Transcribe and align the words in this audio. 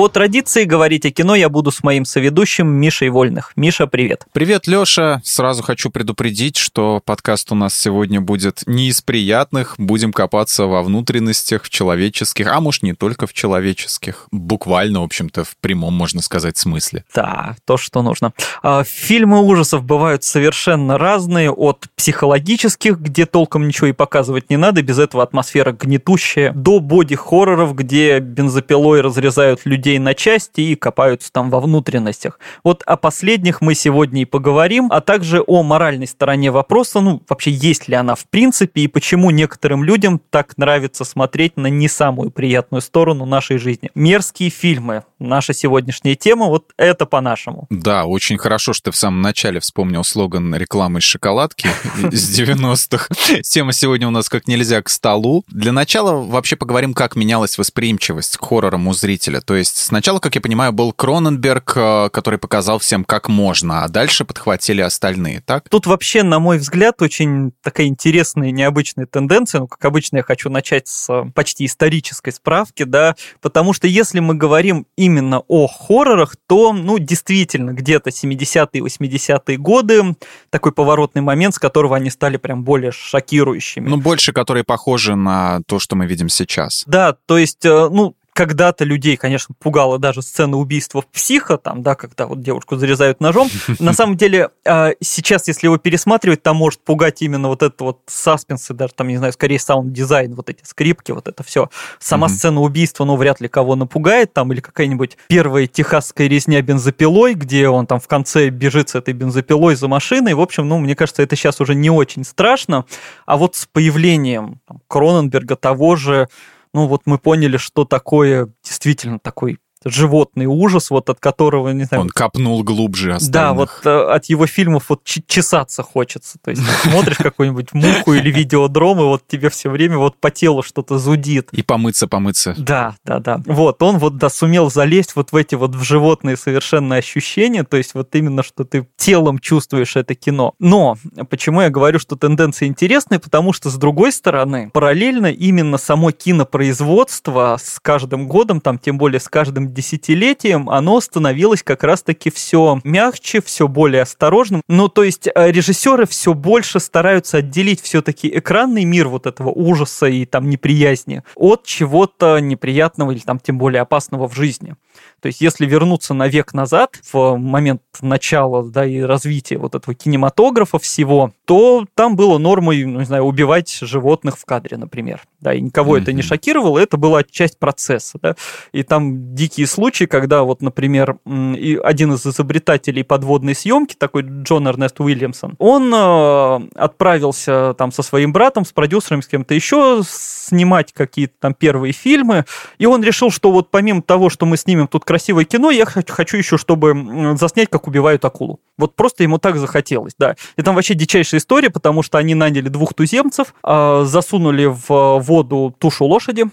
По 0.00 0.08
традиции 0.08 0.64
говорить 0.64 1.04
о 1.04 1.10
кино 1.10 1.34
я 1.34 1.50
буду 1.50 1.70
с 1.70 1.84
моим 1.84 2.06
соведущим 2.06 2.66
Мишей 2.66 3.10
Вольных. 3.10 3.52
Миша, 3.54 3.86
привет. 3.86 4.24
Привет, 4.32 4.66
Леша. 4.66 5.20
Сразу 5.24 5.62
хочу 5.62 5.90
предупредить, 5.90 6.56
что 6.56 7.02
подкаст 7.04 7.52
у 7.52 7.54
нас 7.54 7.74
сегодня 7.74 8.18
будет 8.18 8.62
не 8.64 8.88
из 8.88 9.02
приятных. 9.02 9.74
Будем 9.76 10.14
копаться 10.14 10.64
во 10.64 10.82
внутренностях 10.82 11.68
человеческих, 11.68 12.46
а 12.46 12.62
может 12.62 12.82
не 12.82 12.94
только 12.94 13.26
в 13.26 13.34
человеческих. 13.34 14.26
Буквально, 14.30 15.02
в 15.02 15.04
общем-то, 15.04 15.44
в 15.44 15.54
прямом, 15.58 15.92
можно 15.92 16.22
сказать, 16.22 16.56
смысле. 16.56 17.04
Да, 17.14 17.56
то, 17.66 17.76
что 17.76 18.00
нужно. 18.00 18.32
А, 18.62 18.84
фильмы 18.84 19.42
ужасов 19.42 19.84
бывают 19.84 20.24
совершенно 20.24 20.96
разные, 20.96 21.50
от 21.50 21.88
психологических, 21.94 22.98
где 22.98 23.26
толком 23.26 23.68
ничего 23.68 23.88
и 23.88 23.92
показывать 23.92 24.48
не 24.48 24.56
надо, 24.56 24.80
без 24.80 24.98
этого 24.98 25.22
атмосфера 25.22 25.72
гнетущая, 25.72 26.54
до 26.54 26.80
боди-хорроров, 26.80 27.74
где 27.74 28.18
бензопилой 28.20 29.02
разрезают 29.02 29.66
людей 29.66 29.89
людей 29.90 29.98
на 29.98 30.14
части 30.14 30.60
и 30.60 30.76
копаются 30.76 31.32
там 31.32 31.50
во 31.50 31.60
внутренностях. 31.60 32.38
Вот 32.62 32.82
о 32.86 32.96
последних 32.96 33.60
мы 33.60 33.74
сегодня 33.74 34.22
и 34.22 34.24
поговорим, 34.24 34.88
а 34.90 35.00
также 35.00 35.42
о 35.46 35.62
моральной 35.62 36.06
стороне 36.06 36.50
вопроса, 36.50 37.00
ну, 37.00 37.22
вообще 37.28 37.50
есть 37.50 37.88
ли 37.88 37.94
она 37.94 38.14
в 38.14 38.26
принципе 38.26 38.82
и 38.82 38.88
почему 38.88 39.30
некоторым 39.30 39.84
людям 39.84 40.20
так 40.30 40.56
нравится 40.58 41.04
смотреть 41.04 41.56
на 41.56 41.66
не 41.66 41.88
самую 41.88 42.30
приятную 42.30 42.82
сторону 42.82 43.26
нашей 43.26 43.58
жизни. 43.58 43.90
Мерзкие 43.94 44.50
фильмы. 44.50 45.02
Наша 45.20 45.52
сегодняшняя 45.52 46.14
тема, 46.14 46.46
вот 46.46 46.72
это 46.78 47.04
по-нашему. 47.04 47.66
Да, 47.68 48.06
очень 48.06 48.38
хорошо, 48.38 48.72
что 48.72 48.84
ты 48.84 48.90
в 48.90 48.96
самом 48.96 49.20
начале 49.20 49.60
вспомнил 49.60 50.02
слоган 50.02 50.54
рекламы 50.54 51.00
из 51.00 51.04
шоколадки 51.04 51.68
из 52.10 52.40
90-х. 52.40 53.08
Тема 53.42 53.74
сегодня 53.74 54.08
у 54.08 54.10
нас 54.10 54.30
как 54.30 54.48
нельзя 54.48 54.80
к 54.80 54.88
столу. 54.88 55.44
Для 55.48 55.72
начала 55.72 56.24
вообще 56.24 56.56
поговорим, 56.56 56.94
как 56.94 57.16
менялась 57.16 57.58
восприимчивость 57.58 58.38
к 58.38 58.44
хоррорам 58.44 58.88
у 58.88 58.94
зрителя. 58.94 59.42
То 59.42 59.54
есть 59.56 59.76
сначала, 59.76 60.20
как 60.20 60.36
я 60.36 60.40
понимаю, 60.40 60.72
был 60.72 60.94
Кроненберг, 60.94 61.72
э, 61.76 62.08
который 62.10 62.38
показал 62.38 62.78
всем, 62.78 63.04
как 63.04 63.28
можно, 63.28 63.84
а 63.84 63.88
дальше 63.88 64.24
подхватили 64.24 64.80
остальные, 64.80 65.42
так? 65.42 65.68
Тут 65.68 65.86
вообще, 65.86 66.22
на 66.22 66.38
мой 66.38 66.56
взгляд, 66.56 67.02
очень 67.02 67.52
такая 67.62 67.88
интересная, 67.88 68.52
необычная 68.52 69.04
тенденция. 69.04 69.60
Ну, 69.60 69.68
как 69.68 69.84
обычно, 69.84 70.16
я 70.16 70.22
хочу 70.22 70.48
начать 70.48 70.88
с 70.88 71.10
э, 71.10 71.30
почти 71.34 71.66
исторической 71.66 72.30
справки, 72.30 72.84
да, 72.84 73.16
потому 73.42 73.74
что 73.74 73.86
если 73.86 74.20
мы 74.20 74.34
говорим 74.34 74.86
именно 74.96 75.09
о 75.18 75.66
хоррорах, 75.66 76.36
то, 76.46 76.72
ну, 76.72 76.98
действительно, 76.98 77.72
где-то 77.72 78.10
70-е, 78.10 78.82
80-е 78.82 79.56
годы 79.56 80.16
такой 80.50 80.72
поворотный 80.72 81.22
момент, 81.22 81.54
с 81.54 81.58
которого 81.58 81.96
они 81.96 82.10
стали 82.10 82.36
прям 82.36 82.64
более 82.64 82.92
шокирующими. 82.92 83.88
Ну, 83.88 83.96
больше, 83.96 84.32
которые 84.32 84.64
похожи 84.64 85.14
на 85.14 85.60
то, 85.66 85.78
что 85.78 85.96
мы 85.96 86.06
видим 86.06 86.28
сейчас. 86.28 86.84
Да, 86.86 87.16
то 87.26 87.38
есть, 87.38 87.64
э, 87.64 87.88
ну, 87.90 88.14
когда-то 88.40 88.84
людей, 88.84 89.18
конечно, 89.18 89.54
пугала 89.58 89.98
даже 89.98 90.22
сцена 90.22 90.56
убийства 90.56 91.02
в 91.02 91.06
Psycho, 91.08 91.58
там, 91.58 91.82
да, 91.82 91.94
когда 91.94 92.26
вот 92.26 92.40
девушку 92.40 92.76
зарезают 92.76 93.20
ножом. 93.20 93.50
На 93.78 93.92
самом 93.92 94.16
деле, 94.16 94.48
а, 94.66 94.92
сейчас, 95.02 95.46
если 95.46 95.66
его 95.66 95.76
пересматривать, 95.76 96.42
там 96.42 96.56
может 96.56 96.80
пугать 96.82 97.20
именно 97.20 97.48
вот 97.48 97.62
это 97.62 97.84
вот 97.84 98.00
саспенс 98.06 98.70
и 98.70 98.72
даже 98.72 98.94
там, 98.94 99.08
не 99.08 99.18
знаю, 99.18 99.34
скорее 99.34 99.58
саунд-дизайн, 99.58 100.34
вот 100.34 100.48
эти 100.48 100.64
скрипки, 100.64 101.12
вот 101.12 101.28
это 101.28 101.42
все. 101.42 101.68
Сама 101.98 102.28
mm-hmm. 102.28 102.30
сцена 102.30 102.60
убийства, 102.62 103.04
ну, 103.04 103.16
вряд 103.16 103.42
ли 103.42 103.48
кого 103.48 103.76
напугает, 103.76 104.32
там, 104.32 104.50
или 104.54 104.60
какая-нибудь 104.60 105.18
первая 105.28 105.66
техасская 105.66 106.26
резня 106.26 106.62
бензопилой, 106.62 107.34
где 107.34 107.68
он 107.68 107.86
там 107.86 108.00
в 108.00 108.08
конце 108.08 108.48
бежит 108.48 108.88
с 108.88 108.94
этой 108.94 109.12
бензопилой 109.12 109.74
за 109.74 109.86
машиной. 109.86 110.32
В 110.32 110.40
общем, 110.40 110.66
ну, 110.66 110.78
мне 110.78 110.96
кажется, 110.96 111.22
это 111.22 111.36
сейчас 111.36 111.60
уже 111.60 111.74
не 111.74 111.90
очень 111.90 112.24
страшно. 112.24 112.86
А 113.26 113.36
вот 113.36 113.56
с 113.56 113.66
появлением 113.66 114.62
там, 114.66 114.80
Кроненберга 114.88 115.56
того 115.56 115.96
же, 115.96 116.28
ну 116.72 116.86
вот 116.86 117.02
мы 117.06 117.18
поняли, 117.18 117.56
что 117.56 117.84
такое 117.84 118.52
действительно 118.62 119.18
такой 119.18 119.58
животный 119.84 120.46
ужас, 120.46 120.90
вот 120.90 121.08
от 121.10 121.20
которого, 121.20 121.70
не 121.70 121.84
знаю... 121.84 122.02
Он 122.02 122.08
копнул 122.08 122.62
глубже 122.62 123.14
остальных. 123.14 123.32
Да, 123.32 123.52
вот 123.52 123.70
э, 123.84 124.14
от 124.14 124.26
его 124.26 124.46
фильмов 124.46 124.86
вот 124.88 125.04
чесаться 125.04 125.82
хочется. 125.82 126.38
То 126.42 126.50
есть 126.50 126.62
смотришь 126.82 127.16
какую-нибудь 127.18 127.72
муху 127.72 128.14
или 128.14 128.30
видеодром, 128.30 129.00
и 129.00 129.04
вот 129.04 129.26
тебе 129.26 129.48
все 129.50 129.70
время 129.70 129.98
вот 129.98 130.16
по 130.16 130.30
телу 130.30 130.62
что-то 130.62 130.98
зудит. 130.98 131.48
И 131.52 131.62
помыться, 131.62 132.08
помыться. 132.08 132.54
Да, 132.58 132.96
да, 133.04 133.18
да. 133.18 133.40
Вот, 133.46 133.82
он 133.82 133.98
вот, 133.98 134.16
да, 134.16 134.28
сумел 134.28 134.70
залезть 134.70 135.16
вот 135.16 135.32
в 135.32 135.36
эти 135.36 135.54
вот 135.54 135.74
в 135.74 135.82
животные 135.82 136.36
совершенно 136.36 136.96
ощущения, 136.96 137.64
то 137.64 137.76
есть 137.76 137.94
вот 137.94 138.14
именно, 138.14 138.42
что 138.42 138.64
ты 138.64 138.86
телом 138.96 139.38
чувствуешь 139.38 139.96
это 139.96 140.14
кино. 140.14 140.54
Но 140.58 140.96
почему 141.28 141.62
я 141.62 141.70
говорю, 141.70 141.98
что 141.98 142.16
тенденция 142.16 142.68
интересная, 142.68 143.18
потому 143.18 143.52
что, 143.52 143.70
с 143.70 143.76
другой 143.76 144.12
стороны, 144.12 144.70
параллельно 144.72 145.28
именно 145.28 145.78
само 145.78 146.10
кинопроизводство 146.10 147.58
с 147.60 147.80
каждым 147.80 148.28
годом, 148.28 148.60
там, 148.60 148.78
тем 148.78 148.98
более 148.98 149.20
с 149.20 149.28
каждым 149.28 149.69
десятилетием 149.72 150.68
оно 150.70 151.00
становилось 151.00 151.62
как 151.62 151.84
раз-таки 151.84 152.30
все 152.30 152.80
мягче, 152.84 153.40
все 153.40 153.68
более 153.68 154.02
осторожным. 154.02 154.62
Ну, 154.68 154.88
то 154.88 155.02
есть 155.02 155.26
э, 155.26 155.50
режиссеры 155.50 156.06
все 156.06 156.34
больше 156.34 156.80
стараются 156.80 157.38
отделить 157.38 157.80
все-таки 157.80 158.28
экранный 158.28 158.84
мир 158.84 159.08
вот 159.08 159.26
этого 159.26 159.50
ужаса 159.50 160.06
и 160.06 160.24
там 160.24 160.48
неприязни 160.50 161.22
от 161.34 161.64
чего-то 161.64 162.38
неприятного 162.38 163.12
или 163.12 163.20
там 163.20 163.38
тем 163.38 163.58
более 163.58 163.82
опасного 163.82 164.28
в 164.28 164.34
жизни. 164.34 164.76
То 165.20 165.26
есть, 165.26 165.40
если 165.40 165.66
вернуться 165.66 166.14
на 166.14 166.28
век 166.28 166.54
назад, 166.54 167.00
в 167.12 167.36
момент 167.36 167.82
начала 168.00 168.62
да, 168.64 168.86
и 168.86 169.00
развития 169.00 169.58
вот 169.58 169.74
этого 169.74 169.94
кинематографа 169.94 170.78
всего, 170.78 171.32
то 171.44 171.84
там 171.94 172.16
было 172.16 172.38
нормой, 172.38 172.84
ну, 172.84 173.00
не 173.00 173.06
знаю, 173.06 173.24
убивать 173.24 173.78
животных 173.82 174.38
в 174.38 174.44
кадре, 174.44 174.76
например. 174.76 175.20
Да, 175.40 175.54
и 175.54 175.60
никого 175.60 175.96
mm-hmm. 175.96 176.02
это 176.02 176.12
не 176.12 176.22
шокировало, 176.22 176.78
это 176.78 176.96
была 176.96 177.22
часть 177.24 177.58
процесса. 177.58 178.18
Да. 178.22 178.36
И 178.72 178.82
там 178.82 179.34
дикие 179.34 179.66
случаи, 179.66 180.04
когда 180.04 180.42
вот, 180.42 180.62
например, 180.62 181.18
один 181.24 182.12
из 182.14 182.26
изобретателей 182.26 183.04
подводной 183.04 183.54
съемки, 183.54 183.94
такой 183.94 184.22
Джон 184.22 184.68
Эрнест 184.68 185.00
Уильямсон, 185.00 185.54
он 185.58 185.92
э, 185.94 186.68
отправился 186.74 187.74
там 187.74 187.92
со 187.92 188.02
своим 188.02 188.32
братом, 188.32 188.64
с 188.64 188.72
продюсером, 188.72 189.22
с 189.22 189.28
кем-то 189.28 189.54
еще 189.54 190.02
снимать 190.04 190.92
какие-то 190.92 191.34
там 191.38 191.54
первые 191.54 191.92
фильмы, 191.92 192.44
и 192.78 192.86
он 192.86 193.02
решил, 193.02 193.30
что 193.30 193.50
вот 193.50 193.70
помимо 193.70 194.02
того, 194.02 194.30
что 194.30 194.46
мы 194.46 194.56
снимем 194.56 194.88
тут 194.88 195.04
красивое 195.10 195.44
кино, 195.44 195.72
я 195.72 195.86
хочу 195.86 196.36
еще, 196.36 196.56
чтобы 196.56 197.36
заснять, 197.36 197.68
как 197.68 197.88
убивают 197.88 198.24
акулу. 198.24 198.60
Вот 198.78 198.94
просто 198.94 199.24
ему 199.24 199.38
так 199.38 199.56
захотелось, 199.56 200.12
да. 200.16 200.36
И 200.56 200.62
там 200.62 200.76
вообще 200.76 200.94
дичайшая 200.94 201.40
история, 201.40 201.68
потому 201.68 202.04
что 202.04 202.16
они 202.16 202.36
наняли 202.36 202.68
двух 202.68 202.94
туземцев, 202.94 203.52
а, 203.64 204.04
засунули 204.04 204.66
в 204.66 205.18
воду 205.18 205.74
тушу 205.80 206.04
лошади, 206.04 206.44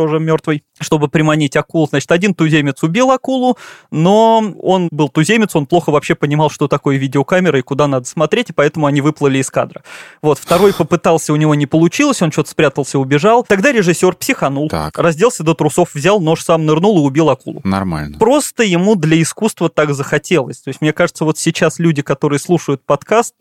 тоже 0.00 0.18
мертвый, 0.18 0.64
чтобы 0.80 1.08
приманить 1.08 1.56
акул. 1.56 1.86
Значит, 1.86 2.10
один 2.10 2.32
туземец 2.32 2.82
убил 2.82 3.10
акулу, 3.10 3.58
но 3.90 4.42
он 4.62 4.88
был 4.90 5.10
туземец, 5.10 5.54
он 5.54 5.66
плохо 5.66 5.90
вообще 5.90 6.14
понимал, 6.14 6.48
что 6.48 6.68
такое 6.68 6.96
видеокамера 6.96 7.58
и 7.58 7.62
куда 7.62 7.86
надо 7.86 8.06
смотреть, 8.06 8.48
и 8.48 8.52
поэтому 8.54 8.86
они 8.86 9.02
выплыли 9.02 9.38
из 9.38 9.50
кадра. 9.50 9.82
Вот, 10.22 10.38
второй 10.38 10.72
попытался, 10.72 11.34
у 11.34 11.36
него 11.36 11.54
не 11.54 11.66
получилось, 11.66 12.22
он 12.22 12.32
что-то 12.32 12.50
спрятался, 12.50 12.98
убежал. 12.98 13.44
Тогда 13.44 13.72
режиссер 13.72 14.14
психанул, 14.14 14.70
так. 14.70 14.96
разделся 14.96 15.42
до 15.42 15.52
трусов, 15.52 15.94
взял 15.94 16.18
нож, 16.18 16.42
сам 16.42 16.64
нырнул 16.64 16.96
и 16.98 17.06
убил 17.06 17.28
акулу. 17.28 17.60
Нормально. 17.64 18.18
Просто 18.18 18.62
ему 18.62 18.96
для 18.96 19.20
искусства 19.20 19.68
так 19.68 19.92
захотелось. 19.92 20.60
То 20.60 20.68
есть, 20.68 20.80
мне 20.80 20.94
кажется, 20.94 21.26
вот 21.26 21.36
сейчас 21.36 21.78
люди, 21.78 22.00
которые 22.00 22.38
слушают 22.38 22.80
подкаст, 22.86 23.34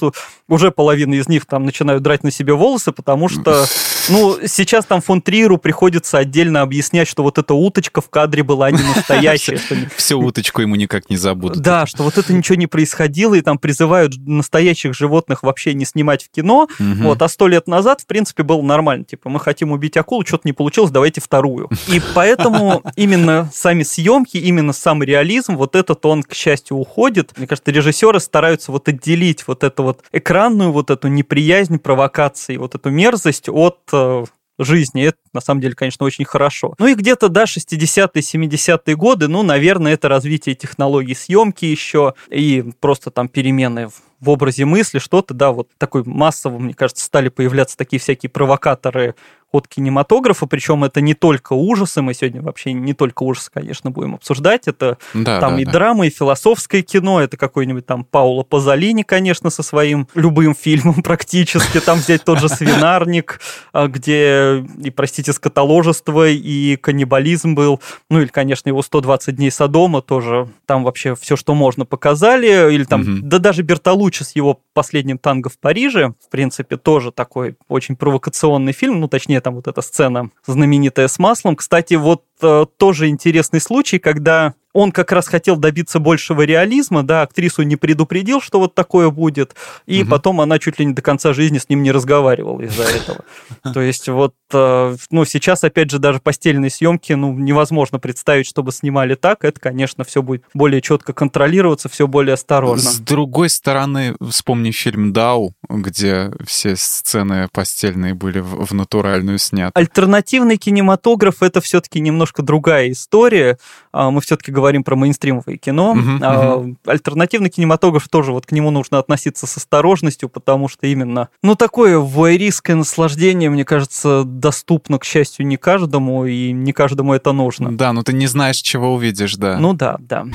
уже 0.49 0.71
половина 0.71 1.13
из 1.13 1.29
них 1.29 1.45
там 1.45 1.63
начинают 1.63 2.03
драть 2.03 2.23
на 2.23 2.31
себе 2.31 2.53
волосы, 2.53 2.91
потому 2.91 3.29
что, 3.29 3.65
ну, 4.09 4.37
сейчас 4.45 4.83
там 4.83 5.01
фон 5.01 5.21
Триеру 5.21 5.57
приходится 5.57 6.17
отдельно 6.17 6.49
отдельно 6.50 6.62
объяснять, 6.62 7.07
что 7.07 7.24
вот 7.24 7.38
эта 7.38 7.54
уточка 7.54 8.01
в 8.01 8.10
кадре 8.10 8.44
была 8.44 8.72
не 8.72 8.81
настоящая. 8.81 9.60
Всю 9.96 10.19
уточку 10.19 10.62
ему 10.62 10.75
никак 10.75 11.10
не 11.10 11.18
забудут. 11.18 11.62
Да, 11.62 11.86
что 11.86 12.04
вот 12.04 12.18
это 12.18 12.34
ничего 12.34 12.56
не 12.56 12.68
происходило, 12.68 13.36
и 13.36 13.42
там 13.42 13.57
призывают 13.57 14.16
настоящих 14.18 14.94
животных 14.94 15.44
вообще 15.44 15.74
не 15.74 15.86
снимать 15.86 16.24
в 16.24 16.30
кино. 16.30 16.68
Вот, 16.80 17.22
а 17.22 17.28
сто 17.28 17.48
лет 17.48 17.68
назад, 17.68 18.01
в 18.01 18.06
принципе, 18.06 18.44
было 18.44 18.62
нормально. 18.62 19.06
Типа, 19.06 19.30
мы 19.30 19.40
хотим 19.40 19.72
убить 19.72 19.98
акулу, 19.98 20.25
что-то 20.25 20.48
не 20.48 20.54
получилось, 20.54 20.92
давайте 20.92 21.22
вторую. 21.22 21.69
И 21.88 22.01
поэтому 22.13 22.84
именно 22.96 23.50
сами 23.54 23.84
съемки, 23.84 24.38
именно 24.38 24.74
сам 24.74 25.04
реализм, 25.04 25.56
вот 25.56 25.75
этот 25.75 26.06
он, 26.06 26.24
к 26.24 26.34
счастью, 26.34 26.78
уходит. 26.78 27.38
Мне 27.38 27.48
кажется, 27.48 27.72
режиссеры 27.72 28.19
стараются 28.19 28.72
вот 28.72 28.88
отделить 28.88 29.48
вот 29.48 29.63
эту 29.63 29.84
вот 29.84 30.04
экранную 30.12 30.72
вот 30.72 30.90
эту 30.90 31.07
неприязнь, 31.07 31.78
провокации, 31.80 32.57
вот 32.57 32.75
эту 32.75 32.90
мерзость 32.90 33.50
от 33.50 33.80
э, 33.92 34.25
жизни. 34.59 35.03
Это, 35.03 35.17
на 35.33 35.41
самом 35.41 35.61
деле, 35.61 35.75
конечно, 35.75 36.06
очень 36.06 36.25
хорошо. 36.25 36.75
Ну 36.77 36.88
и 36.88 36.95
где-то 36.95 37.29
до 37.29 37.44
60-е, 37.44 38.21
70-е 38.21 38.95
годы, 38.95 39.27
ну, 39.27 39.44
наверное, 39.44 39.94
это 39.94 40.09
развитие 40.09 40.56
технологий 40.56 41.15
съемки 41.15 41.65
еще 41.65 42.13
и 42.29 42.63
просто 42.79 43.11
там 43.11 43.27
перемены 43.27 43.89
в 44.19 44.29
образе 44.29 44.65
мысли 44.65 45.00
что-то, 45.00 45.33
да, 45.33 45.51
вот 45.51 45.69
такой 45.77 46.03
массово, 46.03 46.59
мне 46.59 46.73
кажется, 46.73 47.06
стали 47.06 47.29
появляться 47.29 47.77
такие 47.77 48.00
всякие 48.00 48.29
провокаторы 48.29 49.15
от 49.51 49.68
кинематографа, 49.68 50.46
причем 50.46 50.84
это 50.84 51.01
не 51.01 51.13
только 51.13 51.54
ужасы, 51.54 52.01
мы 52.01 52.13
сегодня 52.13 52.42
вообще 52.42 52.74
не 52.74 52.94
только 52.94 53.24
ужасы, 53.24 53.50
конечно, 53.51 53.90
будем 53.90 54.16
обсуждать, 54.16 54.68
это 54.68 54.98
да, 55.13 55.40
там 55.40 55.56
да, 55.56 55.62
и 55.62 55.66
да. 55.66 55.72
драма, 55.72 56.07
и 56.07 56.10
философское 56.10 56.81
кино, 56.81 57.22
это 57.22 57.36
какой-нибудь 57.36 57.86
там 57.86 58.04
Пауло 58.04 58.44
Пазолини, 58.44 59.04
конечно, 59.04 59.50
со 59.50 59.63
своим 59.63 60.07
любым 60.13 60.54
фильмом 60.54 61.01
практически, 61.04 61.80
там 61.80 62.00
взять 62.00 62.24
тот 62.24 62.40
же 62.40 62.50
«Свинарник», 62.50 63.40
а, 63.74 63.88
где, 63.88 64.63
и, 64.84 64.92
простите, 64.92 65.34
скотоложество, 65.34 66.30
и 66.30 66.75
каннибализм 66.75 67.56
был, 67.56 67.81
ну 68.10 68.22
или, 68.22 68.28
конечно, 68.28 68.69
его 68.69 68.81
«120 68.81 69.31
дней 69.31 69.51
Содома» 69.51 70.01
тоже, 70.01 70.48
там 70.66 70.84
вообще 70.84 71.16
все, 71.16 71.36
что 71.36 71.56
можно, 71.56 71.86
показали, 71.86 72.74
или 72.74 72.84
там, 72.84 73.01
угу. 73.01 73.12
да 73.24 73.40
даже 73.40 73.63
Бертолуччи 73.63 74.24
с 74.24 74.36
его 74.36 74.62
последним 74.74 75.18
танго 75.18 75.50
в 75.50 75.57
Париже, 75.57 76.13
в 76.24 76.30
принципе, 76.30 76.78
тоже 76.78 77.12
такой 77.12 77.56
очень 77.68 77.96
провокационный 77.96 78.74
фильм, 78.74 79.00
ну, 79.00 79.07
точнее, 79.07 79.38
там 79.41 79.56
вот 79.56 79.68
эта 79.68 79.81
сцена 79.81 80.30
знаменитая 80.45 81.07
с 81.07 81.19
маслом. 81.19 81.56
Кстати, 81.56 81.95
вот 81.95 82.24
э, 82.41 82.65
тоже 82.77 83.07
интересный 83.07 83.62
случай, 83.62 84.00
когда 84.00 84.53
он 84.74 84.92
как 84.92 85.12
раз 85.12 85.27
хотел 85.27 85.57
добиться 85.57 86.00
большего 86.00 86.44
реализма, 86.44 87.04
да, 87.04 87.24
актрису 87.24 87.63
не 87.63 87.75
предупредил, 87.75 88.42
что 88.42 88.60
вот 88.60 88.75
такое 88.75 89.10
будет, 89.10 89.56
и 89.86 90.04
угу. 90.04 90.12
потом 90.12 90.42
она 90.42 90.60
чуть 90.60 90.80
ли 90.80 90.86
не 90.86 90.94
до 90.94 91.01
конца 91.01 91.33
жизни 91.33 91.57
с 91.57 91.69
ним 91.69 91.81
не 91.81 91.92
разговаривала 91.92 92.62
из-за 92.62 92.83
этого. 92.83 93.24
То 93.74 93.81
есть 93.81 94.07
вот, 94.07 94.36
э, 94.54 94.95
ну, 95.10 95.25
сейчас, 95.25 95.63
опять 95.63 95.89
же, 95.89 96.00
даже 96.00 96.19
постельные 96.19 96.69
съемки, 96.69 97.13
ну, 97.13 97.33
невозможно 97.33 98.00
представить, 98.00 98.45
чтобы 98.45 98.71
снимали 98.71 99.16
так, 99.16 99.44
это, 99.44 99.60
конечно, 99.60 100.04
все 100.04 100.21
будет 100.21 100.44
более 100.54 100.81
четко 100.81 101.13
контролироваться, 101.13 101.89
все 101.89 102.07
более 102.07 102.33
осторожно. 102.36 102.89
С 102.89 103.00
другой 103.00 103.50
стороны, 103.50 104.15
вспомни 104.30 104.72
фильм 104.72 105.13
«Дау», 105.13 105.54
где 105.68 106.31
все 106.45 106.75
сцены 106.75 107.48
постельные 107.51 108.13
были 108.13 108.39
в 108.39 108.74
натуральную 108.74 109.39
сняты. 109.39 109.72
Альтернативный 109.74 110.57
кинематограф— 110.57 111.38
это 111.42 111.62
все-таки 111.62 112.00
немножко 112.00 112.44
другая 112.44 112.92
история, 112.92 113.57
а, 113.92 114.12
мы 114.12 114.22
все-таки 114.22 114.51
говорим 114.59 114.83
про 114.83 114.95
мейнстримовое 114.95 115.57
кино. 115.57 115.95
Uh-huh, 115.95 116.19
uh-huh. 116.19 116.75
Альтернативный 116.85 117.50
кинематограф 117.50 118.07
тоже 118.09 118.33
вот 118.33 118.45
к 118.45 118.51
нему 118.51 118.71
нужно 118.71 119.00
относиться 119.00 119.47
с 119.47 119.57
осторожностью, 119.57 120.27
потому 120.27 120.67
что 120.67 120.85
именно, 120.85 121.29
ну, 121.41 121.56
такое 121.56 121.97
вуайристское 121.97 122.75
наслаждение, 122.75 123.50
мне 123.50 123.63
кажется, 123.63 124.23
доступно, 124.25 125.00
к 125.00 125.06
счастью, 125.06 125.47
не 125.47 125.57
каждому, 125.57 126.25
и 126.25 126.51
не 126.51 126.73
каждому 126.73 127.13
это 127.13 127.31
нужно. 127.31 127.75
Да, 127.75 127.94
но 127.94 128.03
ты 128.03 128.13
не 128.13 128.27
знаешь, 128.27 128.57
чего 128.57 128.94
увидишь, 128.94 129.35
да. 129.35 129.57
Ну 129.57 129.73
да, 129.73 129.97
да. 130.00 130.25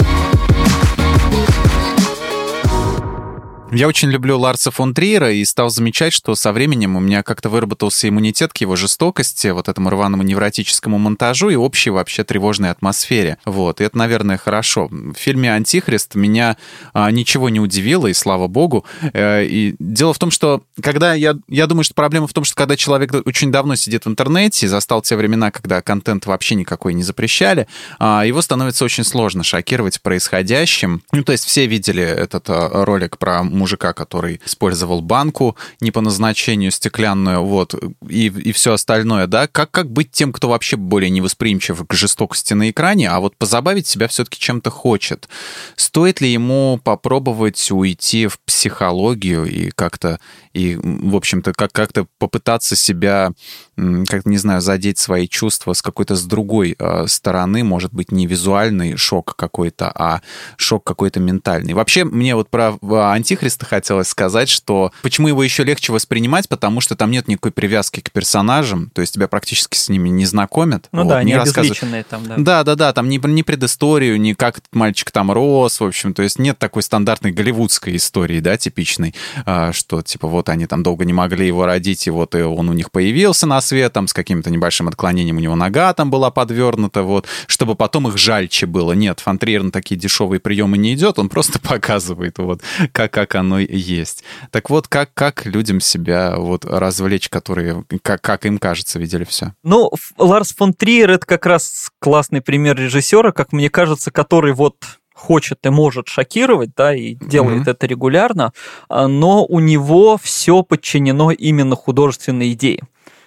Я 3.76 3.88
очень 3.88 4.08
люблю 4.08 4.38
Ларса 4.38 4.70
фон 4.70 4.94
Триера 4.94 5.32
и 5.32 5.44
стал 5.44 5.68
замечать, 5.68 6.12
что 6.12 6.36
со 6.36 6.52
временем 6.52 6.94
у 6.94 7.00
меня 7.00 7.24
как-то 7.24 7.48
выработался 7.48 8.08
иммунитет 8.08 8.52
к 8.52 8.58
его 8.58 8.76
жестокости, 8.76 9.48
вот 9.48 9.68
этому 9.68 9.90
рваному 9.90 10.22
невротическому 10.22 10.96
монтажу 10.96 11.48
и 11.50 11.56
общей 11.56 11.90
вообще 11.90 12.22
тревожной 12.22 12.70
атмосфере. 12.70 13.38
Вот, 13.44 13.80
и 13.80 13.84
это, 13.84 13.98
наверное, 13.98 14.38
хорошо. 14.38 14.86
В 14.90 15.14
фильме 15.14 15.52
«Антихрист» 15.52 16.14
меня 16.14 16.56
а, 16.92 17.10
ничего 17.10 17.48
не 17.48 17.58
удивило, 17.58 18.06
и 18.06 18.14
слава 18.14 18.46
богу. 18.46 18.84
Э, 19.12 19.44
и 19.44 19.74
дело 19.80 20.14
в 20.14 20.20
том, 20.20 20.30
что 20.30 20.62
когда 20.80 21.14
я, 21.14 21.34
я 21.48 21.66
думаю, 21.66 21.82
что 21.82 21.94
проблема 21.94 22.28
в 22.28 22.32
том, 22.32 22.44
что 22.44 22.54
когда 22.54 22.76
человек 22.76 23.12
очень 23.26 23.50
давно 23.50 23.74
сидит 23.74 24.04
в 24.04 24.08
интернете, 24.08 24.68
застал 24.68 25.02
те 25.02 25.16
времена, 25.16 25.50
когда 25.50 25.82
контент 25.82 26.26
вообще 26.26 26.54
никакой 26.54 26.94
не 26.94 27.02
запрещали, 27.02 27.66
а, 27.98 28.24
его 28.24 28.40
становится 28.40 28.84
очень 28.84 29.02
сложно 29.02 29.42
шокировать 29.42 30.00
происходящим. 30.00 31.02
Ну, 31.10 31.24
то 31.24 31.32
есть 31.32 31.44
все 31.44 31.66
видели 31.66 32.04
этот 32.04 32.44
а, 32.48 32.84
ролик 32.84 33.18
про 33.18 33.42
мужика, 33.64 33.94
который 33.94 34.42
использовал 34.44 35.00
банку 35.00 35.56
не 35.80 35.90
по 35.90 36.02
назначению 36.02 36.70
стеклянную, 36.70 37.42
вот, 37.42 37.74
и, 38.10 38.26
и 38.26 38.52
все 38.52 38.74
остальное, 38.74 39.26
да, 39.26 39.46
как, 39.46 39.70
как 39.70 39.90
быть 39.90 40.10
тем, 40.10 40.34
кто 40.34 40.50
вообще 40.50 40.76
более 40.76 41.08
невосприимчив 41.08 41.82
к 41.86 41.94
жестокости 41.94 42.52
на 42.52 42.68
экране, 42.68 43.08
а 43.08 43.20
вот 43.20 43.36
позабавить 43.38 43.86
себя 43.86 44.06
все-таки 44.06 44.38
чем-то 44.38 44.68
хочет. 44.68 45.30
Стоит 45.76 46.20
ли 46.20 46.30
ему 46.30 46.78
попробовать 46.84 47.70
уйти 47.70 48.26
в 48.26 48.38
психологию 48.40 49.46
и 49.46 49.70
как-то, 49.70 50.20
и, 50.52 50.78
в 50.82 51.16
общем-то, 51.16 51.54
как- 51.54 51.72
как-то 51.72 52.06
попытаться 52.18 52.76
себя, 52.76 53.32
как 53.76 54.26
не 54.26 54.36
знаю, 54.36 54.60
задеть 54.60 54.98
свои 54.98 55.26
чувства 55.26 55.72
с 55.72 55.82
какой-то 55.82 56.16
с 56.16 56.24
другой 56.24 56.76
э, 56.78 57.06
стороны, 57.06 57.64
может 57.64 57.92
быть, 57.92 58.12
не 58.12 58.26
визуальный 58.26 58.96
шок 58.96 59.34
какой-то, 59.36 59.90
а 59.94 60.20
шок 60.56 60.84
какой-то 60.84 61.20
ментальный. 61.20 61.72
Вообще, 61.72 62.04
мне 62.04 62.34
вот 62.34 62.50
про 62.50 62.74
Антихрист 62.82 63.54
Криста 63.54 63.66
хотелось 63.66 64.08
сказать, 64.08 64.48
что 64.48 64.92
почему 65.02 65.28
его 65.28 65.42
еще 65.42 65.64
легче 65.64 65.92
воспринимать, 65.92 66.48
потому 66.48 66.80
что 66.80 66.96
там 66.96 67.10
нет 67.10 67.28
никакой 67.28 67.52
привязки 67.52 68.00
к 68.00 68.10
персонажам, 68.10 68.90
то 68.92 69.00
есть 69.00 69.14
тебя 69.14 69.28
практически 69.28 69.76
с 69.76 69.88
ними 69.88 70.08
не 70.08 70.26
знакомят. 70.26 70.88
Ну 70.92 71.02
вот, 71.02 71.08
да, 71.08 71.22
не 71.22 71.36
рассказывают. 71.36 72.06
там, 72.08 72.26
да. 72.26 72.34
Да, 72.36 72.64
да, 72.64 72.74
да, 72.74 72.92
там 72.92 73.08
ни, 73.08 73.24
ни 73.26 73.42
предысторию, 73.42 74.20
ни 74.20 74.32
как 74.32 74.58
этот 74.58 74.74
мальчик 74.74 75.10
там 75.10 75.30
рос, 75.30 75.80
в 75.80 75.84
общем, 75.84 76.14
то 76.14 76.22
есть 76.22 76.38
нет 76.38 76.58
такой 76.58 76.82
стандартной 76.82 77.32
голливудской 77.32 77.96
истории, 77.96 78.40
да, 78.40 78.56
типичной, 78.56 79.14
а, 79.46 79.72
что 79.72 80.02
типа 80.02 80.28
вот 80.28 80.48
они 80.48 80.66
там 80.66 80.82
долго 80.82 81.04
не 81.04 81.12
могли 81.12 81.46
его 81.46 81.66
родить, 81.66 82.06
и 82.06 82.10
вот 82.10 82.34
и 82.34 82.42
он 82.42 82.68
у 82.68 82.72
них 82.72 82.90
появился 82.90 83.46
на 83.46 83.60
свет, 83.64 83.92
там 83.92 84.06
с 84.06 84.12
каким-то 84.12 84.50
небольшим 84.50 84.88
отклонением 84.88 85.36
у 85.36 85.40
него 85.40 85.56
нога 85.56 85.92
там 85.94 86.10
была 86.10 86.30
подвернута, 86.30 87.02
вот, 87.02 87.26
чтобы 87.46 87.74
потом 87.74 88.08
их 88.08 88.18
жальче 88.18 88.66
было. 88.66 88.92
Нет, 88.92 89.20
Фонтриер 89.20 89.62
на 89.62 89.70
такие 89.70 89.98
дешевые 89.98 90.40
приемы 90.40 90.78
не 90.78 90.94
идет, 90.94 91.18
он 91.18 91.28
просто 91.28 91.58
показывает 91.60 92.38
вот, 92.38 92.62
как, 92.92 93.12
как 93.12 93.34
оно 93.34 93.58
есть. 93.58 94.24
Так 94.50 94.70
вот, 94.70 94.88
как, 94.88 95.12
как 95.14 95.46
людям 95.46 95.80
себя 95.80 96.36
вот 96.36 96.64
развлечь, 96.64 97.28
которые, 97.28 97.84
как, 98.02 98.20
как 98.20 98.46
им 98.46 98.58
кажется, 98.58 98.98
видели 98.98 99.24
все? 99.24 99.54
Ну, 99.62 99.90
Ларс 100.18 100.54
фон 100.54 100.74
Триер— 100.74 101.10
это 101.12 101.26
как 101.26 101.46
раз 101.46 101.90
классный 102.00 102.40
пример 102.40 102.76
режиссера, 102.76 103.32
как 103.32 103.52
мне 103.52 103.70
кажется, 103.70 104.10
который 104.10 104.52
вот 104.52 104.76
хочет 105.14 105.64
и 105.64 105.70
может 105.70 106.08
шокировать, 106.08 106.70
да, 106.76 106.94
и 106.94 107.14
делает 107.14 107.66
mm-hmm. 107.66 107.70
это 107.70 107.86
регулярно, 107.86 108.52
а, 108.88 109.06
но 109.06 109.44
у 109.46 109.60
него 109.60 110.18
все 110.20 110.62
подчинено 110.62 111.30
именно 111.30 111.76
художественной 111.76 112.52
идее. 112.52 112.80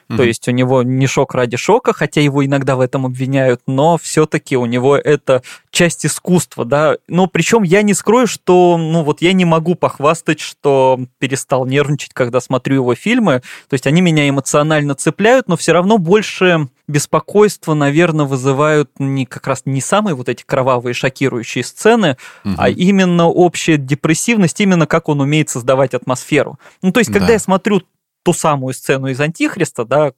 Mm-hmm. 0.10 0.18
То 0.18 0.24
есть 0.24 0.48
у 0.48 0.52
него 0.52 0.84
не 0.84 1.08
шок 1.08 1.36
ради 1.36 1.58
шока, 1.58 1.94
хотя 1.94 2.22
его 2.22 2.46
иногда 2.46 2.76
в 2.76 2.80
этом 2.80 3.06
обвиняют, 3.06 3.62
но 3.68 3.98
все-таки 3.98 4.56
у 4.56 4.66
него 4.66 4.98
это 4.98 5.44
часть 5.72 6.06
искусства, 6.06 6.66
да. 6.66 6.98
Но 7.08 7.28
причем 7.28 7.64
я 7.64 7.82
не 7.82 7.94
скрою, 7.94 8.28
что, 8.28 8.78
ну 8.78 9.04
вот 9.04 9.22
я 9.22 9.34
не 9.34 9.46
могу 9.46 9.76
похвастать, 9.76 10.40
что 10.40 11.00
перестал 11.20 11.66
нервничать, 11.66 12.14
когда 12.14 12.40
смотрю 12.40 12.76
его 12.76 12.96
фильмы. 12.96 13.42
То 13.70 13.74
есть 13.74 13.86
они 13.88 14.02
меня 14.02 14.28
эмоционально 14.30 14.96
цепляют, 14.96 15.48
но 15.48 15.58
все 15.58 15.74
равно 15.74 15.98
больше 15.98 16.68
беспокойство, 16.88 17.74
наверное, 17.74 18.26
вызывают 18.26 18.90
не 18.98 19.26
как 19.26 19.46
раз 19.48 19.64
не 19.66 19.82
самые 19.82 20.16
вот 20.16 20.30
эти 20.30 20.44
кровавые 20.44 20.94
шокирующие 20.94 21.64
сцены, 21.64 22.18
угу. 22.46 22.56
а 22.58 22.70
именно 22.70 23.28
общая 23.28 23.78
депрессивность, 23.78 24.60
именно 24.62 24.88
как 24.88 25.10
он 25.10 25.20
умеет 25.20 25.50
создавать 25.50 25.94
атмосферу. 25.94 26.58
Ну, 26.82 26.92
то 26.92 27.00
есть, 27.00 27.12
когда 27.12 27.28
да. 27.28 27.34
я 27.34 27.40
смотрю 27.40 27.82
ту 28.28 28.34
самую 28.34 28.74
сцену 28.74 29.08
из 29.08 29.22
Антихриста, 29.22 29.86
да, 29.86 30.12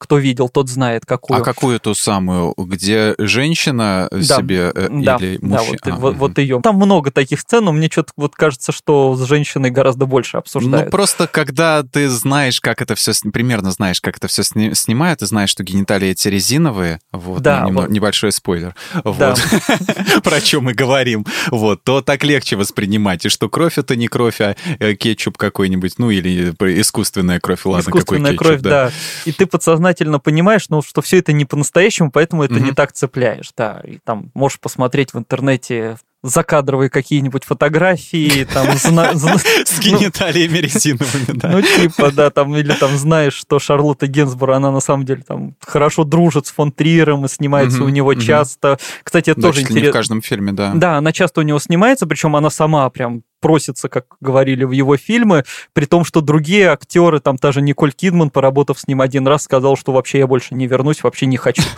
кто 0.00 0.16
видел, 0.16 0.48
тот 0.48 0.70
знает, 0.70 1.04
какую. 1.04 1.38
А 1.38 1.44
какую 1.44 1.78
ту 1.78 1.94
самую, 1.94 2.54
где 2.56 3.14
женщина 3.18 4.08
да, 4.10 4.22
себе 4.22 4.72
э, 4.74 4.88
да, 4.90 5.16
или 5.16 5.38
мужчина? 5.42 5.78
Да, 5.84 5.90
вот, 5.90 5.92
а, 5.92 5.96
вот, 5.96 6.16
вот 6.16 6.38
ее. 6.38 6.60
Там 6.62 6.76
много 6.76 7.10
таких 7.10 7.40
сцен, 7.40 7.66
но 7.66 7.72
мне 7.72 7.88
что-то 7.90 8.12
вот 8.16 8.34
кажется, 8.34 8.72
что 8.72 9.14
с 9.14 9.22
женщиной 9.26 9.70
гораздо 9.70 10.06
больше 10.06 10.38
обсуждают. 10.38 10.86
Ну, 10.86 10.90
просто 10.90 11.26
когда 11.26 11.82
ты 11.82 12.08
знаешь, 12.08 12.62
как 12.62 12.80
это 12.80 12.94
все, 12.94 13.12
примерно 13.30 13.72
знаешь, 13.72 14.00
как 14.00 14.16
это 14.16 14.26
все 14.26 14.42
сни, 14.42 14.72
снимают, 14.74 15.20
ты 15.20 15.26
знаешь, 15.26 15.50
что 15.50 15.64
гениталии 15.64 16.08
эти 16.08 16.28
резиновые, 16.28 17.00
вот, 17.12 17.42
да, 17.42 17.66
ну, 17.68 17.82
вот. 17.82 17.90
небольшой 17.90 18.32
спойлер, 18.32 18.74
да. 18.94 19.02
вот, 19.04 19.38
про 20.24 20.40
чем 20.40 20.64
мы 20.64 20.72
говорим, 20.72 21.26
вот, 21.48 21.84
то 21.84 22.00
так 22.00 22.24
легче 22.24 22.56
воспринимать, 22.56 23.26
и 23.26 23.28
что 23.28 23.50
кровь 23.50 23.76
это 23.76 23.96
не 23.96 24.08
кровь, 24.08 24.40
а 24.40 24.56
э, 24.78 24.94
кетчуп 24.94 25.36
какой-нибудь, 25.36 25.98
ну, 25.98 26.08
или 26.08 26.54
искусственная 26.80 27.38
кровь, 27.38 27.66
ладно, 27.66 27.90
искусственная 27.90 28.32
какой 28.32 28.32
кетчуп, 28.32 28.46
кровь, 28.46 28.60
да. 28.62 28.86
да. 28.86 28.92
И 29.26 29.32
ты 29.32 29.44
подсознательно 29.44 29.89
сознательно 29.90 30.20
понимаешь, 30.20 30.66
ну, 30.68 30.82
что 30.82 31.02
все 31.02 31.18
это 31.18 31.32
не 31.32 31.44
по-настоящему, 31.44 32.10
поэтому 32.10 32.44
это 32.44 32.54
mm-hmm. 32.54 32.60
не 32.60 32.72
так 32.72 32.92
цепляешь, 32.92 33.50
да. 33.56 33.80
И 33.84 33.98
там 34.04 34.30
можешь 34.34 34.60
посмотреть 34.60 35.12
в 35.12 35.18
интернете 35.18 35.96
закадровые 36.22 36.90
какие-нибудь 36.90 37.44
фотографии, 37.44 38.44
там... 38.44 38.66
С 38.76 39.80
гениталиями 39.80 40.58
резиновыми, 40.58 41.38
да. 41.38 41.48
Ну, 41.52 41.62
типа, 41.62 42.12
да, 42.12 42.30
там, 42.30 42.54
или 42.56 42.72
там 42.74 42.96
знаешь, 42.96 43.32
что 43.32 43.58
Шарлотта 43.58 44.06
Генсбур, 44.06 44.50
она 44.52 44.70
на 44.70 44.80
самом 44.80 45.06
деле 45.06 45.22
там 45.26 45.54
хорошо 45.60 46.04
дружит 46.04 46.46
с 46.46 46.50
фон 46.52 46.72
Триером 46.72 47.24
и 47.24 47.28
снимается 47.28 47.82
у 47.82 47.88
него 47.88 48.14
часто. 48.14 48.78
Кстати, 49.02 49.30
это 49.30 49.40
тоже 49.40 49.62
интересно. 49.62 49.90
в 49.90 49.92
каждом 49.92 50.22
фильме, 50.22 50.52
да. 50.52 50.72
Да, 50.74 50.98
она 50.98 51.12
часто 51.12 51.40
у 51.40 51.42
него 51.42 51.58
снимается, 51.58 52.06
причем 52.06 52.36
она 52.36 52.50
сама 52.50 52.88
прям 52.90 53.22
просится, 53.40 53.88
как 53.88 54.06
говорили 54.20 54.64
в 54.64 54.70
его 54.70 54.96
фильмы, 54.96 55.44
при 55.72 55.86
том, 55.86 56.04
что 56.04 56.20
другие 56.20 56.68
актеры, 56.68 57.20
там 57.20 57.38
та 57.38 57.52
же 57.52 57.62
Николь 57.62 57.92
Кидман, 57.92 58.30
поработав 58.30 58.78
с 58.78 58.86
ним 58.86 59.00
один 59.00 59.26
раз, 59.26 59.42
сказал, 59.44 59.76
что 59.76 59.92
вообще 59.92 60.18
я 60.18 60.26
больше 60.26 60.54
не 60.54 60.66
вернусь, 60.66 61.02
вообще 61.02 61.26
не 61.26 61.36
хочу. 61.36 61.62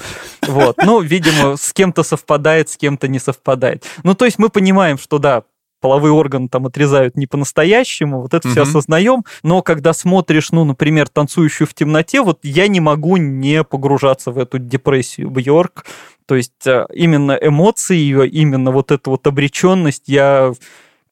Вот. 0.48 0.76
Ну, 0.84 1.00
видимо, 1.00 1.56
с 1.56 1.72
кем-то 1.72 2.02
совпадает, 2.02 2.68
с 2.68 2.76
кем-то 2.76 3.06
не 3.06 3.20
совпадает. 3.20 3.84
Ну, 4.02 4.16
то 4.16 4.24
есть 4.24 4.40
мы 4.40 4.48
понимаем, 4.48 4.98
что 4.98 5.18
да, 5.18 5.44
половые 5.80 6.12
органы 6.12 6.48
там 6.48 6.66
отрезают 6.66 7.16
не 7.16 7.26
по-настоящему, 7.26 8.22
вот 8.22 8.34
это 8.34 8.48
все 8.48 8.62
Мгм. 8.62 8.68
осознаем, 8.68 9.24
но 9.42 9.62
когда 9.62 9.92
смотришь, 9.92 10.50
ну, 10.50 10.64
например, 10.64 11.08
танцующую 11.08 11.68
в 11.68 11.74
темноте, 11.74 12.22
вот 12.22 12.38
я 12.42 12.68
не 12.68 12.80
могу 12.80 13.18
не 13.18 13.62
погружаться 13.64 14.30
в 14.30 14.38
эту 14.38 14.58
депрессию 14.58 15.28
Бьорк, 15.30 15.84
то 16.26 16.36
есть 16.36 16.66
э, 16.66 16.86
именно 16.94 17.32
эмоции 17.32 17.96
ее, 17.96 18.28
именно 18.28 18.70
вот 18.70 18.90
эту 18.90 19.10
вот 19.10 19.26
обреченность 19.26 20.04
я 20.06 20.52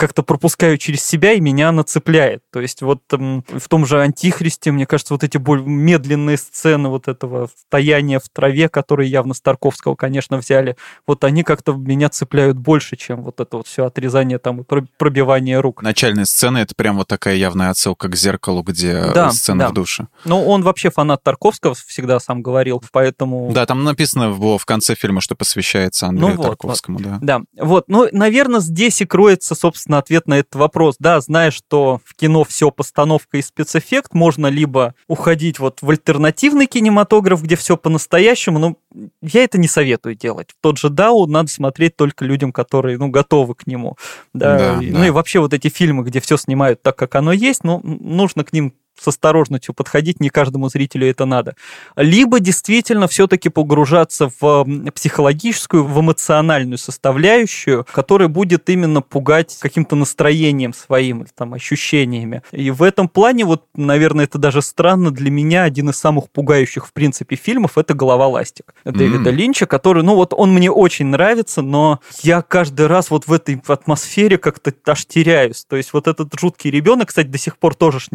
как-то 0.00 0.22
пропускаю 0.22 0.78
через 0.78 1.04
себя, 1.04 1.34
и 1.34 1.40
меня 1.40 1.68
она 1.68 1.84
цепляет. 1.84 2.42
То 2.50 2.60
есть 2.60 2.80
вот 2.80 3.02
м, 3.12 3.44
в 3.46 3.68
том 3.68 3.84
же 3.84 4.00
«Антихристе», 4.00 4.72
мне 4.72 4.86
кажется, 4.86 5.12
вот 5.12 5.22
эти 5.22 5.36
более 5.36 5.66
медленные 5.66 6.38
сцены 6.38 6.88
вот 6.88 7.06
этого 7.06 7.50
стояния 7.54 8.18
в 8.18 8.28
траве, 8.32 8.70
которые 8.70 9.10
явно 9.10 9.34
с 9.34 9.42
Тарковского, 9.42 9.96
конечно, 9.96 10.38
взяли, 10.38 10.76
вот 11.06 11.22
они 11.24 11.42
как-то 11.42 11.74
меня 11.74 12.08
цепляют 12.08 12.56
больше, 12.56 12.96
чем 12.96 13.22
вот 13.22 13.40
это 13.40 13.58
вот 13.58 13.66
все 13.66 13.84
отрезание 13.84 14.38
там 14.38 14.62
и 14.62 14.64
про- 14.64 14.86
пробивание 14.96 15.60
рук. 15.60 15.82
Начальная 15.82 16.24
сцена— 16.24 16.58
это 16.58 16.74
прям 16.74 16.96
вот 16.96 17.06
такая 17.06 17.36
явная 17.36 17.68
отсылка 17.68 18.08
к 18.08 18.16
«Зеркалу», 18.16 18.62
где 18.62 18.92
э, 18.92 19.12
Да, 19.12 19.30
сцена 19.32 19.64
да. 19.64 19.68
в 19.68 19.74
душе. 19.74 20.06
Ну, 20.24 20.42
он 20.46 20.62
вообще 20.62 20.90
фанат 20.90 21.22
Тарковского, 21.22 21.74
всегда 21.74 22.18
сам 22.20 22.40
говорил, 22.40 22.82
поэтому... 22.90 23.52
Да, 23.52 23.66
там 23.66 23.84
написано 23.84 24.30
в, 24.30 24.56
в 24.56 24.64
конце 24.64 24.94
фильма, 24.94 25.20
что 25.20 25.34
посвящается 25.34 26.06
Андрею 26.06 26.30
Ну 26.30 26.36
вот, 26.36 26.46
Тарковскому, 26.46 27.00
да. 27.00 27.18
Да, 27.20 27.40
вот, 27.58 27.84
ну, 27.88 28.08
наверное, 28.12 28.60
здесь 28.60 29.02
и 29.02 29.04
кроется, 29.04 29.54
собственно, 29.54 29.89
ответ 29.98 30.26
на 30.26 30.38
этот 30.38 30.54
вопрос. 30.56 30.96
Да, 30.98 31.20
зная, 31.20 31.50
что 31.50 32.00
в 32.04 32.14
кино 32.14 32.44
все 32.44 32.70
постановка 32.70 33.38
и 33.38 33.42
спецэффект, 33.42 34.14
можно 34.14 34.46
либо 34.46 34.94
уходить 35.08 35.58
вот 35.58 35.78
в 35.82 35.90
альтернативный 35.90 36.66
кинематограф, 36.66 37.42
где 37.42 37.56
все 37.56 37.76
по-настоящему, 37.76 38.58
но 38.58 38.76
я 39.22 39.44
это 39.44 39.58
не 39.58 39.68
советую 39.68 40.14
делать. 40.14 40.50
Тот 40.60 40.78
же 40.78 40.90
Дау 40.90 41.26
надо 41.26 41.48
смотреть 41.50 41.96
только 41.96 42.24
людям, 42.24 42.52
которые, 42.52 42.98
ну, 42.98 43.08
готовы 43.08 43.54
к 43.54 43.66
нему. 43.66 43.96
Да, 44.34 44.58
Да, 44.76 44.82
и- 44.82 44.90
да. 44.90 44.98
ну 44.98 45.04
и 45.04 45.10
вообще 45.10 45.40
вот 45.40 45.52
эти 45.54 45.68
фильмы, 45.68 46.04
где 46.04 46.20
все 46.20 46.36
снимают 46.36 46.82
так, 46.82 46.96
как 46.96 47.14
оно 47.14 47.32
есть, 47.32 47.64
ну, 47.64 47.80
нужно 47.82 48.44
к 48.44 48.52
ним 48.52 48.74
с 48.98 49.08
осторожностью 49.08 49.74
подходить, 49.74 50.20
не 50.20 50.28
каждому 50.30 50.68
зрителю 50.68 51.08
это 51.08 51.24
надо. 51.24 51.54
Либо 51.96 52.40
действительно 52.40 53.08
все-таки 53.08 53.48
погружаться 53.48 54.30
в 54.40 54.66
психологическую, 54.94 55.84
в 55.84 56.00
эмоциональную 56.00 56.78
составляющую, 56.78 57.86
которая 57.92 58.28
будет 58.28 58.68
именно 58.68 59.00
пугать 59.02 59.56
каким-то 59.60 59.96
настроением 59.96 60.74
своим, 60.74 61.26
там, 61.34 61.54
ощущениями. 61.54 62.42
И 62.52 62.70
в 62.70 62.82
этом 62.82 63.08
плане, 63.08 63.44
вот, 63.44 63.64
наверное, 63.74 64.24
это 64.24 64.38
даже 64.38 64.62
странно 64.62 65.10
для 65.10 65.30
меня, 65.30 65.64
один 65.64 65.90
из 65.90 65.96
самых 65.96 66.30
пугающих, 66.30 66.86
в 66.86 66.92
принципе, 66.92 67.36
фильмов, 67.36 67.78
это 67.78 67.94
«Голова 67.94 68.28
ластик» 68.28 68.74
Дэвида 68.84 69.30
М. 69.30 69.36
Линча, 69.36 69.66
который, 69.66 70.02
ну 70.02 70.14
вот, 70.14 70.34
он 70.34 70.52
мне 70.52 70.70
очень 70.70 71.06
нравится, 71.06 71.62
но 71.62 72.00
я 72.22 72.42
каждый 72.42 72.86
раз 72.86 73.10
вот 73.10 73.26
в 73.26 73.32
этой 73.32 73.60
атмосфере 73.66 74.38
как-то 74.38 74.72
аж 74.86 75.06
теряюсь. 75.06 75.64
То 75.64 75.76
есть 75.76 75.92
вот 75.92 76.06
этот 76.06 76.32
жуткий 76.38 76.70
ребенок, 76.70 77.08
кстати, 77.08 77.28
до 77.28 77.38
сих 77.38 77.56
пор 77.56 77.74
тоже 77.74 78.00
ж 78.00 78.08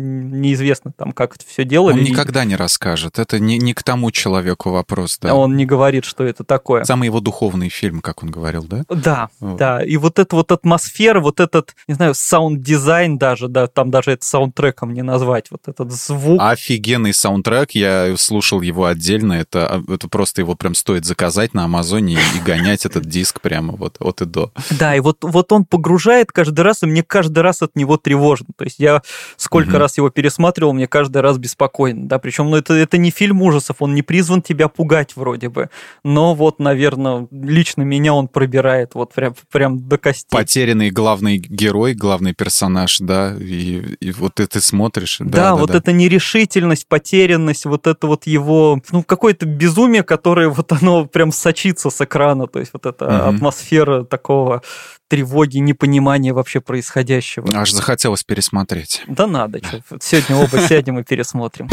неизвестно 0.75 0.91
там, 0.91 1.11
как 1.11 1.35
это 1.35 1.45
все 1.47 1.63
делали. 1.63 1.93
Он 1.93 2.03
никогда 2.03 2.45
не 2.45 2.55
расскажет. 2.55 3.19
Это 3.19 3.39
не, 3.39 3.57
не 3.57 3.73
к 3.73 3.83
тому 3.83 4.11
человеку 4.11 4.71
вопрос, 4.71 5.17
да. 5.21 5.33
Он 5.33 5.55
не 5.55 5.65
говорит, 5.65 6.05
что 6.05 6.23
это 6.23 6.43
такое. 6.43 6.83
Самый 6.83 7.05
его 7.05 7.19
духовный 7.19 7.69
фильм, 7.69 8.01
как 8.01 8.23
он 8.23 8.31
говорил, 8.31 8.63
да? 8.63 8.83
Да, 8.89 9.29
Вот. 9.39 9.57
да. 9.57 9.83
И 9.83 9.97
вот 9.97 10.19
эта 10.19 10.35
вот 10.35 10.51
атмосфера, 10.51 11.19
вот 11.19 11.39
этот, 11.39 11.75
не 11.87 11.95
знаю, 11.95 12.13
саунд-дизайн 12.15 13.17
даже, 13.17 13.47
да, 13.47 13.67
там 13.67 13.91
даже 13.91 14.11
это 14.11 14.25
саундтреком 14.25 14.93
не 14.93 15.01
назвать, 15.01 15.51
вот 15.51 15.67
этот 15.67 15.91
звук. 15.91 16.41
Офигенный 16.41 17.13
саундтрек, 17.13 17.71
я 17.71 18.15
слушал 18.17 18.61
его 18.61 18.85
отдельно, 18.85 19.33
это, 19.33 19.83
это 19.87 20.07
просто 20.07 20.41
его 20.41 20.55
прям 20.55 20.75
стоит 20.75 21.05
заказать 21.05 21.53
на 21.53 21.65
Amazon'е 21.65 22.15
и, 22.15 22.39
гонять 22.45 22.85
этот 22.85 23.05
диск 23.05 23.41
прямо 23.41 23.75
вот 23.75 23.97
от 23.99 24.21
и 24.21 24.25
до. 24.25 24.51
Да, 24.71 24.95
и 24.95 24.99
вот, 24.99 25.17
вот 25.21 25.51
он 25.51 25.65
погружает 25.65 26.31
каждый 26.31 26.61
раз, 26.61 26.83
и 26.83 26.85
мне 26.85 27.03
каждый 27.03 27.39
раз 27.39 27.61
от 27.61 27.75
него 27.75 27.97
тревожно. 27.97 28.47
То 28.57 28.65
есть 28.65 28.79
я 28.79 29.01
сколько 29.37 29.79
раз 29.79 29.97
его 29.97 30.09
пересматривал, 30.09 30.54
мне 30.61 30.87
каждый 30.87 31.21
раз 31.21 31.37
беспокойно, 31.37 32.07
да, 32.07 32.19
причем 32.19 32.49
ну, 32.49 32.57
это, 32.57 32.73
это 32.73 32.97
не 32.97 33.11
фильм 33.11 33.41
ужасов, 33.41 33.77
он 33.79 33.93
не 33.95 34.01
призван 34.01 34.41
тебя 34.41 34.67
пугать 34.67 35.15
вроде 35.15 35.49
бы, 35.49 35.69
но 36.03 36.33
вот, 36.35 36.59
наверное, 36.59 37.27
лично 37.31 37.83
меня 37.83 38.13
он 38.13 38.27
пробирает 38.27 38.95
вот 38.95 39.13
прям, 39.13 39.35
прям 39.51 39.87
до 39.87 39.97
костей. 39.97 40.27
Потерянный 40.31 40.89
главный 40.91 41.37
герой, 41.37 41.93
главный 41.93 42.33
персонаж, 42.33 42.99
да, 42.99 43.35
и, 43.39 43.95
и 43.99 44.11
вот 44.11 44.35
ты, 44.35 44.47
ты 44.47 44.61
смотришь. 44.61 45.17
Да, 45.19 45.25
Да, 45.25 45.55
вот 45.55 45.71
эта 45.71 45.91
нерешительность, 45.91 46.87
потерянность, 46.87 47.65
вот 47.65 47.87
это 47.87 48.07
вот 48.07 48.27
его, 48.27 48.81
ну, 48.91 49.03
какое-то 49.03 49.45
безумие, 49.45 50.03
которое 50.03 50.49
вот 50.49 50.71
оно 50.71 51.05
прям 51.05 51.31
сочится 51.31 51.89
с 51.89 52.01
экрана, 52.01 52.47
то 52.47 52.59
есть 52.59 52.71
вот 52.73 52.85
эта 52.85 53.05
Мгм. 53.05 53.35
атмосфера 53.35 54.03
такого 54.03 54.61
тревоги, 55.07 55.57
непонимания 55.57 56.33
вообще 56.33 56.61
происходящего. 56.61 57.47
Аж 57.53 57.71
захотелось 57.71 58.23
пересмотреть. 58.23 59.03
Да 59.07 59.27
надо, 59.27 59.59
сегодня 60.01 60.35
оба 60.37 60.59
сядем 60.67 60.99
и 60.99 61.03
пересмотрим. 61.03 61.69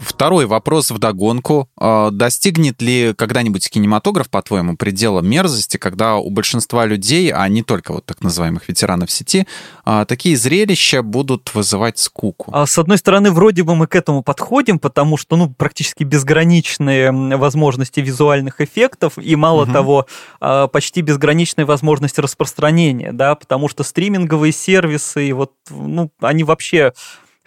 Второй 0.00 0.46
вопрос 0.46 0.90
в 0.90 0.98
догонку. 0.98 1.68
Достигнет 2.10 2.80
ли 2.80 3.12
когда-нибудь 3.14 3.68
кинематограф, 3.68 4.30
по-твоему, 4.30 4.76
предела 4.76 5.20
мерзости, 5.20 5.76
когда 5.76 6.16
у 6.16 6.30
большинства 6.30 6.86
людей, 6.86 7.30
а 7.30 7.46
не 7.48 7.62
только 7.62 7.92
вот 7.92 8.06
так 8.06 8.22
называемых 8.22 8.66
ветеранов 8.68 9.10
сети, 9.10 9.46
а, 9.84 10.06
такие 10.06 10.36
зрелища 10.36 11.02
будут 11.02 11.54
вызывать 11.54 11.98
скуку? 11.98 12.50
А 12.54 12.66
с 12.66 12.78
одной 12.78 12.96
стороны, 12.96 13.30
вроде 13.30 13.62
бы 13.62 13.76
мы 13.76 13.86
к 13.86 13.94
этому 13.94 14.22
подходим, 14.22 14.78
потому 14.78 15.18
что, 15.18 15.36
ну, 15.36 15.50
практически 15.50 16.02
безграничные 16.04 17.12
возможности 17.36 18.00
визуальных 18.00 18.60
эффектов 18.60 19.18
и, 19.18 19.36
мало 19.36 19.64
Мгм. 19.64 19.72
того, 19.72 20.06
а, 20.40 20.66
почти 20.68 21.02
безграничная 21.02 21.66
возможность 21.66 22.18
распространения, 22.18 23.12
да, 23.12 23.34
потому 23.34 23.68
что 23.68 23.84
стриминговые 23.84 24.52
сервисы, 24.52 25.32
вот, 25.34 25.52
ну, 25.68 26.10
они 26.20 26.44
вообще 26.44 26.92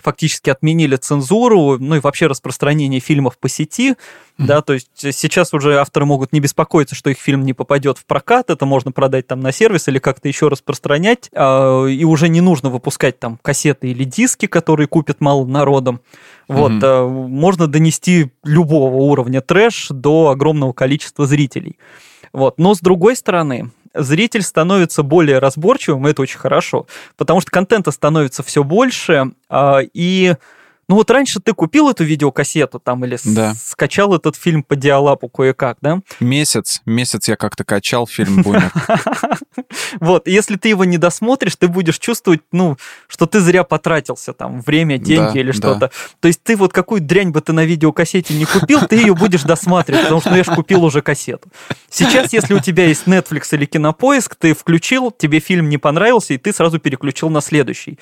фактически 0.03 0.49
отменили 0.49 0.95
цензуру, 0.95 1.77
ну 1.79 1.95
и 1.95 1.99
вообще 1.99 2.27
распространение 2.27 2.99
фильмов 2.99 3.37
по 3.37 3.49
сети, 3.49 3.95
да, 4.37 4.61
то 4.61 4.73
есть 4.73 4.89
сейчас 4.95 5.53
уже 5.53 5.79
авторы 5.79 6.05
могут 6.05 6.33
не 6.33 6.39
беспокоиться, 6.39 6.95
что 6.95 7.09
их 7.09 7.19
фильм 7.19 7.43
не 7.45 7.53
попадет 7.53 7.97
в 7.99 8.05
прокат, 8.05 8.49
это 8.49 8.65
можно 8.65 8.91
продать 8.91 9.27
там 9.27 9.39
на 9.39 9.51
сервис 9.51 9.87
или 9.87 9.99
как-то 9.99 10.27
еще 10.27 10.47
распространять, 10.47 11.29
а, 11.33 11.85
и 11.85 12.03
уже 12.03 12.29
не 12.29 12.41
нужно 12.41 12.69
выпускать 12.69 13.19
там 13.19 13.39
кассеты 13.41 13.89
или 13.89 14.03
диски, 14.03 14.47
которые 14.47 14.87
купят 14.87 15.21
мало 15.21 15.45
народом. 15.45 16.01
Вот, 16.47 16.71
Мгм. 16.71 16.81
а, 16.83 17.07
можно 17.07 17.67
донести 17.67 18.31
любого 18.43 18.95
уровня 18.95 19.41
трэш 19.41 19.87
до 19.89 20.29
огромного 20.29 20.73
количества 20.73 21.25
зрителей. 21.27 21.77
Вот. 22.33 22.57
Но 22.57 22.73
с 22.73 22.79
другой 22.79 23.15
стороны, 23.15 23.69
зритель 23.93 24.41
становится 24.41 25.03
более 25.03 25.39
разборчивым, 25.39 26.07
и 26.07 26.11
это 26.11 26.21
очень 26.21 26.39
хорошо, 26.39 26.87
потому 27.17 27.41
что 27.41 27.51
контента 27.51 27.91
становится 27.91 28.43
все 28.43 28.63
больше, 28.63 29.31
а, 29.49 29.79
и 29.93 30.35
ну 30.87 30.95
вот 30.95 31.09
раньше 31.11 31.39
ты 31.39 31.53
купил 31.53 31.89
эту 31.89 32.03
видеокассету 32.03 32.79
там 32.79 33.05
или 33.05 33.17
Да. 33.23 33.53
скачал 33.55 34.15
этот 34.15 34.35
фильм 34.35 34.63
по 34.63 34.75
диалапу 34.75 35.29
кое-как, 35.29 35.77
да? 35.81 35.99
Месяц, 36.19 36.81
месяц 36.85 37.27
я 37.27 37.35
как-то 37.35 37.63
качал 37.63 38.07
фильм 38.07 38.41
«Бумер». 38.41 38.71
Вот, 39.99 40.27
если 40.27 40.55
ты 40.57 40.69
его 40.69 40.85
не 40.85 40.97
досмотришь, 40.97 41.55
ты 41.55 41.67
будешь 41.67 41.97
чувствовать, 41.97 42.41
ну, 42.51 42.77
что 43.07 43.25
ты 43.25 43.39
зря 43.39 43.63
потратился 43.63 44.33
там 44.33 44.61
время, 44.61 44.97
деньги 44.97 45.39
или 45.39 45.51
что-то. 45.51 45.91
То 46.19 46.27
есть 46.27 46.43
ты 46.43 46.55
вот 46.55 46.73
какую 46.73 47.01
дрянь 47.01 47.29
бы 47.31 47.41
ты 47.41 47.53
на 47.53 47.65
видеокассете 47.65 48.33
не 48.33 48.45
купил, 48.45 48.81
ты 48.81 48.95
ее 48.97 49.15
будешь 49.15 49.43
досматривать, 49.43 50.03
потому 50.03 50.21
что 50.21 50.31
ну, 50.31 50.37
я 50.37 50.43
же 50.43 50.53
купил 50.53 50.83
уже 50.83 51.01
кассету. 51.01 51.49
Сейчас, 51.89 52.33
если 52.33 52.53
у 52.53 52.59
тебя 52.59 52.85
есть 52.85 53.05
Netflix 53.07 53.47
или 53.51 53.65
Кинопоиск, 53.65 54.35
ты 54.35 54.53
включил, 54.53 55.11
тебе 55.11 55.39
фильм 55.39 55.69
не 55.69 55.77
понравился, 55.77 56.33
и 56.33 56.37
ты 56.37 56.53
сразу 56.53 56.79
переключил 56.79 57.29
на 57.29 57.41
следующий. 57.41 57.99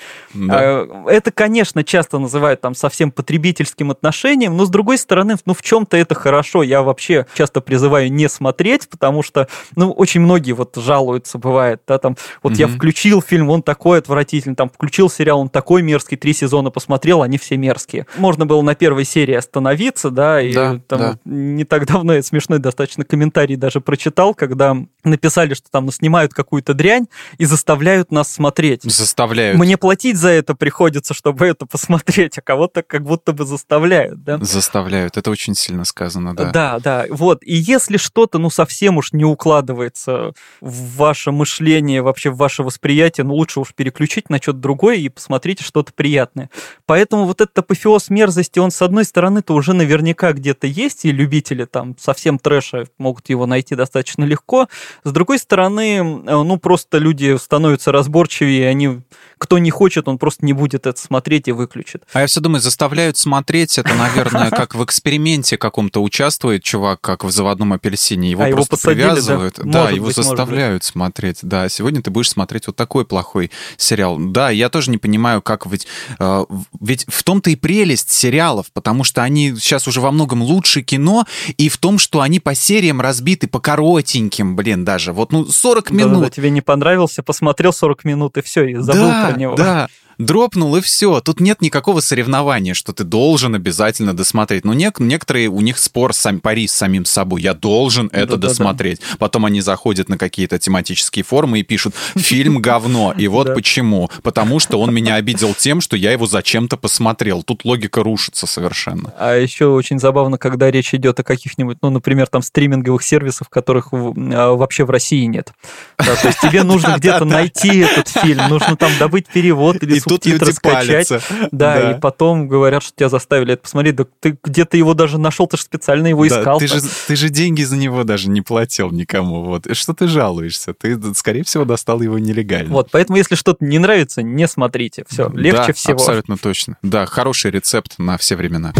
А, 0.50 1.06
Это, 1.08 1.30
конечно, 1.30 1.84
часто 1.84 2.18
называют 2.18 2.60
там 2.60 2.71
совсем 2.74 3.10
потребительским 3.10 3.90
отношением, 3.90 4.56
но 4.56 4.64
с 4.64 4.70
другой 4.70 4.98
стороны, 4.98 5.36
ну 5.46 5.54
в 5.54 5.62
чем-то 5.62 5.96
это 5.96 6.14
хорошо. 6.14 6.62
Я 6.62 6.82
вообще 6.82 7.26
часто 7.34 7.60
призываю 7.60 8.12
не 8.12 8.28
смотреть, 8.28 8.88
потому 8.88 9.22
что, 9.22 9.48
ну, 9.76 9.90
очень 9.92 10.20
многие 10.20 10.52
вот 10.52 10.76
жалуются, 10.76 11.38
бывает, 11.38 11.80
да, 11.86 11.98
там, 11.98 12.16
вот 12.42 12.56
я 12.56 12.66
Мгм. 12.66 12.76
включил 12.76 13.22
фильм, 13.22 13.50
он 13.50 13.62
такой 13.62 13.98
отвратительный, 13.98 14.56
там, 14.56 14.68
включил 14.70 15.10
сериал, 15.10 15.40
он 15.40 15.48
такой 15.48 15.82
мерзкий, 15.82 16.16
три 16.16 16.32
сезона 16.32 16.70
посмотрел, 16.70 17.22
они 17.22 17.38
все 17.38 17.56
мерзкие. 17.56 18.06
Можно 18.16 18.46
было 18.46 18.62
на 18.62 18.74
первой 18.74 19.04
серии 19.04 19.34
остановиться, 19.34 20.10
да, 20.10 20.40
и 20.40 20.52
Да, 20.52 20.80
там 20.86 20.98
да. 21.00 21.18
не 21.24 21.64
так 21.64 21.86
давно 21.86 22.14
я 22.14 22.22
смешной 22.22 22.58
достаточно 22.58 23.04
комментарий 23.04 23.56
даже 23.56 23.80
прочитал, 23.80 24.34
когда 24.34 24.76
написали, 25.04 25.54
что 25.54 25.70
там 25.70 25.86
ну, 25.86 25.92
снимают 25.92 26.32
какую-то 26.34 26.74
дрянь 26.74 27.06
и 27.38 27.44
заставляют 27.44 28.12
нас 28.12 28.30
смотреть. 28.32 28.82
Заставляют. 28.84 29.58
Мне 29.58 29.76
платить 29.76 30.16
за 30.16 30.28
это 30.30 30.54
приходится, 30.54 31.14
чтобы 31.14 31.46
это 31.46 31.66
посмотреть, 31.66 32.38
а 32.38 32.40
кого 32.42 32.61
кого-то 32.62 32.82
как 32.82 33.02
будто 33.02 33.32
бы 33.32 33.44
заставляют, 33.44 34.22
да? 34.22 34.38
Заставляют, 34.38 35.16
это 35.16 35.30
очень 35.30 35.54
сильно 35.54 35.84
сказано, 35.84 36.34
да. 36.36 36.50
Да, 36.52 36.78
да, 36.78 37.06
вот. 37.10 37.42
И 37.42 37.54
если 37.54 37.96
что-то, 37.96 38.38
ну, 38.38 38.50
совсем 38.50 38.98
уж 38.98 39.12
не 39.12 39.24
укладывается 39.24 40.32
в 40.60 40.96
ваше 40.96 41.32
мышление, 41.32 42.02
вообще 42.02 42.30
в 42.30 42.36
ваше 42.36 42.62
восприятие, 42.62 43.24
ну, 43.24 43.34
лучше 43.34 43.60
уж 43.60 43.74
переключить 43.74 44.30
на 44.30 44.38
что-то 44.40 44.58
другое 44.58 44.96
и 44.96 45.08
посмотрите 45.08 45.64
что-то 45.64 45.92
приятное. 45.92 46.50
Поэтому 46.86 47.24
вот 47.24 47.40
этот 47.40 47.58
апофеоз 47.58 48.10
мерзости, 48.10 48.60
он, 48.60 48.70
с 48.70 48.80
одной 48.80 49.04
стороны-то 49.04 49.54
уже 49.54 49.72
наверняка 49.72 50.32
где-то 50.32 50.68
есть, 50.68 51.04
и 51.04 51.10
любители 51.10 51.64
там 51.64 51.96
совсем 51.98 52.38
трэша 52.38 52.86
могут 52.98 53.28
его 53.28 53.46
найти 53.46 53.74
достаточно 53.74 54.24
легко. 54.24 54.68
С 55.02 55.10
другой 55.10 55.38
стороны, 55.40 56.02
ну, 56.02 56.58
просто 56.58 56.98
люди 56.98 57.36
становятся 57.36 57.90
разборчивее, 57.90 58.68
они 58.68 59.00
кто 59.38 59.58
не 59.58 59.70
хочет, 59.70 60.06
он 60.06 60.18
просто 60.18 60.46
не 60.46 60.52
будет 60.52 60.86
это 60.86 61.00
смотреть 61.00 61.48
и 61.48 61.52
выключит. 61.52 62.04
А 62.12 62.20
я 62.20 62.26
все 62.28 62.40
думаю, 62.40 62.51
заставляют 62.60 63.16
смотреть, 63.16 63.78
это, 63.78 63.94
наверное, 63.94 64.50
как 64.50 64.74
в 64.74 64.84
эксперименте 64.84 65.56
каком-то 65.56 66.02
участвует 66.02 66.62
чувак, 66.62 67.00
как 67.00 67.24
в 67.24 67.30
заводном 67.30 67.72
апельсине, 67.72 68.30
его 68.30 68.44
а 68.44 68.48
просто 68.50 68.76
его 68.76 68.82
привязывают. 68.84 69.56
Да, 69.58 69.84
да 69.84 69.90
его 69.90 70.06
быть, 70.06 70.16
заставляют 70.16 70.84
смотреть. 70.84 71.38
Да, 71.42 71.68
сегодня 71.68 72.02
ты 72.02 72.10
будешь 72.10 72.30
смотреть 72.30 72.66
вот 72.66 72.76
такой 72.76 73.04
плохой 73.04 73.50
сериал. 73.76 74.18
Да, 74.18 74.50
я 74.50 74.68
тоже 74.68 74.90
не 74.90 74.98
понимаю, 74.98 75.42
как 75.42 75.66
ведь... 75.66 75.86
Э, 76.18 76.44
ведь 76.80 77.04
в 77.08 77.22
том-то 77.22 77.50
и 77.50 77.56
прелесть 77.56 78.10
сериалов, 78.10 78.66
потому 78.72 79.04
что 79.04 79.22
они 79.22 79.54
сейчас 79.56 79.88
уже 79.88 80.00
во 80.00 80.10
многом 80.10 80.42
лучше 80.42 80.82
кино, 80.82 81.26
и 81.56 81.68
в 81.68 81.78
том, 81.78 81.98
что 81.98 82.20
они 82.20 82.40
по 82.40 82.54
сериям 82.54 83.00
разбиты, 83.00 83.46
по 83.46 83.60
коротеньким, 83.60 84.56
блин, 84.56 84.84
даже. 84.84 85.12
Вот, 85.12 85.32
ну, 85.32 85.46
40 85.46 85.90
минут. 85.90 86.14
Да, 86.14 86.24
да, 86.26 86.30
тебе 86.30 86.50
не 86.50 86.60
понравился, 86.60 87.22
посмотрел 87.22 87.72
40 87.72 88.04
минут, 88.04 88.36
и 88.38 88.42
все, 88.42 88.64
и 88.64 88.74
забыл 88.74 89.08
да, 89.08 89.28
про 89.28 89.38
него. 89.38 89.54
Да, 89.54 89.88
дропнул 90.18 90.76
и 90.76 90.80
все. 90.80 91.20
Тут 91.20 91.40
нет 91.40 91.62
никакого 91.62 92.00
соревнования, 92.00 92.74
что 92.74 92.92
ты 92.92 93.04
должен 93.04 93.54
обязательно 93.54 94.14
досмотреть. 94.14 94.64
Но 94.64 94.74
не, 94.74 94.90
некоторые, 94.98 95.48
у 95.48 95.60
них 95.60 95.78
спор, 95.78 96.12
сам, 96.12 96.40
пари 96.40 96.66
с 96.66 96.72
самим 96.72 97.04
собой. 97.04 97.42
Я 97.42 97.54
должен 97.54 98.08
это 98.12 98.36
да, 98.36 98.48
досмотреть. 98.48 99.00
Да. 99.00 99.16
Потом 99.18 99.44
они 99.44 99.60
заходят 99.60 100.08
на 100.08 100.18
какие-то 100.18 100.58
тематические 100.58 101.24
форумы 101.24 101.60
и 101.60 101.62
пишут 101.62 101.94
«фильм 102.16 102.60
говно». 102.60 103.14
И 103.16 103.28
вот 103.28 103.54
почему. 103.54 104.10
Потому 104.22 104.58
что 104.58 104.80
он 104.80 104.92
меня 104.94 105.16
обидел 105.16 105.54
тем, 105.54 105.80
что 105.80 105.96
я 105.96 106.12
его 106.12 106.26
зачем-то 106.26 106.76
посмотрел. 106.76 107.42
Тут 107.42 107.64
логика 107.64 108.02
рушится 108.02 108.46
совершенно. 108.46 109.12
А 109.18 109.36
еще 109.36 109.66
очень 109.66 109.98
забавно, 109.98 110.38
когда 110.38 110.70
речь 110.70 110.94
идет 110.94 111.20
о 111.20 111.22
каких-нибудь, 111.22 111.78
ну, 111.82 111.90
например, 111.90 112.26
там 112.26 112.42
стриминговых 112.42 113.02
сервисах, 113.02 113.48
которых 113.50 113.88
а, 113.92 114.54
вообще 114.54 114.84
в 114.84 114.90
России 114.90 115.24
нет. 115.24 115.52
То 115.96 116.28
есть 116.28 116.40
тебе 116.40 116.62
нужно 116.62 116.94
где-то 116.98 117.24
найти 117.24 117.78
этот 117.78 118.08
фильм, 118.08 118.48
нужно 118.48 118.76
там 118.76 118.90
добыть 118.98 119.26
перевод 119.26 119.82
или 119.82 119.98
тут 120.18 120.26
люди 120.26 120.50
скачать. 120.50 121.08
Да, 121.50 121.74
да, 121.80 121.90
и 121.92 122.00
потом 122.00 122.48
говорят, 122.48 122.82
что 122.82 122.92
тебя 122.94 123.08
заставили 123.08 123.54
это 123.54 123.62
посмотреть. 123.62 123.96
Да 123.96 124.06
ты 124.20 124.38
где-то 124.42 124.76
его 124.76 124.94
даже 124.94 125.18
нашел, 125.18 125.46
ты 125.46 125.56
же 125.56 125.62
специально 125.62 126.06
его 126.06 126.26
да, 126.26 126.40
искал. 126.40 126.58
Ты 126.58 126.68
же, 126.68 126.80
ты 127.06 127.16
же 127.16 127.28
деньги 127.28 127.62
за 127.62 127.76
него 127.76 128.04
даже 128.04 128.28
не 128.28 128.40
платил 128.40 128.90
никому. 128.90 129.44
Вот. 129.44 129.66
Что 129.76 129.94
ты 129.94 130.08
жалуешься? 130.08 130.74
Ты, 130.74 130.98
скорее 131.14 131.44
всего, 131.44 131.64
достал 131.64 132.00
его 132.00 132.18
нелегально. 132.18 132.72
Вот, 132.72 132.88
поэтому 132.90 133.18
если 133.18 133.34
что-то 133.34 133.64
не 133.64 133.78
нравится, 133.78 134.22
не 134.22 134.46
смотрите. 134.48 135.04
Все, 135.08 135.30
легче 135.34 135.66
да, 135.68 135.72
всего. 135.72 135.94
абсолютно 135.94 136.36
точно. 136.36 136.76
Да, 136.82 137.06
хороший 137.06 137.50
рецепт 137.50 137.94
на 137.98 138.18
все 138.18 138.36
времена. 138.36 138.72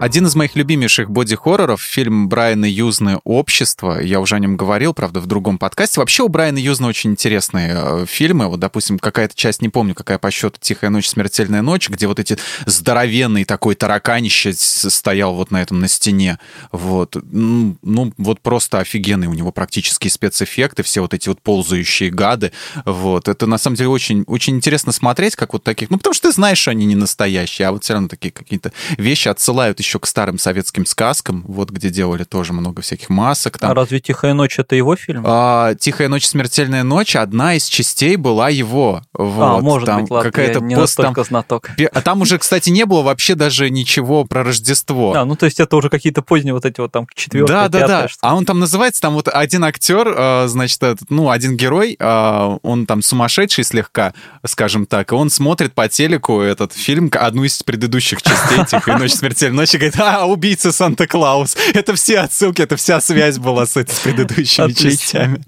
Один 0.00 0.26
из 0.26 0.36
моих 0.36 0.54
любимейших 0.54 1.10
боди-хорроров— 1.10 1.82
фильм 1.82 2.28
Брайана 2.28 2.66
Юзны 2.66 3.18
«Общество». 3.24 4.00
Я 4.00 4.20
уже 4.20 4.36
о 4.36 4.38
нем 4.38 4.56
говорил, 4.56 4.94
правда, 4.94 5.18
в 5.18 5.26
другом 5.26 5.58
подкасте. 5.58 5.98
Вообще 5.98 6.22
у 6.22 6.28
Брайана 6.28 6.58
Юзна 6.58 6.86
очень 6.86 7.10
интересные 7.10 7.72
э, 7.74 8.06
фильмы. 8.06 8.46
Вот, 8.46 8.60
допустим, 8.60 9.00
какая-то 9.00 9.34
часть, 9.34 9.60
не 9.60 9.68
помню, 9.68 9.96
какая 9.96 10.18
по 10.18 10.30
счету 10.30 10.56
«Тихая 10.60 10.90
ночь, 10.90 11.08
смертельная 11.08 11.62
ночь», 11.62 11.88
где 11.88 12.06
вот 12.06 12.20
эти 12.20 12.38
здоровенный 12.64 13.44
такой 13.44 13.74
тараканище 13.74 14.52
стоял 14.52 15.34
вот 15.34 15.50
на 15.50 15.60
этом, 15.60 15.80
на 15.80 15.88
стене. 15.88 16.38
Вот. 16.70 17.16
Ну, 17.32 18.12
вот 18.18 18.40
просто 18.40 18.78
офигенный 18.78 19.26
у 19.26 19.34
него 19.34 19.50
практически 19.50 20.06
спецэффекты, 20.06 20.84
все 20.84 21.00
вот 21.00 21.12
эти 21.12 21.28
вот 21.28 21.42
ползающие 21.42 22.10
гады. 22.10 22.52
Вот. 22.84 23.26
Это, 23.26 23.46
на 23.46 23.58
самом 23.58 23.74
деле, 23.74 23.88
очень, 23.88 24.22
очень 24.28 24.54
интересно 24.54 24.92
смотреть, 24.92 25.34
как 25.34 25.54
вот 25.54 25.64
таких... 25.64 25.90
Ну, 25.90 25.98
потому 25.98 26.14
что 26.14 26.28
ты 26.28 26.34
знаешь, 26.34 26.58
что 26.58 26.70
они 26.70 26.86
не 26.86 26.94
настоящие, 26.94 27.66
а 27.66 27.72
вот 27.72 27.82
все 27.82 27.94
равно 27.94 28.06
такие 28.06 28.30
какие-то 28.30 28.72
вещи 28.96 29.26
отсылают 29.26 29.80
к 29.96 30.06
старым 30.06 30.38
советским 30.38 30.84
сказкам, 30.84 31.44
вот 31.46 31.70
где 31.70 31.90
делали 31.90 32.24
тоже 32.24 32.52
много 32.52 32.82
всяких 32.82 33.08
масок. 33.08 33.58
Там. 33.58 33.70
А 33.70 33.74
разве 33.74 34.00
«Тихая 34.00 34.34
ночь»— 34.34 34.58
это 34.58 34.76
его 34.76 34.96
фильм? 34.96 35.22
А, 35.26 35.74
«Тихая 35.74 36.08
ночь, 36.08 36.26
смертельная 36.26 36.82
ночь»— 36.82 37.16
одна 37.16 37.54
из 37.54 37.66
частей 37.66 38.16
была 38.16 38.48
его. 38.50 39.02
А, 39.12 39.22
вот, 39.22 39.58
а, 39.58 39.60
может 39.60 39.86
там 39.86 40.02
быть, 40.02 40.10
ладно, 40.10 40.30
какая-то 40.30 40.60
я 40.60 40.64
не 40.64 40.74
пост, 40.74 40.98
настолько 40.98 41.22
там, 41.22 41.24
знаток. 41.24 41.70
А 41.92 42.02
там 42.02 42.20
уже, 42.20 42.38
кстати, 42.38 42.70
не 42.70 42.84
было 42.84 43.02
вообще 43.02 43.34
даже 43.34 43.70
ничего 43.70 44.24
про 44.24 44.44
Рождество. 44.44 45.14
А, 45.14 45.24
ну 45.24 45.36
то 45.36 45.46
есть 45.46 45.60
это 45.60 45.76
уже 45.76 45.88
какие-то 45.88 46.22
поздние 46.22 46.54
вот 46.54 46.64
эти 46.64 46.80
вот 46.80 46.92
там 46.92 47.06
четвертые, 47.14 47.56
Да, 47.56 47.68
да, 47.68 47.86
да. 47.86 48.06
А 48.20 48.34
он 48.34 48.44
там 48.44 48.58
называется, 48.58 49.00
там 49.00 49.14
вот 49.14 49.28
один 49.28 49.64
актер, 49.64 50.14
а, 50.16 50.46
значит, 50.48 50.82
этот, 50.82 51.10
ну, 51.10 51.30
один 51.30 51.56
герой, 51.56 51.96
а, 52.00 52.58
он 52.62 52.86
там 52.86 53.02
сумасшедший 53.02 53.64
слегка, 53.64 54.14
скажем 54.44 54.86
так, 54.86 55.12
и 55.12 55.14
он 55.14 55.30
смотрит 55.30 55.74
по 55.74 55.88
телеку 55.88 56.40
этот 56.40 56.72
фильм, 56.72 57.10
одну 57.14 57.44
из 57.44 57.62
предыдущих 57.62 58.22
частей 58.22 58.64
«Тихая 58.66 58.98
ночь, 58.98 59.12
смертельная 59.12 59.60
ночь», 59.62 59.74
и 59.78 59.90
говорит, 59.90 60.00
а, 60.00 60.26
убийца 60.26 60.72
Санта-Клаус. 60.72 61.56
Это 61.72 61.94
все 61.94 62.20
отсылки, 62.20 62.60
это 62.60 62.76
вся 62.76 63.00
связь 63.00 63.38
была 63.38 63.66
с, 63.66 63.76
с 63.76 64.00
предыдущими 64.00 64.72
частями. 64.72 65.42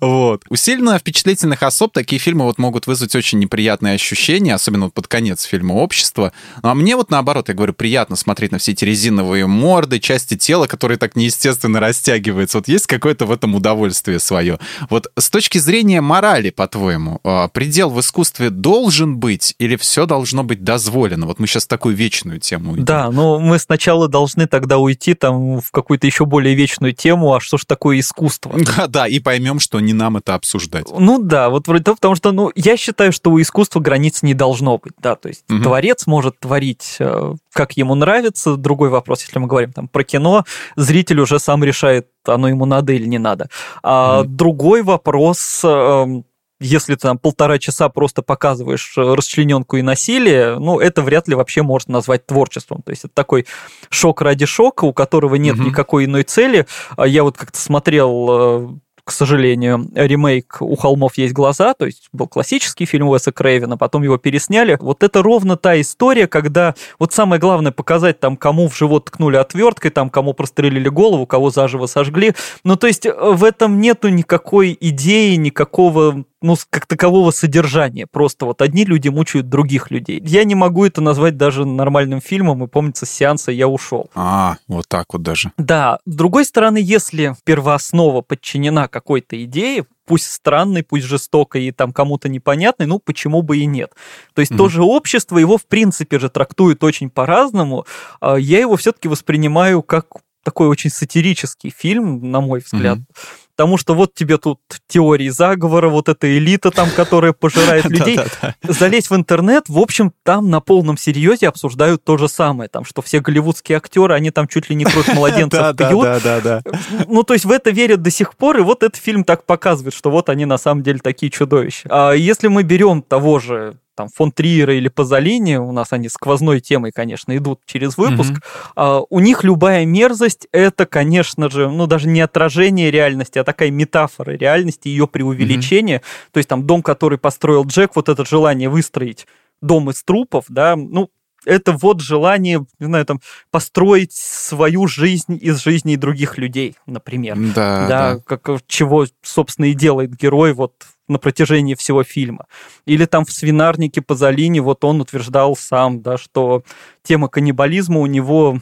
Вот. 0.00 0.42
У 0.48 0.56
сильно 0.56 0.98
впечатлительных 0.98 1.62
особ 1.62 1.92
такие 1.92 2.18
фильмы 2.18 2.44
вот 2.44 2.58
могут 2.58 2.86
вызвать 2.86 3.14
очень 3.14 3.38
неприятные 3.38 3.94
ощущения, 3.94 4.54
особенно 4.54 4.86
вот 4.86 4.94
под 4.94 5.06
конец 5.06 5.42
фильма 5.42 5.74
«Общество». 5.74 6.32
Ну, 6.62 6.68
а 6.68 6.74
мне 6.74 6.96
вот 6.96 7.10
наоборот, 7.10 7.48
я 7.48 7.54
говорю, 7.54 7.74
приятно 7.74 8.16
смотреть 8.16 8.52
на 8.52 8.58
все 8.58 8.72
эти 8.72 8.84
резиновые 8.84 9.46
морды, 9.46 9.98
части 9.98 10.36
тела, 10.36 10.66
которые 10.66 10.98
так 10.98 11.16
неестественно 11.16 11.80
растягиваются. 11.80 12.58
Вот 12.58 12.68
есть 12.68 12.86
какое-то 12.86 13.26
в 13.26 13.32
этом 13.32 13.54
удовольствие 13.54 14.18
свое. 14.18 14.58
Вот 14.88 15.10
с 15.18 15.30
точки 15.30 15.58
зрения 15.58 16.00
морали, 16.00 16.50
по-твоему, 16.50 17.20
а, 17.24 17.48
предел 17.48 17.90
в 17.90 18.00
искусстве 18.00 18.50
должен 18.50 19.16
быть 19.16 19.54
или 19.58 19.76
все 19.76 20.06
должно 20.06 20.44
быть 20.44 20.64
дозволено? 20.64 21.26
Вот 21.26 21.38
мы 21.38 21.46
сейчас 21.46 21.66
такую 21.66 21.94
вечную 21.96 22.40
тему 22.40 22.74
идем. 22.74 22.84
Да, 22.84 23.10
ну 23.10 23.38
мы 23.42 23.58
сначала 23.58 24.08
должны 24.08 24.46
тогда 24.46 24.78
уйти 24.78 25.14
там 25.14 25.60
в 25.60 25.70
какую-то 25.70 26.06
еще 26.06 26.24
более 26.24 26.54
вечную 26.54 26.92
тему, 26.92 27.34
а 27.34 27.40
что 27.40 27.58
ж 27.58 27.64
такое 27.64 27.98
искусство? 28.00 28.52
Да, 28.76 28.86
да, 28.86 29.06
и 29.06 29.18
поймем, 29.18 29.58
что 29.60 29.80
не 29.80 29.92
нам 29.92 30.16
это 30.16 30.34
обсуждать. 30.34 30.86
Ну 30.90 31.18
да, 31.18 31.50
вот 31.50 31.68
вроде 31.68 31.84
того, 31.84 31.96
потому 31.96 32.14
что, 32.14 32.32
ну, 32.32 32.50
я 32.54 32.76
считаю, 32.76 33.12
что 33.12 33.30
у 33.30 33.40
искусства 33.40 33.80
границ 33.80 34.22
не 34.22 34.34
должно 34.34 34.78
быть, 34.78 34.94
да, 34.98 35.14
то 35.14 35.28
есть 35.28 35.44
угу. 35.50 35.62
творец 35.62 36.06
может 36.06 36.38
творить, 36.38 36.96
э, 37.00 37.34
как 37.52 37.76
ему 37.76 37.94
нравится, 37.94 38.56
другой 38.56 38.88
вопрос, 38.88 39.22
если 39.22 39.38
мы 39.38 39.46
говорим 39.46 39.72
там 39.72 39.88
про 39.88 40.04
кино, 40.04 40.44
зритель 40.76 41.20
уже 41.20 41.38
сам 41.38 41.64
решает, 41.64 42.08
оно 42.24 42.48
ему 42.48 42.64
надо 42.64 42.92
или 42.92 43.06
не 43.06 43.18
надо. 43.18 43.48
А 43.82 44.20
угу. 44.20 44.28
другой 44.28 44.82
вопрос 44.82 45.60
эм, 45.64 46.24
если 46.62 46.94
ты 46.94 47.00
там 47.00 47.18
полтора 47.18 47.58
часа 47.58 47.88
просто 47.88 48.22
показываешь 48.22 48.94
э, 48.96 49.14
расчлененку 49.14 49.76
и 49.76 49.82
насилие, 49.82 50.58
ну, 50.58 50.80
это 50.80 51.02
вряд 51.02 51.28
ли 51.28 51.34
вообще 51.34 51.62
можно 51.62 51.92
назвать 51.94 52.26
творчеством. 52.26 52.82
То 52.82 52.90
есть 52.90 53.04
это 53.04 53.14
такой 53.14 53.46
шок 53.90 54.22
ради 54.22 54.46
шока, 54.46 54.84
у 54.84 54.92
которого 54.92 55.34
нет 55.34 55.56
угу. 55.56 55.64
никакой 55.64 56.06
иной 56.06 56.22
цели. 56.22 56.66
А 56.96 57.06
я 57.06 57.22
вот 57.22 57.36
как-то 57.36 57.58
смотрел 57.58 58.28
э, 58.30 58.68
к 59.04 59.10
сожалению, 59.10 59.90
ремейк 59.94 60.58
«У 60.60 60.76
холмов 60.76 61.18
есть 61.18 61.32
глаза», 61.32 61.74
то 61.74 61.86
есть 61.86 62.08
был 62.12 62.28
классический 62.28 62.84
фильм 62.84 63.08
Уэса 63.08 63.32
Крейвена, 63.32 63.76
потом 63.76 64.04
его 64.04 64.16
пересняли. 64.16 64.78
Вот 64.80 65.02
это 65.02 65.22
ровно 65.22 65.56
та 65.56 65.80
история, 65.80 66.28
когда 66.28 66.76
вот 67.00 67.12
самое 67.12 67.40
главное 67.40 67.72
показать 67.72 68.20
там, 68.20 68.36
кому 68.36 68.68
в 68.68 68.76
живот 68.76 69.06
ткнули 69.06 69.36
отверткой, 69.36 69.90
там, 69.90 70.08
кому 70.08 70.34
прострелили 70.34 70.88
голову, 70.88 71.26
кого 71.26 71.50
заживо 71.50 71.86
сожгли. 71.86 72.34
Ну, 72.62 72.76
то 72.76 72.86
есть 72.86 73.04
э, 73.04 73.12
в 73.12 73.42
этом 73.42 73.80
нету 73.80 74.08
никакой 74.08 74.76
идеи, 74.80 75.34
никакого 75.34 76.24
ну, 76.42 76.56
как 76.70 76.86
такового 76.86 77.30
содержания. 77.30 78.06
Просто 78.06 78.46
вот 78.46 78.62
одни 78.62 78.84
люди 78.84 79.08
мучают 79.08 79.48
других 79.48 79.90
людей. 79.90 80.20
Я 80.24 80.44
не 80.44 80.54
могу 80.54 80.84
это 80.84 81.00
назвать 81.00 81.36
даже 81.36 81.64
нормальным 81.64 82.20
фильмом, 82.20 82.64
и 82.64 82.66
помнится, 82.66 83.06
с 83.06 83.10
сеанса 83.10 83.52
я 83.52 83.68
ушел. 83.68 84.10
А, 84.14 84.56
вот 84.68 84.86
так 84.88 85.12
вот 85.12 85.22
даже. 85.22 85.52
Да. 85.56 85.98
С 86.06 86.14
другой 86.14 86.44
стороны, 86.44 86.78
если 86.82 87.34
первооснова 87.44 88.22
подчинена 88.22 88.88
какой-то 88.88 89.42
идее, 89.42 89.86
пусть 90.06 90.30
странной, 90.30 90.82
пусть 90.82 91.06
жестокой 91.06 91.64
и 91.64 91.72
там 91.72 91.92
кому-то 91.92 92.28
непонятной, 92.28 92.86
ну 92.86 92.98
почему 92.98 93.42
бы 93.42 93.58
и 93.58 93.66
нет. 93.66 93.92
То 94.34 94.40
есть 94.40 94.52
mm-hmm. 94.52 94.56
тоже 94.56 94.82
общество 94.82 95.38
его 95.38 95.56
в 95.56 95.66
принципе 95.66 96.18
же 96.18 96.28
трактует 96.28 96.82
очень 96.84 97.10
по-разному. 97.10 97.86
А 98.20 98.36
я 98.36 98.60
его 98.60 98.76
все-таки 98.76 99.08
воспринимаю 99.08 99.82
как 99.82 100.06
такой 100.42 100.68
очень 100.68 100.90
сатирический 100.90 101.70
фильм, 101.70 102.30
на 102.30 102.40
мой 102.40 102.60
взгляд. 102.60 102.98
Mm-hmm. 102.98 103.51
Потому 103.56 103.76
что 103.76 103.94
вот 103.94 104.14
тебе 104.14 104.38
тут 104.38 104.60
теории 104.88 105.28
заговора, 105.28 105.88
вот 105.88 106.08
эта 106.08 106.36
элита 106.36 106.70
там, 106.70 106.88
которая 106.90 107.32
пожирает 107.32 107.84
людей. 107.88 108.18
Залезть 108.62 109.10
в 109.10 109.16
интернет, 109.16 109.68
в 109.68 109.78
общем, 109.78 110.12
там 110.22 110.50
на 110.50 110.60
полном 110.60 110.96
серьезе 110.96 111.48
обсуждают 111.48 112.04
то 112.04 112.16
же 112.16 112.28
самое, 112.28 112.68
там, 112.68 112.84
что 112.84 113.02
все 113.02 113.20
голливудские 113.20 113.78
актеры, 113.78 114.14
они 114.14 114.30
там 114.30 114.48
чуть 114.48 114.70
ли 114.70 114.76
не 114.76 114.84
кровь 114.84 115.08
младенцев 115.14 115.76
пьют. 115.76 116.02
Да, 116.02 116.20
да, 116.20 116.40
да. 116.40 116.62
Ну, 117.08 117.22
то 117.22 117.34
есть 117.34 117.44
в 117.44 117.50
это 117.50 117.70
верят 117.70 118.02
до 118.02 118.10
сих 118.10 118.36
пор, 118.36 118.58
и 118.58 118.62
вот 118.62 118.82
этот 118.82 118.96
фильм 118.96 119.24
так 119.24 119.44
показывает, 119.44 119.94
что 119.94 120.10
вот 120.10 120.28
они 120.28 120.44
на 120.44 120.58
самом 120.58 120.82
деле 120.82 120.98
такие 120.98 121.30
чудовища. 121.30 121.88
А 121.90 122.12
если 122.12 122.48
мы 122.48 122.62
берем 122.62 123.02
того 123.02 123.38
же 123.38 123.74
там 123.94 124.08
фон 124.08 124.32
Триера 124.32 124.74
или 124.74 124.88
Пазолини, 124.88 125.56
у 125.56 125.72
нас 125.72 125.92
они 125.92 126.08
сквозной 126.08 126.60
темой, 126.60 126.92
конечно, 126.92 127.36
идут 127.36 127.60
через 127.66 127.96
выпуск, 127.96 128.32
mm-hmm. 128.32 128.72
а, 128.76 129.02
у 129.08 129.20
них 129.20 129.44
любая 129.44 129.84
мерзость 129.84 130.48
это, 130.52 130.86
конечно 130.86 131.50
же, 131.50 131.68
ну 131.68 131.86
даже 131.86 132.08
не 132.08 132.20
отражение 132.20 132.90
реальности, 132.90 133.38
а 133.42 133.44
такая 133.44 133.70
метафора 133.70 134.32
реальности, 134.32 134.88
ее 134.88 135.06
преувеличение. 135.06 135.98
Mm-hmm. 135.98 136.30
То 136.32 136.38
есть 136.38 136.48
там 136.48 136.66
дом, 136.66 136.82
который 136.82 137.18
построил 137.18 137.64
Джек, 137.64 137.94
вот 137.94 138.08
это 138.08 138.24
желание 138.24 138.68
выстроить 138.68 139.26
дом 139.60 139.90
из 139.90 140.02
трупов, 140.02 140.46
да, 140.48 140.76
ну 140.76 141.10
это 141.44 141.72
вот 141.72 142.00
желание, 142.00 142.64
не 142.78 142.86
знаю, 142.86 143.04
там, 143.04 143.20
построить 143.50 144.12
свою 144.12 144.86
жизнь 144.86 145.38
из 145.40 145.62
жизни 145.62 145.96
других 145.96 146.38
людей, 146.38 146.76
например. 146.86 147.36
Да, 147.36 147.88
да. 147.88 148.14
да. 148.14 148.20
Как, 148.24 148.60
чего, 148.66 149.06
собственно, 149.22 149.66
и 149.66 149.74
делает 149.74 150.16
герой 150.16 150.52
вот 150.52 150.74
на 151.08 151.18
протяжении 151.18 151.74
всего 151.74 152.04
фильма. 152.04 152.46
Или 152.86 153.06
там 153.06 153.24
в 153.24 153.32
«Свинарнике» 153.32 154.02
Пазолини, 154.02 154.60
вот 154.60 154.84
он 154.84 155.00
утверждал 155.00 155.56
сам, 155.56 156.00
да, 156.00 156.16
что 156.16 156.62
тема 157.02 157.28
каннибализма 157.28 158.00
у 158.00 158.06
него 158.06 158.60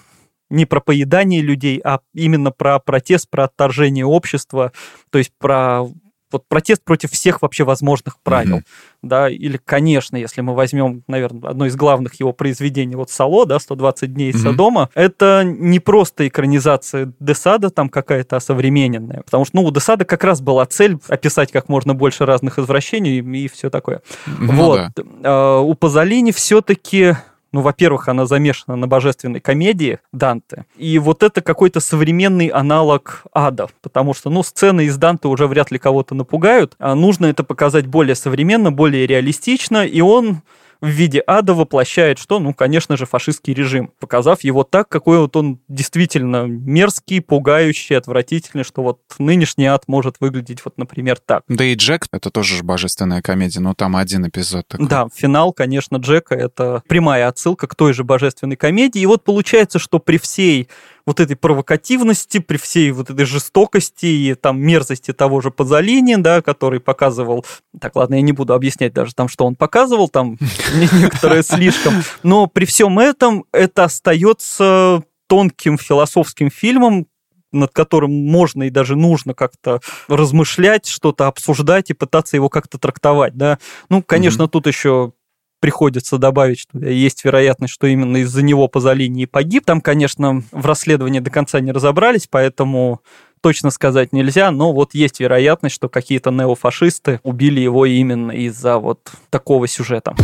не 0.50 0.66
про 0.66 0.80
поедание 0.80 1.40
людей, 1.40 1.80
а 1.82 2.00
именно 2.14 2.50
про 2.50 2.78
протест, 2.78 3.30
про 3.30 3.44
отторжение 3.44 4.04
общества, 4.04 4.72
то 5.10 5.18
есть 5.18 5.32
про 5.38 5.86
вот 6.32 6.46
протест 6.48 6.84
против 6.84 7.10
всех 7.10 7.42
вообще 7.42 7.64
возможных 7.64 8.18
правил, 8.20 8.58
mm-hmm. 8.58 8.64
да, 9.02 9.28
или, 9.28 9.58
конечно, 9.62 10.16
если 10.16 10.40
мы 10.40 10.54
возьмем, 10.54 11.02
наверное, 11.08 11.50
одно 11.50 11.66
из 11.66 11.76
главных 11.76 12.14
его 12.20 12.32
произведений, 12.32 12.94
вот 12.94 13.10
«Сало», 13.10 13.46
да, 13.46 13.56
«120 13.56 14.06
дней 14.06 14.30
mm-hmm. 14.30 14.38
Содома», 14.38 14.90
это 14.94 15.42
не 15.44 15.80
просто 15.80 16.28
экранизация 16.28 17.12
Десада 17.18 17.70
там 17.70 17.88
какая-то, 17.88 18.38
современная, 18.40 19.22
потому 19.22 19.44
что, 19.44 19.56
ну, 19.56 19.64
у 19.64 19.70
Десада 19.70 20.04
как 20.04 20.24
раз 20.24 20.40
была 20.40 20.66
цель 20.66 20.98
описать 21.08 21.52
как 21.52 21.68
можно 21.68 21.94
больше 21.94 22.26
разных 22.26 22.58
извращений 22.58 23.18
и, 23.18 23.48
все 23.48 23.70
такое. 23.70 24.02
Mm-hmm. 24.26 24.52
Вот. 24.52 24.90
А, 25.24 25.60
у 25.60 25.74
Пазолини 25.74 26.32
все-таки 26.32 27.16
ну, 27.52 27.60
во-первых, 27.60 28.08
она 28.08 28.26
замешана 28.26 28.76
на 28.76 28.86
божественной 28.86 29.40
комедии 29.40 29.98
Данте, 30.12 30.66
и 30.76 30.98
вот 30.98 31.22
это 31.22 31.40
какой-то 31.40 31.80
современный 31.80 32.48
аналог 32.48 33.24
ада, 33.32 33.68
потому 33.82 34.14
что, 34.14 34.30
ну, 34.30 34.42
сцены 34.42 34.86
из 34.86 34.96
Данте 34.96 35.28
уже 35.28 35.46
вряд 35.46 35.70
ли 35.70 35.78
кого-то 35.78 36.14
напугают, 36.14 36.74
а 36.78 36.94
нужно 36.94 37.26
это 37.26 37.44
показать 37.44 37.86
более 37.86 38.14
современно, 38.14 38.72
более 38.72 39.06
реалистично, 39.06 39.84
и 39.84 40.00
он 40.00 40.42
в 40.80 40.88
виде 40.88 41.22
ада 41.26 41.54
воплощает 41.54 42.18
что? 42.18 42.38
Ну, 42.38 42.54
конечно 42.54 42.96
же, 42.96 43.06
фашистский 43.06 43.54
режим, 43.54 43.92
показав 44.00 44.42
его 44.42 44.64
так, 44.64 44.88
какой 44.88 45.18
вот 45.18 45.36
он 45.36 45.60
действительно 45.68 46.46
мерзкий, 46.46 47.20
пугающий, 47.20 47.96
отвратительный, 47.96 48.64
что 48.64 48.82
вот 48.82 49.00
нынешний 49.18 49.66
ад 49.66 49.84
может 49.86 50.16
выглядеть 50.20 50.64
вот, 50.64 50.78
например, 50.78 51.18
так. 51.18 51.42
Да 51.48 51.64
и 51.64 51.74
Джек— 51.74 52.06
это 52.12 52.30
тоже 52.30 52.62
божественная 52.62 53.22
комедия, 53.22 53.60
но 53.60 53.74
там 53.74 53.96
один 53.96 54.26
эпизод 54.26 54.66
такой. 54.68 54.88
Да, 54.88 55.08
финал, 55.14 55.52
конечно, 55.52 55.96
Джека— 55.96 56.34
это 56.36 56.82
прямая 56.88 57.28
отсылка 57.28 57.66
к 57.66 57.74
той 57.74 57.92
же 57.92 58.04
божественной 58.04 58.56
комедии. 58.56 59.00
И 59.00 59.06
вот 59.06 59.24
получается, 59.24 59.78
что 59.78 59.98
при 59.98 60.18
всей 60.18 60.68
вот 61.06 61.20
этой 61.20 61.36
провокативности, 61.36 62.38
при 62.38 62.56
всей 62.56 62.90
вот 62.92 63.10
этой 63.10 63.24
жестокости 63.24 64.06
и 64.06 64.34
там 64.34 64.60
мерзости 64.60 65.12
того 65.12 65.40
же 65.40 65.50
Пазолини, 65.50 66.16
да, 66.16 66.42
который 66.42 66.80
показывал... 66.80 67.44
Так, 67.80 67.96
ладно, 67.96 68.16
я 68.16 68.22
не 68.22 68.32
буду 68.32 68.54
объяснять 68.54 68.92
даже 68.92 69.14
там, 69.14 69.28
что 69.28 69.46
он 69.46 69.56
показывал, 69.56 70.08
там 70.08 70.38
некоторые 70.74 71.42
слишком. 71.42 72.02
Но 72.22 72.46
при 72.46 72.64
всем 72.64 72.98
этом 72.98 73.44
это 73.52 73.84
остается 73.84 75.02
тонким 75.26 75.78
философским 75.78 76.50
фильмом, 76.50 77.06
над 77.52 77.72
которым 77.72 78.12
можно 78.12 78.64
и 78.64 78.70
даже 78.70 78.96
нужно 78.96 79.34
как-то 79.34 79.80
размышлять, 80.08 80.86
что-то 80.86 81.26
обсуждать 81.26 81.90
и 81.90 81.94
пытаться 81.94 82.36
его 82.36 82.48
как-то 82.48 82.78
трактовать, 82.78 83.36
да. 83.36 83.58
Ну, 83.88 84.02
конечно, 84.02 84.44
mm-hmm. 84.44 84.48
тут 84.48 84.66
еще 84.66 85.12
приходится 85.60 86.18
добавить, 86.18 86.60
что 86.60 86.78
есть 86.78 87.24
вероятность, 87.24 87.72
что 87.72 87.86
именно 87.86 88.18
из-за 88.18 88.42
него 88.42 88.66
Пазолини 88.66 89.22
и 89.22 89.26
погиб. 89.26 89.64
Там, 89.64 89.80
конечно, 89.80 90.42
в 90.50 90.66
расследовании 90.66 91.20
до 91.20 91.30
конца 91.30 91.60
не 91.60 91.70
разобрались, 91.70 92.26
поэтому 92.28 93.02
точно 93.40 93.70
сказать 93.70 94.12
нельзя, 94.12 94.50
но 94.50 94.72
вот 94.72 94.94
есть 94.94 95.20
вероятность, 95.20 95.74
что 95.74 95.88
какие-то 95.88 96.30
неофашисты 96.30 97.20
убили 97.22 97.60
его 97.60 97.86
именно 97.86 98.32
из-за 98.32 98.78
вот 98.78 99.12
такого 99.30 99.66
сюжета. 99.66 100.14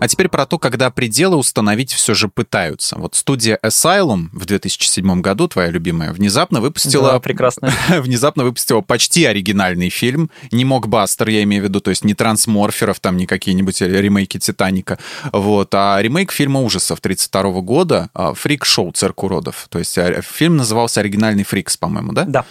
А 0.00 0.06
теперь 0.06 0.28
про 0.28 0.46
то, 0.46 0.58
когда 0.58 0.90
пределы 0.90 1.36
установить 1.36 1.92
все 1.92 2.14
же 2.14 2.28
пытаются. 2.28 2.96
Вот 2.96 3.16
студия 3.16 3.58
Asylum 3.64 4.28
в 4.32 4.46
2007 4.46 5.20
году, 5.20 5.48
твоя 5.48 5.70
любимая, 5.70 6.12
внезапно 6.12 6.60
выпустила... 6.60 7.12
Да, 7.12 7.20
прекрасно. 7.20 7.72
внезапно 8.00 8.44
выпустила 8.44 8.80
почти 8.80 9.24
оригинальный 9.24 9.88
фильм. 9.88 10.30
Не 10.52 10.64
Мокбастер, 10.64 11.28
я 11.28 11.42
имею 11.42 11.64
в 11.64 11.66
виду, 11.66 11.80
то 11.80 11.90
есть 11.90 12.04
не 12.04 12.14
трансморферов, 12.14 13.00
там 13.00 13.16
не 13.16 13.26
какие-нибудь 13.26 13.80
ремейки 13.80 14.38
Титаника, 14.38 14.98
вот, 15.32 15.74
а 15.74 15.98
ремейк 16.00 16.30
фильма 16.30 16.60
ужасов 16.60 17.00
32 17.00 17.60
года 17.60 18.10
«Фрик-шоу. 18.14 18.92
Цирк 18.92 19.24
уродов». 19.24 19.66
То 19.68 19.80
есть 19.80 19.98
а, 19.98 20.22
фильм 20.22 20.56
назывался 20.56 21.00
«Оригинальный 21.00 21.44
Freaks», 21.44 21.76
по-моему, 21.76 22.12
да? 22.12 22.24
Да. 22.24 22.44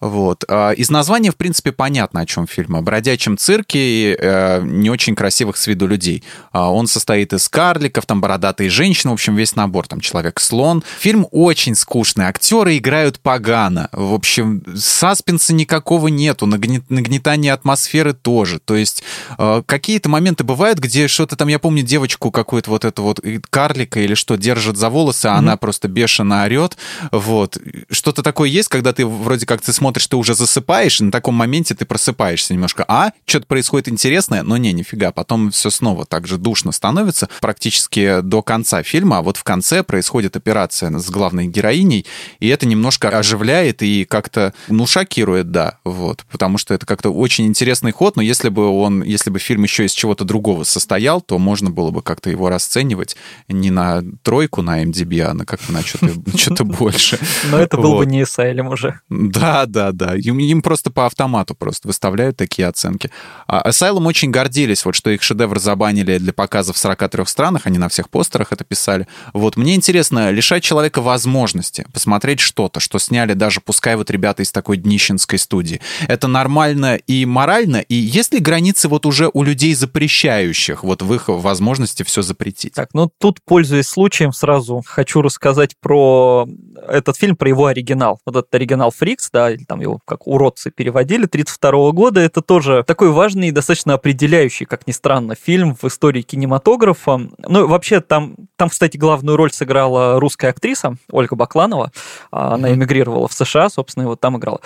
Вот. 0.00 0.44
А, 0.48 0.70
из 0.70 0.90
названия, 0.90 1.30
в 1.30 1.36
принципе, 1.36 1.72
понятно, 1.72 2.20
о 2.20 2.26
чем 2.26 2.46
фильм. 2.46 2.76
О 2.76 2.80
бродячем 2.80 3.36
цирке 3.36 3.78
и 3.78 4.16
э, 4.18 4.62
не 4.62 4.88
очень 4.88 5.14
красивых 5.14 5.56
с 5.58 5.66
виду 5.66 5.86
людей. 5.86 6.24
А, 6.52 6.72
он 6.72 6.86
состоит 6.86 7.32
из 7.34 7.48
карликов, 7.48 8.06
там 8.06 8.20
бородатые 8.20 8.70
женщины, 8.70 9.10
в 9.10 9.14
общем, 9.14 9.36
весь 9.36 9.56
набор, 9.56 9.86
там 9.86 10.00
человек-слон. 10.00 10.82
Фильм 10.98 11.26
очень 11.30 11.74
скучный, 11.74 12.26
актеры 12.26 12.78
играют 12.78 13.20
погано. 13.20 13.90
В 13.92 14.14
общем, 14.14 14.62
саспенса 14.74 15.52
никакого 15.52 16.08
нету, 16.08 16.46
нагнетания 16.46 17.52
атмосферы 17.52 18.14
тоже. 18.14 18.58
То 18.58 18.76
есть 18.76 19.02
э, 19.36 19.62
какие-то 19.66 20.08
моменты 20.08 20.44
бывают, 20.44 20.78
где 20.78 21.08
что-то 21.08 21.36
там, 21.36 21.48
я 21.48 21.58
помню 21.58 21.82
девочку 21.82 22.30
какую-то 22.30 22.70
вот 22.70 22.86
эту 22.86 23.02
вот 23.02 23.20
карлика 23.50 24.00
или 24.00 24.14
что, 24.14 24.36
держит 24.36 24.78
за 24.78 24.88
волосы, 24.88 25.26
а 25.26 25.28
mm-hmm. 25.28 25.38
она 25.38 25.56
просто 25.58 25.88
бешено 25.88 26.44
орет. 26.44 26.78
Вот. 27.12 27.58
Что-то 27.90 28.22
такое 28.22 28.48
есть, 28.48 28.68
когда 28.68 28.94
ты 28.94 29.04
вроде 29.04 29.44
как 29.44 29.60
ты 29.60 29.74
смотришь 29.74 29.89
смотришь, 29.90 30.06
ты 30.06 30.16
уже 30.16 30.34
засыпаешь, 30.34 31.00
и 31.00 31.04
на 31.04 31.10
таком 31.10 31.34
моменте 31.34 31.74
ты 31.74 31.84
просыпаешься 31.84 32.54
немножко. 32.54 32.84
А, 32.86 33.10
что-то 33.26 33.46
происходит 33.46 33.88
интересное, 33.88 34.44
но 34.44 34.56
не, 34.56 34.72
нифига. 34.72 35.10
Потом 35.10 35.50
все 35.50 35.68
снова 35.68 36.04
так 36.04 36.28
же 36.28 36.38
душно 36.38 36.70
становится 36.70 37.28
практически 37.40 38.20
до 38.20 38.40
конца 38.40 38.84
фильма, 38.84 39.18
а 39.18 39.22
вот 39.22 39.36
в 39.36 39.42
конце 39.42 39.82
происходит 39.82 40.36
операция 40.36 40.96
с 40.96 41.10
главной 41.10 41.48
героиней, 41.48 42.06
и 42.38 42.46
это 42.46 42.66
немножко 42.66 43.08
оживляет 43.08 43.82
и 43.82 44.04
как-то, 44.04 44.54
ну, 44.68 44.86
шокирует, 44.86 45.50
да, 45.50 45.78
вот, 45.84 46.24
потому 46.30 46.56
что 46.56 46.72
это 46.72 46.86
как-то 46.86 47.10
очень 47.10 47.46
интересный 47.46 47.90
ход, 47.90 48.14
но 48.14 48.22
если 48.22 48.48
бы 48.48 48.68
он, 48.68 49.02
если 49.02 49.30
бы 49.30 49.40
фильм 49.40 49.64
еще 49.64 49.86
из 49.86 49.92
чего-то 49.92 50.24
другого 50.24 50.62
состоял, 50.62 51.20
то 51.20 51.36
можно 51.38 51.70
было 51.70 51.90
бы 51.90 52.00
как-то 52.02 52.30
его 52.30 52.48
расценивать 52.48 53.16
не 53.48 53.72
на 53.72 54.02
тройку 54.22 54.62
на 54.62 54.84
MDB, 54.84 55.20
а 55.22 55.34
на 55.34 55.44
как-то 55.44 55.72
на 55.72 55.82
что-то 55.82 56.64
больше. 56.64 57.18
Но 57.50 57.58
это 57.58 57.76
был 57.76 57.96
бы 57.96 58.06
не 58.06 58.22
Asylum 58.22 58.72
уже. 58.72 59.00
Да, 59.08 59.66
да, 59.66 59.79
да, 59.80 59.92
да. 59.92 60.16
Им, 60.16 60.38
им 60.38 60.60
просто 60.62 60.90
по 60.90 61.06
автомату 61.06 61.54
просто 61.54 61.88
выставляют 61.88 62.36
такие 62.36 62.68
оценки. 62.68 63.10
А 63.46 63.68
Asylum 63.68 64.06
очень 64.06 64.30
гордились, 64.30 64.84
вот 64.84 64.94
что 64.94 65.10
их 65.10 65.22
шедевр 65.22 65.58
забанили 65.58 66.18
для 66.18 66.32
показа 66.32 66.72
в 66.72 66.78
43 66.78 67.24
странах, 67.26 67.62
они 67.64 67.78
на 67.78 67.88
всех 67.88 68.10
постерах 68.10 68.52
это 68.52 68.64
писали. 68.64 69.06
Вот 69.32 69.56
мне 69.56 69.74
интересно, 69.74 70.30
лишать 70.30 70.62
человека 70.62 71.00
возможности 71.00 71.86
посмотреть 71.92 72.40
что-то, 72.40 72.80
что 72.80 72.98
сняли 72.98 73.32
даже, 73.32 73.60
пускай 73.60 73.96
вот 73.96 74.10
ребята 74.10 74.42
из 74.42 74.52
такой 74.52 74.76
днищенской 74.76 75.38
студии. 75.38 75.80
Это 76.08 76.28
нормально 76.28 76.96
и 76.96 77.24
морально? 77.24 77.78
И 77.78 77.94
есть 77.94 78.34
ли 78.34 78.40
границы 78.40 78.88
вот 78.88 79.06
уже 79.06 79.30
у 79.32 79.42
людей 79.42 79.74
запрещающих 79.74 80.84
вот 80.84 81.02
в 81.02 81.14
их 81.14 81.28
возможности 81.28 82.02
все 82.02 82.22
запретить? 82.22 82.74
Так, 82.74 82.90
ну 82.92 83.10
тут, 83.18 83.38
пользуясь 83.44 83.88
случаем, 83.88 84.32
сразу 84.32 84.82
хочу 84.86 85.22
рассказать 85.22 85.74
про 85.80 86.46
этот 86.86 87.16
фильм, 87.16 87.36
про 87.36 87.48
его 87.48 87.66
оригинал. 87.66 88.20
Вот 88.26 88.36
этот 88.36 88.54
оригинал 88.54 88.90
Фрикс, 88.90 89.30
да, 89.32 89.50
там 89.70 89.80
его 89.80 90.00
как 90.04 90.26
уродцы 90.26 90.72
переводили, 90.72 91.26
32 91.26 91.92
года, 91.92 92.18
это 92.18 92.42
тоже 92.42 92.82
такой 92.84 93.12
важный 93.12 93.48
и 93.48 93.52
достаточно 93.52 93.94
определяющий, 93.94 94.64
как 94.64 94.84
ни 94.88 94.90
странно, 94.90 95.36
фильм 95.36 95.76
в 95.80 95.84
истории 95.84 96.22
кинематографа. 96.22 97.20
Ну, 97.38 97.68
вообще, 97.68 98.00
там, 98.00 98.34
там, 98.56 98.68
кстати, 98.68 98.96
главную 98.96 99.36
роль 99.36 99.52
сыграла 99.52 100.18
русская 100.18 100.48
актриса 100.48 100.96
Ольга 101.12 101.36
Бакланова. 101.36 101.92
Она 102.32 102.72
эмигрировала 102.72 103.28
в 103.28 103.32
США, 103.32 103.70
собственно, 103.70 104.02
и 104.02 104.06
вот 104.06 104.18
там 104.18 104.38
играла. 104.38 104.60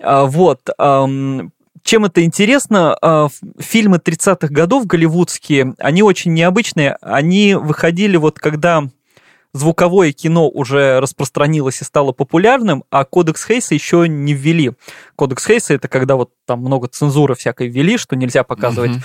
А, 0.00 0.24
вот. 0.24 0.62
Чем 1.82 2.04
это 2.06 2.24
интересно? 2.24 2.96
А, 3.02 3.28
фильмы 3.58 3.98
30-х 3.98 4.48
годов 4.48 4.86
голливудские, 4.86 5.74
они 5.78 6.02
очень 6.02 6.32
необычные. 6.32 6.96
Они 7.02 7.54
выходили 7.54 8.16
вот 8.16 8.38
когда 8.38 8.88
звуковое 9.56 10.12
кино 10.12 10.48
уже 10.48 11.00
распространилось 11.00 11.80
и 11.80 11.84
стало 11.84 12.12
популярным, 12.12 12.84
а 12.90 13.04
кодекс 13.04 13.46
Хейса 13.46 13.74
еще 13.74 14.08
не 14.08 14.34
ввели. 14.34 14.72
Кодекс 15.16 15.46
Хейса 15.46 15.74
это 15.74 15.88
когда 15.88 16.16
вот 16.16 16.30
там 16.44 16.60
много 16.60 16.88
цензуры 16.88 17.34
всякой 17.34 17.68
ввели, 17.68 17.96
что 17.96 18.16
нельзя 18.16 18.44
показывать 18.44 18.92
угу 18.92 19.00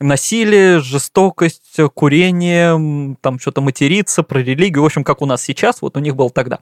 насилие, 0.00 0.80
жестокость, 0.80 1.76
курение, 1.94 3.16
там 3.20 3.38
что-то 3.38 3.60
материться, 3.60 4.22
про 4.22 4.40
религию, 4.40 4.82
в 4.82 4.86
общем, 4.86 5.04
как 5.04 5.22
у 5.22 5.26
нас 5.26 5.42
сейчас, 5.42 5.82
вот 5.82 5.96
у 5.96 6.00
них 6.00 6.16
было 6.16 6.30
тогда. 6.30 6.60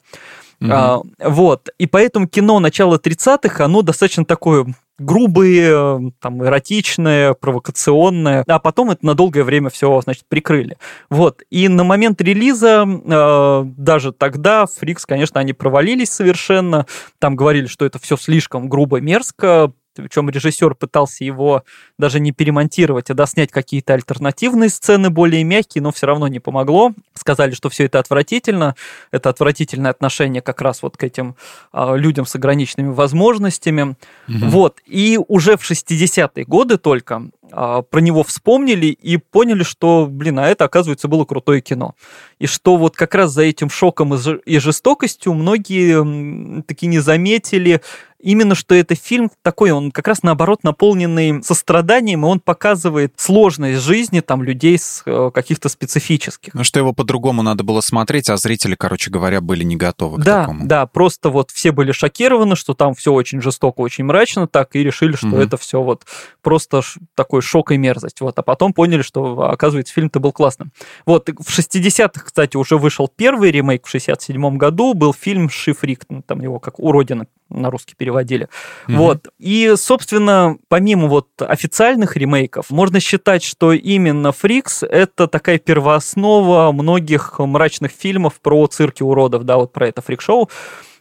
Угу. 0.60 0.70
А, 0.72 1.00
вот, 1.20 1.68
и 1.78 1.86
поэтому 1.86 2.26
кино 2.26 2.58
начала 2.58 2.96
30-х, 2.96 3.64
оно 3.64 3.82
достаточно 3.82 4.24
такое 4.24 4.66
грубые, 4.98 6.12
там, 6.20 6.44
эротичные, 6.44 7.34
провокационные, 7.34 8.42
а 8.48 8.58
потом 8.58 8.90
это 8.90 9.06
на 9.06 9.14
долгое 9.14 9.44
время 9.44 9.70
все, 9.70 10.00
значит, 10.00 10.24
прикрыли. 10.28 10.76
Вот, 11.08 11.42
и 11.50 11.68
на 11.68 11.84
момент 11.84 12.20
релиза, 12.20 12.84
э, 12.84 13.62
даже 13.76 14.10
тогда, 14.12 14.66
Фрикс, 14.66 15.06
конечно, 15.06 15.38
они 15.40 15.52
провалились 15.52 16.10
совершенно, 16.10 16.86
там 17.20 17.36
говорили, 17.36 17.66
что 17.66 17.86
это 17.86 18.00
все 18.00 18.16
слишком 18.16 18.68
грубо, 18.68 19.00
мерзко, 19.00 19.72
причем 20.02 20.28
режиссер 20.30 20.74
пытался 20.74 21.24
его 21.24 21.64
даже 21.98 22.20
не 22.20 22.32
перемонтировать, 22.32 23.10
а 23.10 23.14
доснять 23.14 23.50
какие-то 23.50 23.94
альтернативные 23.94 24.70
сцены, 24.70 25.10
более 25.10 25.44
мягкие, 25.44 25.82
но 25.82 25.92
все 25.92 26.06
равно 26.06 26.28
не 26.28 26.40
помогло. 26.40 26.92
Сказали, 27.14 27.52
что 27.52 27.68
все 27.68 27.84
это 27.84 27.98
отвратительно, 27.98 28.74
это 29.10 29.30
отвратительное 29.30 29.90
отношение 29.90 30.42
как 30.42 30.60
раз 30.60 30.82
вот 30.82 30.96
к 30.96 31.04
этим 31.04 31.36
а, 31.72 31.94
людям 31.96 32.26
с 32.26 32.34
ограниченными 32.34 32.92
возможностями. 32.92 33.96
Угу. 34.28 34.46
Вот, 34.48 34.78
и 34.86 35.18
уже 35.28 35.56
в 35.56 35.68
60-е 35.68 36.44
годы 36.44 36.78
только 36.78 37.30
а, 37.52 37.82
про 37.82 38.00
него 38.00 38.22
вспомнили 38.22 38.86
и 38.86 39.16
поняли, 39.16 39.62
что, 39.62 40.06
блин, 40.08 40.38
а 40.38 40.48
это, 40.48 40.64
оказывается, 40.64 41.08
было 41.08 41.24
крутое 41.24 41.60
кино. 41.60 41.94
И 42.38 42.46
что 42.46 42.76
вот 42.76 42.96
как 42.96 43.14
раз 43.14 43.32
за 43.32 43.42
этим 43.42 43.70
шоком 43.70 44.14
и 44.14 44.58
жестокостью 44.58 45.34
многие 45.34 46.62
таки 46.62 46.86
не 46.86 46.98
заметили 46.98 47.80
именно 48.20 48.54
что 48.54 48.74
это 48.74 48.94
фильм 48.94 49.30
такой, 49.42 49.70
он 49.70 49.90
как 49.90 50.08
раз 50.08 50.22
наоборот 50.22 50.64
наполненный 50.64 51.42
состраданием, 51.42 52.24
и 52.24 52.28
он 52.28 52.40
показывает 52.40 53.14
сложность 53.16 53.80
жизни 53.80 54.20
там 54.20 54.42
людей 54.42 54.78
с 54.78 55.02
э, 55.06 55.30
каких-то 55.32 55.68
специфических. 55.68 56.54
Ну 56.54 56.64
что 56.64 56.78
его 56.78 56.92
по-другому 56.92 57.42
надо 57.42 57.64
было 57.64 57.80
смотреть, 57.80 58.28
а 58.30 58.36
зрители, 58.36 58.74
короче 58.74 59.10
говоря, 59.10 59.40
были 59.40 59.64
не 59.64 59.76
готовы 59.76 60.18
да, 60.18 60.22
к 60.22 60.40
такому. 60.42 60.66
Да, 60.66 60.86
просто 60.86 61.30
вот 61.30 61.50
все 61.50 61.72
были 61.72 61.92
шокированы, 61.92 62.56
что 62.56 62.74
там 62.74 62.94
все 62.94 63.12
очень 63.12 63.40
жестоко, 63.40 63.80
очень 63.80 64.04
мрачно 64.04 64.46
так, 64.46 64.74
и 64.74 64.82
решили, 64.82 65.16
что 65.16 65.28
угу. 65.28 65.36
это 65.36 65.56
все 65.56 65.82
вот 65.82 66.04
просто 66.42 66.82
такой 67.14 67.42
шок 67.42 67.72
и 67.72 67.76
мерзость. 67.76 68.20
Вот, 68.20 68.38
а 68.38 68.42
потом 68.42 68.72
поняли, 68.72 69.02
что, 69.02 69.42
оказывается, 69.42 69.94
фильм-то 69.94 70.20
был 70.20 70.32
классным. 70.32 70.72
Вот, 71.06 71.28
в 71.28 71.58
60-х, 71.58 72.24
кстати, 72.24 72.56
уже 72.56 72.78
вышел 72.78 73.08
первый 73.08 73.50
ремейк 73.50 73.86
в 73.86 73.94
67-м 73.94 74.58
году, 74.58 74.94
был 74.94 75.12
фильм 75.12 75.48
«Шифрик», 75.48 76.04
ну, 76.08 76.22
там 76.22 76.40
его 76.40 76.58
как 76.58 76.78
«Уродина» 76.78 77.26
на 77.50 77.70
русский 77.70 77.94
переводили. 77.96 78.48
Mm-hmm. 78.86 78.96
Вот. 78.96 79.28
И, 79.38 79.74
собственно, 79.76 80.56
помимо 80.68 81.08
вот 81.08 81.28
официальных 81.40 82.16
ремейков, 82.16 82.70
можно 82.70 83.00
считать, 83.00 83.42
что 83.42 83.72
именно 83.72 84.32
«Фрикс»— 84.32 84.82
это 84.88 85.26
такая 85.28 85.58
первооснова 85.58 86.72
многих 86.72 87.38
мрачных 87.38 87.92
фильмов 87.92 88.40
про 88.40 88.66
цирки 88.66 89.02
уродов, 89.02 89.44
да, 89.44 89.56
вот 89.56 89.72
про 89.72 89.88
это 89.88 90.02
фрик-шоу. 90.02 90.48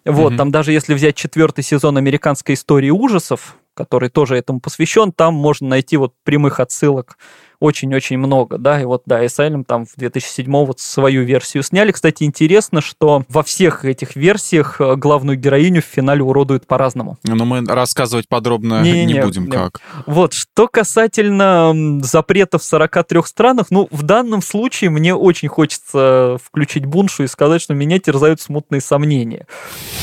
Вот, 0.05 0.33
mm-hmm. 0.33 0.37
там 0.37 0.51
даже 0.51 0.71
если 0.71 0.93
взять 0.93 1.15
четвертый 1.15 1.63
сезон 1.63 1.97
американской 1.97 2.55
истории 2.55 2.89
ужасов, 2.89 3.57
который 3.73 4.09
тоже 4.09 4.37
этому 4.37 4.59
посвящен, 4.59 5.11
там 5.11 5.33
можно 5.33 5.67
найти 5.67 5.97
вот 5.97 6.13
прямых 6.23 6.59
отсылок 6.59 7.17
очень-очень 7.59 8.17
много, 8.17 8.57
да, 8.57 8.79
и 8.81 8.85
вот, 8.85 9.03
да, 9.05 9.23
Asylum 9.23 9.63
там 9.63 9.85
в 9.85 9.95
2007 9.95 10.51
вот 10.51 10.79
свою 10.79 11.23
версию 11.23 11.63
сняли. 11.63 11.91
Кстати, 11.91 12.23
интересно, 12.23 12.81
что 12.81 13.23
во 13.29 13.43
всех 13.43 13.83
этих 13.83 14.15
версиях 14.15 14.79
э, 14.79 14.95
главную 14.95 15.37
героиню 15.37 15.81
в 15.81 15.85
финале 15.85 16.21
уродуют 16.21 16.67
по-разному. 16.67 17.17
Но 17.23 17.45
мы 17.45 17.65
рассказывать 17.65 18.27
подробно 18.27 18.81
не, 18.83 19.05
не, 19.05 19.13
не 19.13 19.21
будем, 19.21 19.45
не. 19.45 19.51
как. 19.51 19.81
Вот, 20.05 20.33
что 20.33 20.67
касательно 20.67 22.01
запретов 22.03 22.61
в 22.61 22.65
43 22.65 23.23
странах, 23.25 23.67
ну, 23.71 23.87
в 23.91 24.03
данном 24.03 24.41
случае 24.41 24.91
мне 24.91 25.15
очень 25.15 25.47
хочется 25.47 26.37
включить 26.43 26.85
Буншу 26.85 27.23
и 27.23 27.27
сказать, 27.27 27.61
что 27.61 27.73
меня 27.73 27.99
терзают 27.99 28.39
смутные 28.39 28.81
сомнения. 28.81 29.47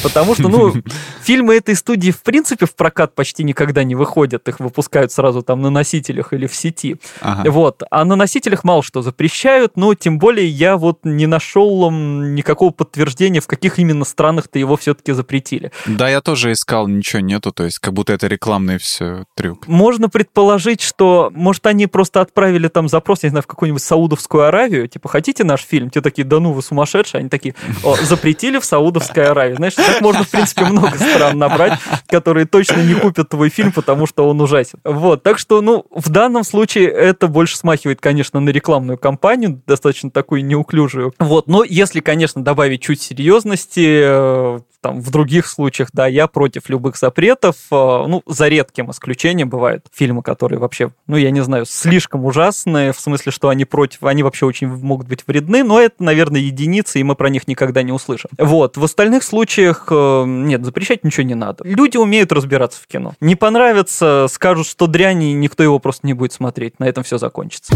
Потому 0.02 0.34
что, 0.34 0.48
ну, 0.48 0.72
фильмы 1.22 1.56
этой 1.56 1.76
студии 1.76 2.10
в 2.10 2.22
принципе 2.22 2.66
в 2.66 2.74
прокат 2.74 3.14
почти 3.14 3.44
никогда 3.44 3.84
не 3.84 3.94
выходят, 3.94 4.48
их 4.48 4.58
выпускают 4.58 5.12
сразу 5.12 5.42
там 5.42 5.62
на 5.62 5.70
носителях 5.70 6.32
или 6.32 6.46
в 6.46 6.54
сети. 6.54 6.96
Ага. 7.20 7.43
Вот. 7.50 7.82
А 7.90 8.04
на 8.04 8.16
носителях 8.16 8.64
мало 8.64 8.82
что 8.82 9.02
запрещают, 9.02 9.76
но 9.76 9.94
тем 9.94 10.18
более 10.18 10.48
я 10.48 10.76
вот 10.76 11.00
не 11.04 11.26
нашел 11.26 11.90
никакого 11.90 12.70
подтверждения, 12.70 13.40
в 13.40 13.46
каких 13.46 13.78
именно 13.78 14.04
странах-то 14.04 14.58
его 14.58 14.76
все-таки 14.76 15.12
запретили. 15.12 15.72
Да, 15.86 16.08
я 16.08 16.20
тоже 16.20 16.52
искал, 16.52 16.88
ничего 16.88 17.20
нету, 17.20 17.52
то 17.52 17.64
есть 17.64 17.78
как 17.78 17.92
будто 17.92 18.12
это 18.12 18.26
рекламный 18.26 18.78
все 18.78 19.24
трюк. 19.34 19.66
Можно 19.66 20.08
предположить, 20.08 20.80
что, 20.80 21.30
может, 21.34 21.66
они 21.66 21.86
просто 21.86 22.20
отправили 22.20 22.68
там 22.68 22.88
запрос, 22.88 23.22
не 23.22 23.30
знаю, 23.30 23.42
в 23.42 23.46
какую-нибудь 23.46 23.82
Саудовскую 23.82 24.44
Аравию, 24.44 24.88
типа, 24.88 25.08
хотите 25.08 25.44
наш 25.44 25.62
фильм? 25.62 25.90
Те 25.90 26.00
такие, 26.00 26.24
да 26.24 26.40
ну, 26.40 26.52
вы 26.52 26.62
сумасшедшие. 26.62 27.20
Они 27.20 27.28
такие, 27.28 27.54
запретили 28.02 28.58
в 28.58 28.64
Саудовской 28.64 29.26
Аравии. 29.26 29.54
Знаешь, 29.54 29.74
так 29.74 30.00
можно, 30.00 30.24
в 30.24 30.30
принципе, 30.30 30.64
много 30.64 30.96
стран 30.96 31.38
набрать, 31.38 31.78
которые 32.06 32.46
точно 32.46 32.80
не 32.80 32.94
купят 32.94 33.28
твой 33.28 33.48
фильм, 33.48 33.72
потому 33.72 34.06
что 34.06 34.28
он 34.28 34.40
ужасен. 34.40 34.78
Вот, 34.84 35.22
так 35.22 35.38
что, 35.38 35.60
ну, 35.60 35.86
в 35.90 36.08
данном 36.10 36.44
случае 36.44 36.88
это 36.88 37.26
больше 37.34 37.58
смахивает, 37.58 38.00
конечно, 38.00 38.40
на 38.40 38.48
рекламную 38.48 38.96
кампанию, 38.96 39.60
достаточно 39.66 40.10
такую 40.10 40.46
неуклюжую. 40.46 41.12
Вот, 41.18 41.46
но 41.48 41.64
если, 41.64 42.00
конечно, 42.00 42.42
добавить 42.42 42.80
чуть 42.80 43.02
серьезности, 43.02 44.00
э, 44.02 44.60
там, 44.84 45.00
в 45.00 45.10
других 45.10 45.46
случаях, 45.46 45.88
да, 45.94 46.06
я 46.06 46.26
против 46.26 46.68
любых 46.68 46.98
запретов, 46.98 47.56
э, 47.70 47.74
ну, 47.74 48.22
за 48.26 48.48
редким 48.48 48.90
исключением 48.90 49.48
бывают 49.48 49.86
фильмы, 49.94 50.22
которые 50.22 50.58
вообще, 50.58 50.92
ну, 51.06 51.16
я 51.16 51.30
не 51.30 51.42
знаю, 51.42 51.64
слишком 51.64 52.22
ужасные, 52.26 52.92
в 52.92 53.00
смысле, 53.00 53.32
что 53.32 53.48
они 53.48 53.64
против, 53.64 54.02
они 54.02 54.22
вообще 54.22 54.44
очень 54.44 54.68
могут 54.68 55.08
быть 55.08 55.24
вредны, 55.26 55.64
но 55.64 55.80
это, 55.80 55.94
наверное, 56.00 56.42
единицы, 56.42 57.00
и 57.00 57.02
мы 57.02 57.14
про 57.14 57.30
них 57.30 57.48
никогда 57.48 57.82
не 57.82 57.92
услышим. 57.92 58.28
Вот, 58.36 58.76
в 58.76 58.84
остальных 58.84 59.22
случаях, 59.22 59.86
э, 59.90 60.24
нет, 60.26 60.62
запрещать 60.66 61.02
ничего 61.02 61.24
не 61.24 61.34
надо. 61.34 61.64
Люди 61.64 61.96
умеют 61.96 62.30
разбираться 62.30 62.82
в 62.82 62.86
кино. 62.86 63.14
Не 63.22 63.36
понравится, 63.36 64.26
скажут, 64.30 64.66
что 64.66 64.86
дрянь, 64.86 65.22
и 65.22 65.32
никто 65.32 65.62
его 65.62 65.78
просто 65.78 66.06
не 66.06 66.12
будет 66.12 66.34
смотреть. 66.34 66.78
На 66.78 66.84
этом 66.84 67.04
все 67.04 67.16
закончится. 67.16 67.74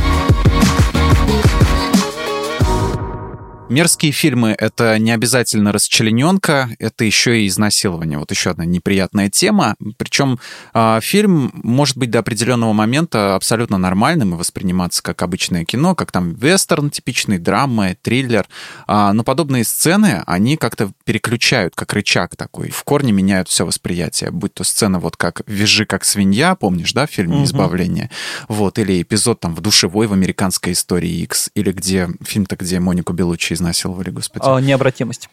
Мерзкие 3.69 4.13
фильмы— 4.13 4.55
это 4.59 4.99
не 4.99 5.11
обязательно 5.11 5.73
расчлененка, 5.73 6.71
это 6.79 7.05
еще 7.05 7.43
и 7.43 7.49
изнасилование. 7.49 8.19
Вот 8.19 8.31
еще 8.31 8.49
одна 8.49 8.65
неприятная 8.65 9.29
тема. 9.29 9.77
Причем 9.99 10.41
э, 10.73 11.01
фильм 11.03 11.51
может 11.53 11.99
быть 11.99 12.11
до 12.11 12.21
определенного 12.21 12.73
момента 12.73 13.35
абсолютно 13.35 13.77
нормальным 13.77 14.33
и 14.33 14.39
восприниматься 14.39 15.03
как 15.03 15.21
обычное 15.21 15.67
кино, 15.67 15.95
как 15.95 16.13
там 16.13 16.33
вестерн 16.33 16.89
типичный, 16.89 17.37
драма, 17.37 17.95
триллер. 18.01 18.47
Э, 18.87 19.11
но 19.13 19.23
подобные 19.23 19.65
сцены, 19.65 20.23
они 20.27 20.57
как-то 20.57 20.91
переключают, 21.05 21.75
как 21.75 21.93
рычаг 21.93 22.37
такой. 22.37 22.71
В 22.71 22.83
корне 22.85 23.13
меняют 23.13 23.49
все 23.49 23.67
восприятие. 23.67 24.31
Будь 24.31 24.55
то 24.55 24.65
сцена 24.65 24.99
вот 24.99 25.19
как 25.19 25.43
«Вяжи 25.47 25.85
как 25.85 26.07
свинья», 26.07 26.55
помнишь, 26.55 26.95
да, 26.95 27.07
в 27.07 27.11
фильме 27.11 27.45
«Избавление»? 27.45 28.11
Вот, 28.49 28.79
или 28.79 29.03
эпизод 29.03 29.41
там 29.41 29.55
в 29.55 29.61
душевой 29.61 30.07
в 30.07 30.15
американской 30.15 30.73
истории 30.73 31.21
X, 31.21 31.51
или 31.55 31.71
где 31.71 32.09
фильм-то, 32.23 32.57
где 32.57 32.81
Монику 32.81 33.13
Белучи 33.13 33.58
изнасиловали, 33.59 34.11
господи. 34.11 34.45
О, 34.47 34.59
необратимость. 34.59 35.29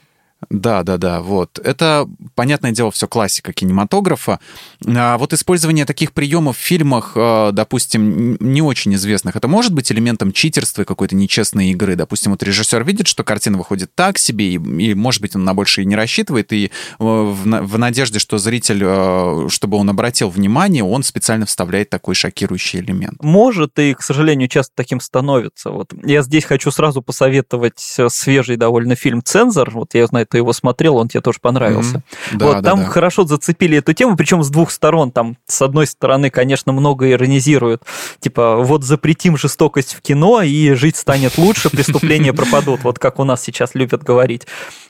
Да, 0.49 0.83
да, 0.83 0.97
да, 0.97 1.21
вот. 1.21 1.59
Это, 1.59 2.07
понятное 2.35 2.71
дело, 2.71 2.91
все 2.91 3.07
классика 3.07 3.53
кинематографа. 3.53 4.39
А 4.85 5.17
вот 5.17 5.33
использование 5.33 5.85
таких 5.85 6.13
приемов 6.13 6.57
в 6.57 6.61
фильмах, 6.61 7.13
э, 7.15 7.49
допустим, 7.51 8.37
не 8.39 8.61
очень 8.61 8.93
известных, 8.95 9.35
это 9.35 9.47
может 9.47 9.73
быть 9.73 9.91
элементом 9.91 10.31
читерства 10.31 10.83
и 10.83 10.85
какой-то 10.85 11.15
нечестной 11.15 11.71
игры. 11.71 11.95
Допустим, 11.95 12.31
вот 12.31 12.43
режиссер 12.43 12.83
видит, 12.83 13.07
что 13.07 13.23
картина 13.23 13.57
выходит 13.57 13.93
так 13.95 14.17
себе, 14.17 14.53
и, 14.53 14.55
и 14.55 14.93
может 14.93 15.21
быть, 15.21 15.35
он 15.35 15.43
на 15.43 15.53
больше 15.53 15.81
и 15.81 15.85
не 15.85 15.95
рассчитывает, 15.95 16.53
и 16.53 16.65
э, 16.65 16.69
в, 16.99 17.43
в 17.43 17.77
надежде, 17.77 18.19
что 18.19 18.37
зритель, 18.37 18.81
э, 18.83 19.47
чтобы 19.49 19.77
он 19.77 19.89
обратил 19.89 20.29
внимание, 20.29 20.83
он 20.83 21.03
специально 21.03 21.45
вставляет 21.45 21.89
такой 21.89 22.15
шокирующий 22.15 22.79
элемент. 22.79 23.21
Может, 23.23 23.79
и, 23.79 23.93
к 23.93 24.01
сожалению, 24.01 24.47
часто 24.47 24.73
таким 24.75 24.99
становится. 24.99 25.71
Вот 25.71 25.93
я 26.03 26.21
здесь 26.21 26.43
хочу 26.45 26.71
сразу 26.71 27.01
посоветовать 27.01 27.79
свежий 28.09 28.57
довольно 28.57 28.95
фильм 28.95 29.23
«Цензор». 29.23 29.71
Вот 29.71 29.93
я 29.93 30.07
знаю, 30.07 30.27
ты 30.35 30.39
его 30.39 30.51
смотрел, 30.51 30.97
он 30.97 31.07
тебе 31.07 31.21
тоже 31.21 31.39
понравился. 31.41 31.95
Mm-hmm. 31.95 32.37
Да, 32.37 32.45
вот, 32.45 32.53
да, 32.55 32.61
там 32.61 32.79
да. 32.81 32.85
хорошо 32.87 33.23
зацепили 33.23 33.77
эту 33.77 33.93
тему, 33.93 34.17
причем 34.17 34.43
с 34.43 34.49
двух 34.49 34.69
сторон. 34.69 35.09
Там, 35.11 35.37
с 35.47 35.61
одной 35.61 35.87
стороны, 35.87 36.29
конечно, 36.29 36.73
много 36.73 37.09
иронизируют. 37.09 37.83
Типа, 38.19 38.57
вот 38.57 38.83
запретим 38.83 39.37
жестокость 39.37 39.93
в 39.93 40.01
кино, 40.01 40.41
и 40.41 40.73
жить 40.73 40.97
станет 40.97 41.37
лучше, 41.37 41.69
преступления 41.69 42.33
пропадут. 42.33 42.83
Вот 42.83 42.99
как 42.99 43.19
у 43.19 43.23
нас 43.23 43.41
сейчас 43.41 43.75
любят 43.75 44.03
говорить 44.03 44.45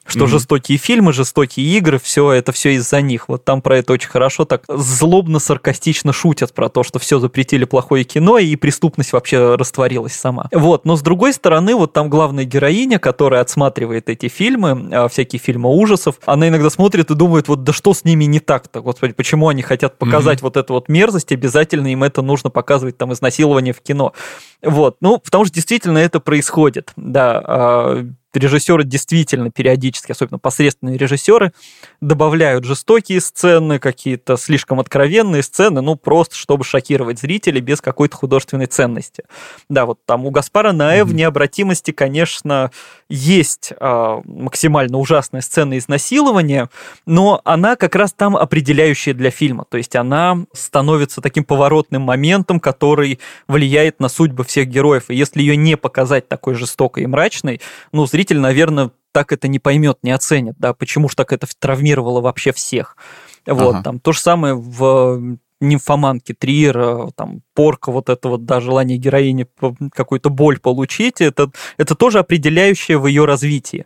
что 0.06 0.26
mm-hmm. 0.26 0.28
жестокие 0.28 0.78
фильмы, 0.78 1.14
жестокие 1.14 1.66
игры, 1.78 2.00
все 2.00 2.32
это 2.32 2.52
все 2.52 2.76
из-за 2.76 3.02
них. 3.02 3.28
Вот 3.28 3.44
там 3.44 3.62
про 3.62 3.78
это 3.78 3.94
очень 3.94 4.10
хорошо 4.10 4.46
так 4.46 4.64
злобно-саркастично 4.68 6.14
шутят 6.14 6.54
про 6.54 6.70
то, 6.70 6.84
что 6.84 7.00
все 7.00 7.20
запретили 7.20 7.66
плохое 7.66 8.04
кино, 8.04 8.38
и 8.38 8.56
преступность 8.56 9.14
вообще 9.14 9.56
растворилась 9.56 10.14
сама. 10.14 10.48
Вот, 10.52 10.86
но 10.86 10.96
с 10.96 11.02
другой 11.02 11.34
стороны, 11.34 11.76
вот 11.76 11.94
там 11.94 12.10
главная 12.10 12.46
героиня, 12.46 13.00
которая 13.00 13.42
отсматривает 13.42 14.10
эти 14.10 14.28
фильмы, 14.28 14.90
а, 14.92 15.08
всякие 15.08 15.40
фильмы 15.40 15.70
ужасов, 15.70 16.16
она 16.26 16.48
иногда 16.48 16.70
смотрит 16.70 17.10
и 17.10 17.16
думает, 17.16 17.48
вот 17.48 17.64
да 17.64 17.74
что 17.74 17.94
с 17.94 18.04
ними 18.04 18.26
не 18.26 18.40
так-то, 18.40 18.82
господи, 18.82 19.14
почему 19.14 19.48
они 19.48 19.64
хотят 19.64 19.98
показать 19.98 20.40
mm-hmm. 20.40 20.44
вот 20.44 20.58
эту 20.58 20.74
вот 20.74 20.90
мерзость, 20.90 21.32
обязательно 21.32 21.88
им 21.88 22.04
это 22.04 22.22
нужно 22.22 22.50
показывать, 22.50 22.98
там, 22.98 23.12
изнасилование 23.12 23.74
в 23.74 23.82
кино. 23.82 24.14
Вот, 24.62 24.98
ну, 25.02 25.18
потому 25.18 25.46
что 25.46 25.56
действительно 25.56 25.98
это 25.98 26.20
происходит, 26.20 26.92
да, 26.96 27.42
а, 27.44 28.06
режиссеры 28.40 28.84
действительно 28.84 29.52
периодически, 29.52 30.12
особенно 30.12 30.40
посредственные 30.40 30.98
режиссеры, 30.98 31.54
добавляют 32.02 32.66
жестокие 32.66 33.22
сцены, 33.22 33.80
какие-то 33.80 34.38
слишком 34.38 34.80
откровенные 34.80 35.44
сцены, 35.44 35.82
ну, 35.82 35.96
просто 35.96 36.36
чтобы 36.36 36.64
шокировать 36.64 37.20
зрителей 37.20 37.62
без 37.62 37.82
какой-то 37.82 38.16
художественной 38.18 38.66
ценности. 38.66 39.24
Да, 39.70 39.86
вот 39.86 40.00
там 40.06 40.26
у 40.26 40.32
Гаспара 40.32 40.72
Наэ 40.72 41.02
mm-hmm. 41.02 41.06
в 41.06 41.14
необратимости, 41.14 41.92
конечно, 41.92 42.72
есть 43.10 43.72
э, 43.80 44.22
максимально 44.26 44.98
ужасная 44.98 45.42
сцена 45.42 45.78
изнасилования, 45.78 46.70
но 47.06 47.42
она 47.44 47.76
как 47.76 47.96
раз 47.96 48.14
там 48.14 48.36
определяющая 48.36 49.14
для 49.14 49.30
фильма. 49.30 49.66
То 49.70 49.78
есть 49.78 49.96
она 49.96 50.38
становится 50.54 51.22
таким 51.22 51.44
поворотным 51.44 52.02
моментом, 52.02 52.60
который 52.60 53.20
влияет 53.48 54.00
на 54.00 54.10
судьбы 54.10 54.44
всех 54.44 54.68
героев. 54.68 55.06
И 55.10 55.16
если 55.16 55.42
ее 55.42 55.56
не 55.56 55.78
показать 55.78 56.28
такой 56.28 56.56
жестокой 56.56 57.04
и 57.04 57.08
мрачной, 57.08 57.62
ну, 57.92 58.06
зритель, 58.08 58.25
наверное, 58.34 58.92
так 59.12 59.32
это 59.32 59.48
не 59.48 59.60
поймет, 59.60 60.00
не 60.04 60.12
оценит, 60.12 60.56
да, 60.58 60.74
почему 60.74 61.08
же 61.10 61.16
так 61.16 61.32
это 61.32 61.48
травмировало 61.60 62.22
вообще 62.22 62.52
всех. 62.52 62.98
Вот, 63.46 63.76
ага. 63.76 63.84
там 63.84 64.00
то 64.00 64.12
же 64.12 64.20
самое 64.20 64.56
в 64.56 65.38
нимфоманки 65.62 66.34
Триера, 66.34 67.12
там, 67.16 67.42
порка, 67.54 67.92
вот 67.92 68.10
это 68.10 68.30
вот, 68.30 68.46
да, 68.46 68.60
желание 68.60 68.98
героини 68.98 69.48
какую-то 69.94 70.30
боль 70.30 70.60
получить, 70.60 71.22
это, 71.22 71.52
это 71.78 71.96
тоже 71.96 72.20
определяющее 72.20 72.98
в 72.98 73.08
ее 73.08 73.26
развитии. 73.26 73.86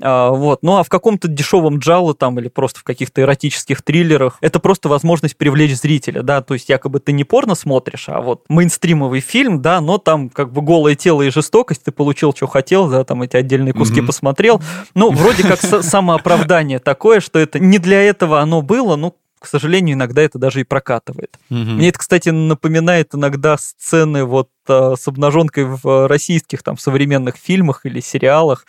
А, 0.00 0.30
вот. 0.30 0.62
Ну 0.62 0.76
а 0.76 0.82
в 0.82 0.88
каком-то 0.88 1.28
дешевом 1.28 1.78
джалу 1.78 2.14
там 2.14 2.38
или 2.38 2.48
просто 2.48 2.80
в 2.80 2.84
каких-то 2.84 3.22
эротических 3.22 3.82
триллерах 3.82 4.38
это 4.40 4.60
просто 4.60 4.88
возможность 4.88 5.36
привлечь 5.36 5.76
зрителя, 5.76 6.22
да, 6.22 6.42
то 6.42 6.54
есть 6.54 6.68
якобы 6.68 7.00
ты 7.00 7.12
не 7.12 7.24
порно 7.24 7.54
смотришь, 7.54 8.08
а 8.08 8.20
вот 8.20 8.44
мейнстримовый 8.48 9.20
фильм, 9.20 9.62
да, 9.62 9.80
но 9.80 9.98
там 9.98 10.28
как 10.28 10.52
бы 10.52 10.62
голое 10.62 10.94
тело 10.94 11.22
и 11.22 11.30
жестокость, 11.30 11.84
ты 11.84 11.92
получил, 11.92 12.34
что 12.34 12.46
хотел, 12.46 12.88
да, 12.88 13.04
там 13.04 13.22
эти 13.22 13.36
отдельные 13.36 13.72
куски 13.72 14.00
mm-hmm. 14.00 14.06
посмотрел. 14.06 14.62
Ну, 14.94 15.10
вроде 15.10 15.42
как 15.42 15.60
самооправдание 15.60 16.78
такое, 16.78 17.20
что 17.20 17.38
это 17.38 17.58
не 17.58 17.78
для 17.78 18.02
этого 18.02 18.40
оно 18.40 18.62
было, 18.62 18.96
ну, 18.96 19.16
к 19.38 19.46
сожалению, 19.46 19.94
иногда 19.94 20.22
это 20.22 20.38
даже 20.38 20.60
и 20.60 20.64
прокатывает. 20.64 21.38
Угу. 21.50 21.58
Мне 21.58 21.90
это, 21.90 21.98
кстати, 21.98 22.30
напоминает 22.30 23.14
иногда 23.14 23.56
сцены 23.58 24.24
вот 24.24 24.48
а, 24.66 24.94
с 24.96 25.06
обнаженкой 25.06 25.64
в 25.66 26.08
российских 26.08 26.62
там 26.62 26.78
современных 26.78 27.36
фильмах 27.36 27.84
или 27.84 28.00
сериалах. 28.00 28.66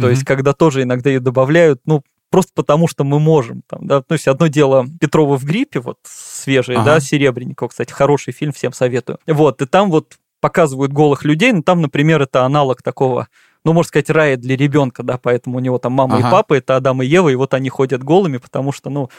То 0.00 0.10
есть, 0.10 0.24
когда 0.24 0.52
тоже 0.52 0.82
иногда 0.82 1.10
ее 1.10 1.20
добавляют, 1.20 1.80
ну, 1.84 2.02
просто 2.30 2.52
потому, 2.54 2.88
что 2.88 3.04
мы 3.04 3.18
можем. 3.18 3.62
Там, 3.68 3.86
да? 3.86 4.02
То 4.02 4.14
есть, 4.14 4.28
одно 4.28 4.46
дело 4.46 4.86
Петрова 5.00 5.36
в 5.36 5.44
гриппе, 5.44 5.80
вот 5.80 5.98
свежий, 6.04 6.76
ага. 6.76 6.84
да, 6.84 7.00
Серебренникова, 7.00 7.68
кстати, 7.68 7.92
хороший 7.92 8.32
фильм, 8.32 8.52
всем 8.52 8.72
советую. 8.72 9.18
Вот, 9.26 9.62
и 9.62 9.66
там 9.66 9.90
вот 9.90 10.18
показывают 10.40 10.92
голых 10.92 11.24
людей, 11.24 11.52
ну, 11.52 11.62
там, 11.62 11.82
например, 11.82 12.22
это 12.22 12.44
аналог 12.44 12.82
такого 12.82 13.28
ну, 13.64 13.72
можно 13.72 13.88
сказать, 13.88 14.10
рая 14.10 14.36
для 14.36 14.56
ребенка, 14.56 15.02
да, 15.02 15.18
поэтому 15.18 15.58
у 15.58 15.60
него 15.60 15.78
там 15.78 15.92
мама 15.92 16.16
ага. 16.16 16.28
и 16.28 16.30
папа, 16.30 16.54
это 16.54 16.76
Адам 16.76 17.02
и 17.02 17.06
Ева, 17.06 17.28
и 17.28 17.34
вот 17.34 17.52
они 17.52 17.68
ходят 17.68 18.02
голыми, 18.02 18.38
потому 18.38 18.72
что, 18.72 18.88
ну, 18.90 19.10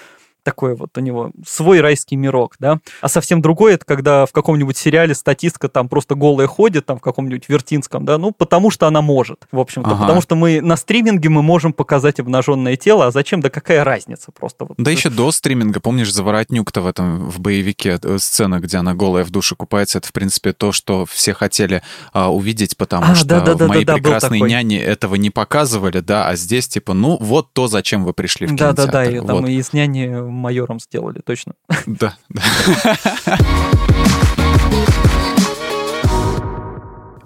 такой 0.44 0.76
вот 0.76 0.98
у 0.98 1.02
него 1.02 1.32
свой 1.46 1.82
райский 1.82 2.16
мирок, 2.16 2.56
да. 2.60 2.80
А 3.02 3.08
совсем 3.08 3.42
другой 3.42 3.74
это 3.74 3.86
когда 3.86 4.26
в 4.26 4.32
каком-нибудь 4.32 4.78
сериале 4.78 5.14
статистка 5.16 5.70
там 5.70 5.90
просто 5.90 6.16
голая 6.16 6.48
ходит, 6.48 6.86
там 6.86 6.98
в 6.98 7.02
каком-нибудь 7.02 7.48
Вертинском, 7.48 8.06
да, 8.06 8.18
ну 8.18 8.32
потому 8.32 8.72
что 8.72 8.88
она 8.88 9.02
может, 9.02 9.48
в 9.52 9.60
общем-то, 9.60 9.92
ага. 9.92 10.02
потому 10.02 10.22
что 10.22 10.36
мы 10.36 10.62
на 10.62 10.76
стриминге 10.76 11.30
мы 11.30 11.42
можем 11.42 11.74
показать 11.74 12.20
обнаженное 12.20 12.76
тело, 12.76 13.08
а 13.08 13.12
зачем, 13.12 13.42
да 13.42 13.50
какая 13.50 13.84
разница 13.84 14.32
просто. 14.32 14.66
Вот. 14.66 14.76
Да 14.78 14.92
еще 14.92 15.10
до 15.10 15.32
стриминга, 15.32 15.80
помнишь, 15.80 16.12
Заворотнюк-то 16.14 16.82
в 16.82 16.88
этом, 16.88 17.30
в 17.30 17.40
боевике, 17.40 18.00
э, 18.02 18.18
сцена, 18.20 18.60
где 18.60 18.78
она 18.78 18.94
голая 18.94 19.24
в 19.24 19.30
душе 19.30 19.56
купается, 19.56 20.00
это, 20.00 20.08
в 20.08 20.14
принципе, 20.14 20.54
то, 20.54 20.72
что 20.72 21.06
все 21.06 21.34
хотели 21.34 21.82
а, 22.14 22.32
увидеть, 22.32 22.78
потому 22.78 23.12
а, 23.12 23.16
что 23.16 23.26
да, 23.26 23.42
да, 23.42 23.56
в 23.56 23.68
«Моей 23.68 23.86
да, 23.86 23.96
прекрасной 23.96 24.40
няне» 24.42 24.82
этого 24.82 25.16
не 25.16 25.30
показывали, 25.30 26.00
да, 26.00 26.28
а 26.28 26.36
здесь, 26.36 26.68
типа, 26.68 26.94
ну, 26.94 27.18
вот 27.20 27.54
то, 27.54 27.68
зачем 27.68 28.04
вы 28.04 28.14
пришли 28.14 28.48
в 28.48 28.50
кинотеатр. 28.50 28.92
Да-да-да, 28.92 29.06
и 29.06 29.26
там 29.26 29.48
и 29.48 29.54
из 29.54 29.74
«Няни» 29.74 30.31
майором 30.34 30.80
сделали, 30.80 31.20
точно. 31.20 31.54
Да. 31.86 32.18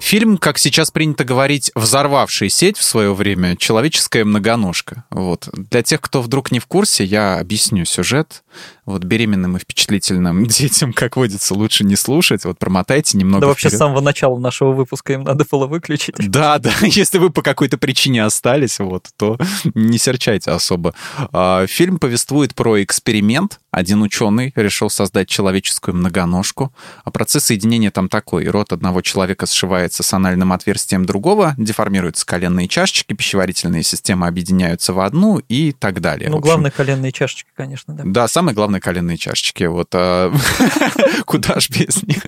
Фильм, 0.06 0.38
как 0.38 0.60
сейчас 0.60 0.92
принято 0.92 1.24
говорить, 1.24 1.72
взорвавший 1.74 2.52
сеть 2.52 2.78
в 2.78 2.84
свое 2.84 3.16
время 3.16 3.58
«Человеческая 3.58 4.24
многоножка». 4.24 5.04
Вот. 5.10 5.50
Для 5.52 5.82
тех, 5.82 6.00
кто 6.00 6.22
вдруг 6.22 6.52
не 6.52 6.60
в 6.60 6.68
курсе, 6.68 7.04
я 7.04 7.40
объясню 7.40 7.86
сюжет 7.86 8.44
вот 8.86 9.04
беременным 9.04 9.58
и 9.58 9.60
впечатлительным 9.60 10.46
детям, 10.48 10.94
как 10.94 11.16
водится, 11.16 11.56
лучше 11.56 11.84
не 11.84 11.96
слушать. 11.96 12.46
Вот 12.46 12.60
промотайте 12.60 13.18
немного 13.18 13.42
Да 13.42 13.48
вообще 13.48 13.72
с 13.72 13.78
самого 13.78 14.00
начала 14.00 14.38
нашего 14.38 14.74
выпуска 14.74 15.14
им 15.14 15.24
надо 15.24 15.44
было 15.50 15.66
выключить. 15.66 16.16
Да, 16.36 16.60
да, 16.60 16.72
если 16.82 17.18
вы 17.18 17.30
по 17.30 17.42
какой-то 17.42 17.78
причине 17.78 18.24
остались, 18.24 18.80
вот, 18.80 19.08
то 19.18 19.38
не 19.74 19.98
серчайте 19.98 20.52
особо. 20.52 20.94
А, 21.32 21.66
фильм 21.66 21.98
повествует 21.98 22.54
про 22.54 22.84
эксперимент. 22.84 23.60
Один 23.76 24.02
ученый 24.04 24.54
решил 24.56 24.90
создать 24.90 25.28
человеческую 25.28 25.96
многоножку. 25.96 26.74
А 27.04 27.12
процесс 27.12 27.44
соединения 27.44 27.92
там 27.92 28.08
такой. 28.08 28.48
Рот 28.48 28.72
одного 28.72 29.02
человека 29.02 29.46
сшивается 29.48 30.02
с 30.02 30.14
анальным 30.14 30.54
отверстием 30.54 31.04
другого, 31.04 31.56
деформируются 31.58 32.26
коленные 32.26 32.70
чашечки, 32.70 33.14
пищеварительные 33.14 33.84
системы 33.84 34.28
объединяются 34.28 34.94
в 34.94 35.02
одну 35.02 35.40
и 35.50 35.74
так 35.74 36.00
далее. 36.00 36.30
Ну, 36.30 36.40
главное, 36.40 36.72
коленные 36.72 37.12
чашечки, 37.12 37.50
конечно, 37.54 37.94
да. 37.94 38.04
Да, 38.06 38.28
самое 38.30 38.56
главное 38.56 38.80
коленные 38.80 39.18
чашечки. 39.18 39.66
Вот 39.66 39.90
а, 39.92 40.34
куда 41.26 41.60
ж 41.60 41.70
без 41.70 42.02
них. 42.04 42.24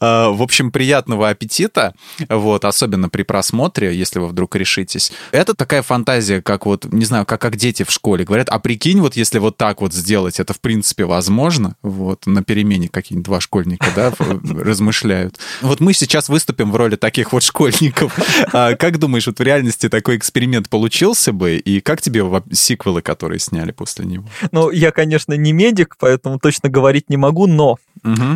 А, 0.00 0.30
в 0.30 0.40
общем, 0.40 0.70
приятного 0.70 1.28
аппетита. 1.28 1.94
Вот, 2.30 2.64
особенно 2.64 3.10
при 3.10 3.22
просмотре, 3.22 3.94
если 3.94 4.18
вы 4.18 4.28
вдруг 4.28 4.56
решитесь. 4.56 5.12
Это 5.30 5.52
такая 5.52 5.82
фантазия, 5.82 6.40
как 6.40 6.64
вот, 6.64 6.90
не 6.90 7.04
знаю, 7.04 7.26
как, 7.26 7.42
как 7.42 7.56
дети 7.56 7.82
в 7.82 7.90
школе 7.90 8.24
говорят, 8.24 8.48
а 8.48 8.58
прикинь, 8.58 9.00
вот 9.02 9.14
если 9.14 9.38
вот 9.38 9.58
так 9.58 9.82
вот 9.82 9.92
сделать, 9.92 10.05
это 10.40 10.54
в 10.54 10.60
принципе 10.60 11.04
возможно. 11.04 11.76
Вот, 11.82 12.26
на 12.26 12.42
перемене 12.42 12.88
какие-нибудь 12.88 13.26
два 13.26 13.40
школьника, 13.40 13.86
да, 13.94 14.12
размышляют. 14.18 15.38
Вот 15.62 15.80
мы 15.80 15.92
сейчас 15.92 16.28
выступим 16.28 16.72
в 16.72 16.76
роли 16.76 16.96
таких 16.96 17.32
вот 17.32 17.42
школьников. 17.42 18.16
А, 18.52 18.74
как 18.74 18.98
думаешь, 18.98 19.26
вот 19.26 19.38
в 19.38 19.42
реальности 19.42 19.88
такой 19.88 20.16
эксперимент 20.16 20.68
получился 20.68 21.32
бы? 21.32 21.56
И 21.56 21.80
как 21.80 22.00
тебе 22.00 22.24
сиквелы, 22.52 23.02
которые 23.02 23.38
сняли 23.38 23.72
после 23.72 24.04
него? 24.04 24.28
Ну, 24.52 24.70
я, 24.70 24.92
конечно, 24.92 25.34
не 25.34 25.52
медик, 25.52 25.96
поэтому 25.98 26.38
точно 26.38 26.68
говорить 26.68 27.10
не 27.10 27.16
могу, 27.16 27.46
но 27.46 27.76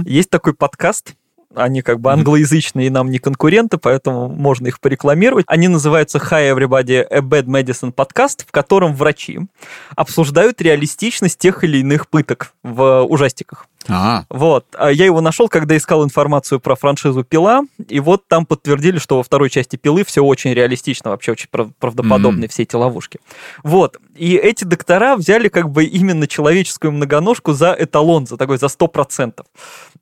есть 0.05 0.31
такой 0.31 0.55
подкаст, 0.55 1.15
они 1.55 1.83
как 1.83 2.01
бы 2.01 2.13
англоязычные 2.13 2.87
и 2.87 2.91
нам 2.91 3.11
не 3.11 3.19
конкуренты, 3.19 3.79
поэтому 3.79 4.29
можно 4.29 4.69
их 4.69 4.81
порекламировать. 4.81 5.45
Они 5.49 5.69
называются 5.69 6.19
Hi 6.19 6.55
Everybody, 6.55 7.03
A 7.03 7.21
Bad 7.21 7.45
Medicine 7.45 7.93
Podcast, 7.93 8.45
в 8.47 8.53
котором 8.53 8.95
врачи 8.95 9.41
обсуждают 9.97 10.61
реалистичность 10.61 11.39
тех 11.39 11.65
или 11.65 11.79
иных 11.79 12.09
пыток 12.09 12.53
в 12.63 13.03
ужастиках. 13.03 13.67
А. 13.89 14.25
Вот. 14.29 14.67
А 14.77 14.91
я 14.91 15.07
его 15.07 15.21
нашел, 15.21 15.49
когда 15.49 15.77
искал 15.77 16.05
информацию 16.05 16.61
про 16.61 16.77
франшизу 16.77 17.25
«Пила», 17.25 17.63
и 17.89 17.99
вот 17.99 18.29
там 18.29 18.47
подтвердили, 18.47 18.99
что 18.99 19.17
во 19.17 19.23
второй 19.23 19.51
части 19.51 19.77
«Пилы» 19.77 20.05
все 20.05 20.23
очень 20.23 20.53
реалистично, 20.53 21.11
вообще 21.11 21.33
очень 21.33 21.49
правдоподобные 21.51 22.47
mm-hmm. 22.47 22.53
все 22.53 22.63
эти 22.63 22.77
ловушки. 22.77 23.21
Вот. 23.63 23.99
И 24.15 24.37
эти 24.37 24.65
доктора 24.65 25.17
взяли 25.17 25.49
как 25.49 25.71
бы 25.71 25.85
именно 25.85 26.27
человеческую 26.27 26.93
многоножку 26.93 27.53
за 27.53 27.75
эталон, 27.79 28.27
за 28.27 28.37
такой, 28.37 28.59
за 28.59 28.67
100%. 28.67 29.45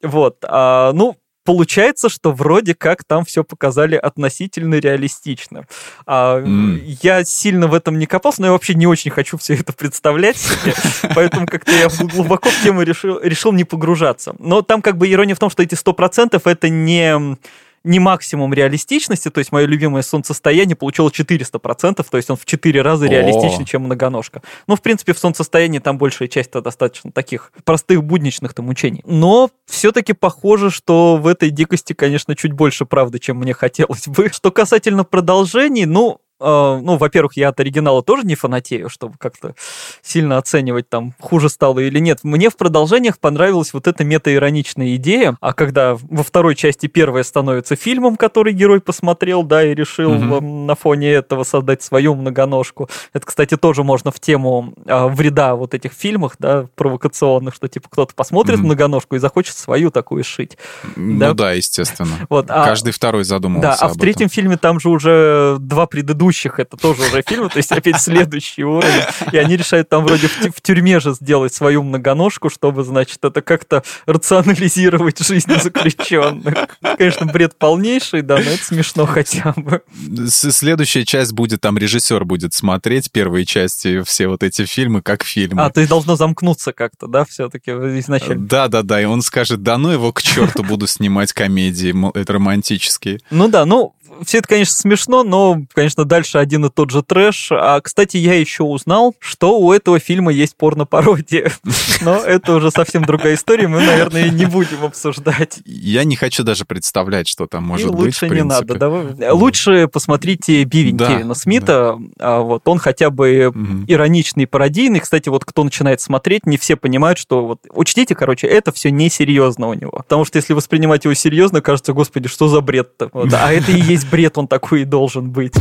Вот. 0.03 0.39
А, 0.43 0.93
ну, 0.93 1.17
получается, 1.49 2.11
что 2.11 2.33
вроде 2.33 2.75
как 2.75 3.05
там 3.05 3.25
все 3.25 3.43
показали 3.43 3.97
относительно 3.97 4.75
реалистично. 4.75 5.65
А, 6.05 6.41
mm. 6.43 6.99
Я 7.01 7.25
сильно 7.25 7.69
в 7.69 7.73
этом 7.73 7.99
не 7.99 8.05
копался, 8.05 8.43
но 8.43 8.49
я 8.49 8.53
вообще 8.53 8.75
не 8.75 8.87
очень 8.87 9.11
хочу 9.11 9.39
все 9.39 9.55
это 9.55 9.73
представлять 9.73 10.37
себе, 10.37 10.75
поэтому 11.15 11.47
как-то 11.47 11.73
я 11.73 11.89
глубоко 11.89 12.51
в 12.51 12.63
тему 12.63 12.83
решил, 12.83 13.19
решил 13.23 13.53
не 13.53 13.65
погружаться. 13.65 14.37
Но 14.39 14.61
там 14.61 14.83
как 14.83 14.99
бы 14.99 15.11
ирония 15.11 15.35
в 15.35 15.39
том, 15.39 15.49
что 15.49 15.63
эти 15.63 15.75
100% 15.75 16.39
это 16.45 16.69
не 16.69 17.39
не 17.85 17.99
максимум 17.99 18.53
реалистичности, 18.55 19.31
то 19.31 19.39
есть 19.39 19.53
мое 19.53 19.67
любимое 19.67 20.03
солнцестояние 20.03 20.77
получило 20.77 21.09
400%, 21.09 22.07
то 22.09 22.17
есть 22.17 22.31
он 22.31 22.37
в 22.37 22.45
4 22.45 22.83
раза 22.83 23.07
реалистичнее, 23.07 23.67
чем 23.67 23.83
многоножка. 23.83 24.43
Ну, 24.67 24.77
в 24.77 24.83
принципе, 24.83 25.13
в 25.13 25.19
солнцестоянии 25.19 25.79
там 25.79 25.99
большая 25.99 26.29
часть-то 26.29 26.61
достаточно 26.61 27.13
таких 27.13 27.53
простых 27.65 28.05
будничных 28.05 28.55
там 28.55 28.69
учений. 28.69 29.03
Но 29.07 29.51
все-таки 29.67 30.13
похоже, 30.13 30.71
что 30.71 31.17
в 31.17 31.27
этой 31.27 31.51
дикости, 31.51 31.93
конечно, 31.93 32.35
чуть 32.35 32.53
больше 32.53 32.85
правды, 32.85 33.19
чем 33.19 33.39
мне 33.39 33.55
хотелось 33.55 34.09
бы. 34.09 34.31
Что 34.31 34.51
касательно 34.51 35.05
продолжений, 35.05 35.85
ну, 35.85 36.21
ну, 36.41 36.97
во-первых, 36.97 37.37
я 37.37 37.49
от 37.49 37.61
оригинала 37.61 38.03
тоже 38.03 38.27
не 38.27 38.35
фанатею, 38.35 38.89
чтобы 38.89 39.17
как-то 39.19 39.55
сильно 40.03 40.39
оценивать, 40.39 40.89
там, 40.89 41.15
хуже 41.21 41.49
стало 41.49 41.81
или 41.81 41.99
нет. 41.99 42.21
Мне 42.23 42.51
в 42.51 42.57
продолжениях 42.57 43.19
понравилась 43.19 43.73
вот 43.73 43.87
эта 43.87 44.05
мета-ироничная 44.05 44.97
идея, 44.97 45.37
а 45.41 45.53
когда 45.53 45.97
во 45.97 46.23
второй 46.23 46.55
части 46.55 46.87
первая 46.87 47.25
становится 47.25 47.77
фильмом, 47.77 48.17
который 48.17 48.53
герой 48.53 48.81
посмотрел, 48.81 49.43
да, 49.43 49.65
и 49.65 49.75
решил 49.75 50.15
mm-hmm. 50.15 50.41
на 50.41 50.75
фоне 50.75 51.11
этого 51.11 51.45
создать 51.45 51.83
свою 51.83 52.15
многоножку. 52.15 52.89
Это, 53.13 53.27
кстати, 53.27 53.57
тоже 53.57 53.83
можно 53.83 54.11
в 54.11 54.21
тему 54.21 54.75
uh, 54.85 55.13
вреда 55.13 55.57
вот 55.57 55.75
этих 55.75 55.93
фильмах, 55.93 56.37
да, 56.39 56.67
провокационных, 56.75 57.55
что, 57.55 57.69
типа, 57.69 57.89
кто-то 57.91 58.15
посмотрит 58.15 58.59
mm-hmm. 58.59 58.63
многоножку 58.63 59.17
и 59.17 59.19
захочет 59.19 59.57
свою 59.57 59.91
такую 59.91 60.25
шить. 60.25 60.57
Ну 60.97 61.19
да, 61.19 61.35
да 61.35 61.53
естественно. 61.53 62.27
Вот, 62.29 62.47
а, 62.49 62.65
Каждый 62.65 62.93
второй 62.93 63.25
задумывался 63.25 63.81
Да, 63.81 63.87
а 63.87 63.89
в 63.89 63.97
третьем 63.97 64.27
этом. 64.27 64.35
фильме 64.35 64.57
там 64.57 64.81
же 64.81 64.89
уже 64.89 65.57
два 65.59 65.87
предыдущих 65.87 66.28
предыдущих 66.29 66.59
это 66.59 66.77
тоже 66.77 67.03
уже 67.03 67.23
фильмы, 67.27 67.49
то 67.49 67.57
есть 67.57 67.73
опять 67.73 68.01
следующий 68.01 68.65
уровень. 68.65 69.03
И 69.33 69.37
они 69.39 69.57
решают 69.57 69.89
там 69.89 70.05
вроде 70.05 70.29
в, 70.29 70.61
тюрьме 70.61 71.01
же 71.01 71.15
сделать 71.15 71.55
свою 71.55 71.83
многоножку, 71.83 72.51
чтобы, 72.51 72.85
значит, 72.85 73.25
это 73.25 73.41
как-то 73.41 73.83
рационализировать 74.07 75.19
жизнь 75.19 75.53
заключенных. 75.61 76.69
Конечно, 76.99 77.27
бред 77.27 77.57
полнейший, 77.57 78.23
да, 78.23 78.37
но 78.37 78.43
это 78.43 78.65
смешно 78.65 79.07
хотя 79.07 79.55
бы. 79.57 79.83
Следующая 80.29 81.05
часть 81.05 81.33
будет, 81.33 81.61
там 81.61 81.79
режиссер 81.79 82.25
будет 82.25 82.55
смотреть 82.55 83.11
первые 83.11 83.47
части, 83.47 84.03
все 84.03 84.29
вот 84.29 84.43
эти 84.43 84.67
фильмы, 84.67 85.03
как 85.03 85.25
фильмы. 85.25 85.63
А, 85.63 85.71
то 85.71 85.81
есть 85.81 85.91
должно 85.91 86.17
замкнуться 86.17 86.73
как-то, 86.73 87.07
да, 87.07 87.25
все-таки 87.25 87.71
изначально? 87.71 88.47
Да, 88.47 88.69
да, 88.69 88.83
да, 88.83 89.01
и 89.01 89.05
он 89.05 89.23
скажет, 89.23 89.63
да 89.63 89.79
ну 89.79 89.91
его 89.91 90.13
к 90.13 90.23
черту 90.23 90.63
буду 90.63 90.87
снимать 90.87 91.33
комедии, 91.33 91.95
это 92.19 92.35
романтические. 92.35 93.21
Ну 93.31 93.49
да, 93.49 93.65
ну 93.65 93.95
все 94.25 94.39
это, 94.39 94.49
конечно, 94.49 94.75
смешно, 94.75 95.23
но, 95.23 95.63
конечно, 95.75 96.05
дальше 96.05 96.39
один 96.39 96.65
и 96.67 96.71
тот 96.71 96.91
же 96.91 97.03
трэш. 97.03 97.49
А, 97.53 97.81
кстати, 97.81 98.17
я 98.17 98.35
еще 98.35 98.63
узнал, 98.63 99.15
что 99.19 99.59
у 99.59 99.73
этого 99.73 99.99
фильма 99.99 100.33
есть 100.33 100.57
порно-пародия. 100.57 101.53
Но 102.01 102.17
это 102.17 102.55
уже 102.55 102.71
совсем 102.71 103.05
другая 103.05 103.35
история, 103.35 103.69
мы, 103.69 103.81
наверное, 103.81 104.31
не 104.31 104.47
будем 104.47 104.85
обсуждать. 104.85 105.61
Я 105.65 106.05
не 106.05 106.17
хочу 106.17 106.43
даже 106.43 106.65
представлять, 106.65 107.29
что 107.29 107.47
там 107.47 107.65
может 107.65 107.89
и 107.89 107.91
быть. 107.91 108.01
Лучше 108.01 108.29
не 108.29 108.45
надо. 108.45 108.75
Давай. 108.75 109.31
Лучше 109.31 109.89
посмотрите 109.89 110.65
Бивень 110.65 110.97
да, 110.97 111.07
Кевина 111.07 111.35
Смита. 111.35 111.97
Да. 112.17 112.41
Вот 112.41 112.63
он 112.67 112.79
хотя 112.79 113.11
бы 113.11 113.49
угу. 113.49 113.85
ироничный, 113.87 114.47
пародийный. 114.47 115.01
Кстати, 115.01 115.29
вот 115.29 115.45
кто 115.45 115.65
начинает 115.65 116.01
смотреть, 116.01 116.47
не 116.47 116.59
все 116.59 116.77
понимают, 116.77 117.19
что 117.19 117.47
вот 117.47 117.61
учтите, 117.71 118.15
короче, 118.15 118.47
это 118.47 118.73
все 118.73 118.91
несерьезно 118.91 119.69
у 119.69 119.75
него. 119.75 119.91
Потому 119.91 120.25
что 120.25 120.37
если 120.37 120.53
воспринимать 120.53 121.05
его 121.05 121.15
серьезно, 121.15 121.61
кажется, 121.61 121.93
господи, 121.93 122.29
что 122.29 122.49
за 122.49 122.61
бред-то? 122.61 123.11
Вот. 123.13 123.33
А 123.33 123.53
это 123.53 123.73
и 123.73 123.81
есть 123.81 124.08
бред, 124.11 124.39
он 124.39 124.49
такой 124.49 124.83
и 124.83 124.85
должен 124.85 125.31
быть. 125.31 125.55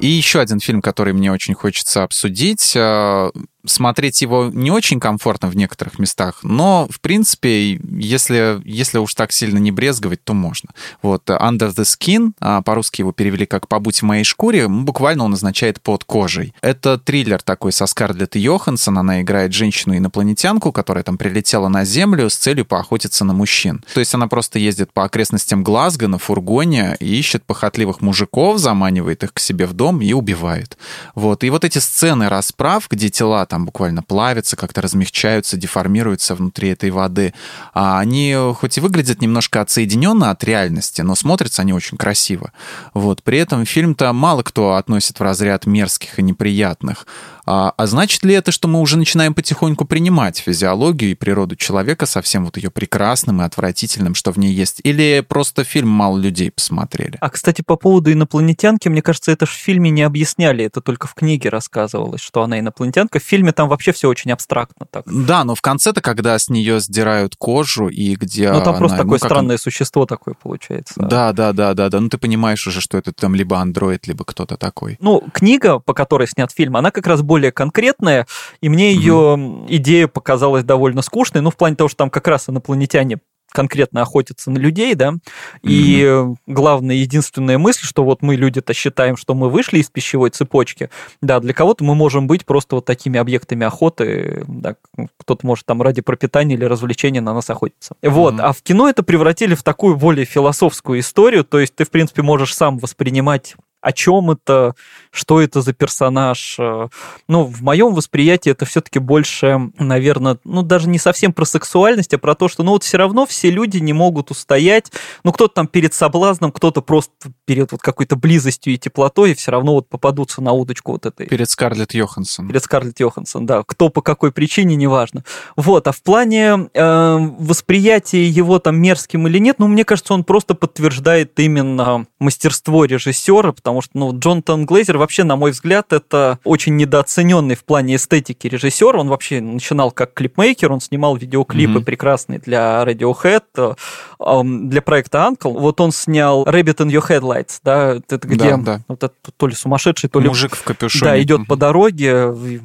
И 0.00 0.06
еще 0.06 0.40
один 0.40 0.60
фильм, 0.60 0.80
который 0.80 1.12
мне 1.12 1.32
очень 1.32 1.54
хочется 1.54 2.04
обсудить, 2.04 2.74
э, 2.76 3.30
смотреть 3.66 4.22
его 4.22 4.50
не 4.52 4.70
очень 4.70 5.00
комфортно 5.00 5.48
в 5.48 5.56
некоторых 5.56 5.98
местах, 5.98 6.40
но, 6.42 6.86
в 6.90 7.00
принципе, 7.00 7.80
если, 7.98 8.60
если 8.64 8.98
уж 8.98 9.14
так 9.14 9.32
сильно 9.32 9.58
не 9.58 9.72
брезговать, 9.72 10.22
то 10.24 10.34
можно. 10.34 10.70
Вот 11.02 11.28
Under 11.28 11.74
the 11.74 11.84
Skin, 11.84 12.32
а, 12.40 12.62
по-русски 12.62 13.00
его 13.00 13.12
перевели 13.12 13.46
как 13.46 13.68
«Побудь 13.68 14.00
в 14.00 14.04
моей 14.04 14.24
шкуре», 14.24 14.68
буквально 14.68 15.24
он 15.24 15.34
означает 15.34 15.80
«под 15.80 16.04
кожей». 16.04 16.54
Это 16.60 16.98
триллер 16.98 17.42
такой 17.42 17.72
со 17.72 17.86
Скарлетт 17.86 18.36
Йоханссон, 18.36 18.98
она 18.98 19.22
играет 19.22 19.52
женщину-инопланетянку, 19.52 20.72
которая 20.72 21.04
там 21.04 21.18
прилетела 21.18 21.68
на 21.68 21.84
Землю 21.84 22.30
с 22.30 22.36
целью 22.36 22.64
поохотиться 22.64 23.24
на 23.24 23.32
мужчин. 23.32 23.84
То 23.92 24.00
есть 24.00 24.14
она 24.14 24.28
просто 24.28 24.58
ездит 24.58 24.92
по 24.92 25.04
окрестностям 25.04 25.64
Глазго 25.64 26.08
на 26.08 26.18
фургоне 26.18 26.96
и 27.00 27.18
ищет 27.18 27.44
похотливых 27.44 28.00
мужиков, 28.00 28.58
заманивает 28.58 29.24
их 29.24 29.32
к 29.32 29.38
себе 29.38 29.66
в 29.66 29.72
дом 29.72 30.00
и 30.00 30.12
убивает. 30.12 30.78
Вот. 31.14 31.44
И 31.44 31.50
вот 31.50 31.64
эти 31.64 31.78
сцены 31.78 32.28
расправ, 32.28 32.86
где 32.88 33.08
тела 33.08 33.44
там 33.48 33.64
буквально 33.64 34.02
плавятся, 34.02 34.56
как-то 34.56 34.80
размягчаются, 34.80 35.56
деформируются 35.56 36.34
внутри 36.34 36.68
этой 36.70 36.90
воды. 36.90 37.34
А 37.74 37.98
они 37.98 38.36
хоть 38.54 38.78
и 38.78 38.80
выглядят 38.80 39.20
немножко 39.20 39.60
отсоединенно 39.60 40.30
от 40.30 40.44
реальности, 40.44 41.02
но 41.02 41.14
смотрятся 41.14 41.62
они 41.62 41.72
очень 41.72 41.96
красиво. 41.96 42.52
Вот. 42.94 43.22
При 43.22 43.38
этом 43.38 43.64
фильм-то 43.64 44.12
мало 44.12 44.42
кто 44.42 44.74
относит 44.74 45.18
в 45.18 45.22
разряд 45.22 45.66
мерзких 45.66 46.18
и 46.18 46.22
неприятных. 46.22 47.06
А, 47.50 47.72
а 47.78 47.86
значит 47.86 48.24
ли 48.24 48.34
это, 48.34 48.52
что 48.52 48.68
мы 48.68 48.78
уже 48.78 48.98
начинаем 48.98 49.32
потихоньку 49.32 49.86
принимать 49.86 50.36
физиологию 50.36 51.12
и 51.12 51.14
природу 51.14 51.56
человека 51.56 52.04
со 52.04 52.20
всем 52.20 52.44
вот 52.44 52.58
ее 52.58 52.70
прекрасным 52.70 53.40
и 53.40 53.44
отвратительным, 53.44 54.14
что 54.14 54.32
в 54.32 54.38
ней 54.38 54.52
есть? 54.52 54.82
Или 54.84 55.24
просто 55.26 55.64
фильм 55.64 55.88
мало 55.88 56.18
людей 56.18 56.50
посмотрели? 56.50 57.16
А, 57.22 57.30
кстати, 57.30 57.62
по 57.62 57.76
поводу 57.76 58.12
инопланетянки, 58.12 58.88
мне 58.88 59.00
кажется, 59.00 59.32
это 59.32 59.46
же 59.46 59.52
в 59.52 59.54
фильме 59.54 59.88
не 59.88 60.02
объясняли, 60.02 60.62
это 60.62 60.82
только 60.82 61.06
в 61.06 61.14
книге 61.14 61.48
рассказывалось, 61.48 62.20
что 62.20 62.42
она 62.42 62.60
инопланетянка. 62.60 63.18
В 63.18 63.22
фильме 63.22 63.52
там 63.52 63.70
вообще 63.70 63.92
все 63.92 64.10
очень 64.10 64.30
абстрактно 64.30 64.84
так. 64.84 65.04
Да, 65.06 65.42
но 65.44 65.54
в 65.54 65.62
конце-то, 65.62 66.02
когда 66.02 66.38
с 66.38 66.50
нее 66.50 66.80
сдирают 66.80 67.34
кожу 67.36 67.88
и 67.88 68.14
где... 68.16 68.52
Ну, 68.52 68.58
там 68.58 68.68
она, 68.68 68.78
просто 68.78 68.98
такое 68.98 69.18
ну, 69.22 69.26
странное 69.26 69.54
он... 69.54 69.58
существо 69.58 70.04
такое 70.04 70.34
получается. 70.34 70.96
Да, 70.98 71.32
да, 71.32 71.54
да, 71.54 71.72
да, 71.72 71.88
да. 71.88 71.98
Ну, 71.98 72.10
ты 72.10 72.18
понимаешь 72.18 72.66
уже, 72.66 72.82
что 72.82 72.98
это 72.98 73.14
там 73.14 73.34
либо 73.34 73.58
андроид, 73.58 74.06
либо 74.06 74.26
кто-то 74.26 74.58
такой. 74.58 74.98
Ну, 75.00 75.24
книга, 75.32 75.78
по 75.78 75.94
которой 75.94 76.28
снят 76.28 76.52
фильм, 76.52 76.76
она 76.76 76.90
как 76.90 77.06
раз 77.06 77.22
более 77.22 77.37
более 77.38 77.52
конкретная, 77.52 78.26
и 78.60 78.68
мне 78.68 78.92
ее 78.92 79.12
mm-hmm. 79.12 79.66
идея 79.68 80.08
показалась 80.08 80.64
довольно 80.64 81.02
скучной, 81.02 81.40
ну, 81.40 81.50
в 81.50 81.56
плане 81.56 81.76
того, 81.76 81.88
что 81.88 81.98
там 81.98 82.10
как 82.10 82.26
раз 82.26 82.48
инопланетяне 82.48 83.18
конкретно 83.50 84.02
охотятся 84.02 84.50
на 84.50 84.58
людей, 84.58 84.94
да, 84.94 85.14
и 85.62 86.02
mm-hmm. 86.02 86.36
главная, 86.48 86.96
единственная 86.96 87.56
мысль, 87.56 87.86
что 87.86 88.04
вот 88.04 88.22
мы 88.22 88.34
люди-то 88.34 88.74
считаем, 88.74 89.16
что 89.16 89.34
мы 89.34 89.48
вышли 89.48 89.78
из 89.78 89.88
пищевой 89.88 90.30
цепочки, 90.30 90.90
да, 91.22 91.40
для 91.40 91.54
кого-то 91.54 91.84
мы 91.84 91.94
можем 91.94 92.26
быть 92.26 92.44
просто 92.44 92.74
вот 92.74 92.84
такими 92.84 93.18
объектами 93.18 93.64
охоты, 93.64 94.44
да, 94.48 94.74
кто-то 95.18 95.46
может 95.46 95.64
там 95.64 95.80
ради 95.80 96.02
пропитания 96.02 96.56
или 96.56 96.64
развлечения 96.64 97.20
на 97.20 97.32
нас 97.32 97.48
охотиться. 97.48 97.94
Mm-hmm. 98.02 98.10
Вот, 98.10 98.34
а 98.40 98.52
в 98.52 98.60
кино 98.62 98.90
это 98.90 99.02
превратили 99.02 99.54
в 99.54 99.62
такую 99.62 99.96
более 99.96 100.26
философскую 100.26 101.00
историю, 101.00 101.44
то 101.44 101.60
есть 101.60 101.74
ты, 101.74 101.84
в 101.84 101.90
принципе, 101.90 102.22
можешь 102.22 102.54
сам 102.54 102.78
воспринимать 102.78 103.54
о 103.80 103.92
чем 103.92 104.30
это, 104.30 104.74
что 105.10 105.40
это 105.40 105.62
за 105.62 105.72
персонаж. 105.72 106.56
Э, 106.58 106.88
ну, 107.28 107.44
в 107.44 107.62
моем 107.62 107.94
восприятии 107.94 108.50
это 108.50 108.64
все-таки 108.64 108.98
больше, 108.98 109.70
наверное, 109.78 110.38
ну, 110.44 110.62
даже 110.62 110.88
не 110.88 110.98
совсем 110.98 111.32
про 111.32 111.44
сексуальность, 111.44 112.12
а 112.14 112.18
про 112.18 112.34
то, 112.34 112.48
что, 112.48 112.62
ну, 112.62 112.72
вот 112.72 112.82
все 112.82 112.98
равно 112.98 113.26
все 113.26 113.50
люди 113.50 113.78
не 113.78 113.92
могут 113.92 114.30
устоять. 114.30 114.90
Ну, 115.22 115.32
кто-то 115.32 115.54
там 115.54 115.66
перед 115.66 115.94
соблазном, 115.94 116.50
кто-то 116.50 116.82
просто 116.82 117.12
перед 117.44 117.70
вот 117.72 117.80
какой-то 117.80 118.16
близостью 118.16 118.74
и 118.74 118.78
теплотой, 118.78 119.32
и 119.32 119.34
все 119.34 119.52
равно 119.52 119.74
вот 119.74 119.88
попадутся 119.88 120.42
на 120.42 120.52
удочку 120.52 120.92
вот 120.92 121.06
этой. 121.06 121.26
Перед 121.26 121.48
Скарлетт 121.48 121.94
Йоханссон. 121.94 122.48
Перед 122.48 122.64
Скарлетт 122.64 122.98
Йоханссон, 123.00 123.46
да. 123.46 123.62
Кто 123.64 123.90
по 123.90 124.02
какой 124.02 124.32
причине, 124.32 124.76
неважно. 124.76 125.24
Вот, 125.56 125.86
а 125.86 125.92
в 125.92 126.02
плане 126.02 126.68
э, 126.74 127.16
восприятия 127.38 128.26
его 128.26 128.58
там 128.58 128.80
мерзким 128.80 129.26
или 129.28 129.38
нет, 129.38 129.58
ну, 129.58 129.68
мне 129.68 129.84
кажется, 129.84 130.14
он 130.14 130.24
просто 130.24 130.54
подтверждает 130.54 131.38
именно 131.38 132.06
мастерство 132.18 132.84
режиссера, 132.84 133.52
потому 133.68 133.82
что, 133.82 133.98
ну, 133.98 134.18
Джонатан 134.18 134.64
Глейзер 134.64 134.96
вообще, 134.96 135.24
на 135.24 135.36
мой 135.36 135.50
взгляд, 135.50 135.92
это 135.92 136.38
очень 136.44 136.76
недооцененный 136.76 137.54
в 137.54 137.64
плане 137.64 137.96
эстетики 137.96 138.46
режиссер. 138.46 138.96
Он 138.96 139.08
вообще 139.08 139.42
начинал 139.42 139.90
как 139.90 140.14
клипмейкер, 140.14 140.72
он 140.72 140.80
снимал 140.80 141.16
видеоклипы 141.16 141.80
mm-hmm. 141.80 141.84
прекрасные 141.84 142.38
для 142.38 142.82
Radiohead, 142.82 143.42
э, 143.58 144.42
для 144.44 144.80
проекта 144.80 145.28
Uncle. 145.30 145.52
Вот 145.52 145.82
он 145.82 145.92
снял 145.92 146.44
Rabbit 146.44 146.78
in 146.78 146.88
Your 146.88 147.06
Headlights, 147.06 147.60
да, 147.62 147.96
это 148.08 148.26
где 148.26 148.52
да, 148.52 148.56
да. 148.56 148.80
вот 148.88 149.04
это 149.04 149.14
то 149.36 149.46
ли 149.46 149.54
сумасшедший, 149.54 150.08
то 150.08 150.18
ли... 150.18 150.28
Мужик 150.28 150.56
в 150.56 150.62
капюшоне. 150.62 151.04
Да, 151.04 151.20
идет 151.20 151.40
mm-hmm. 151.40 151.46
по 151.46 151.56
дороге, 151.56 152.08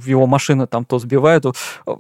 его 0.06 0.26
машины 0.26 0.68
там 0.68 0.86
то 0.86 1.00
сбивают. 1.00 1.46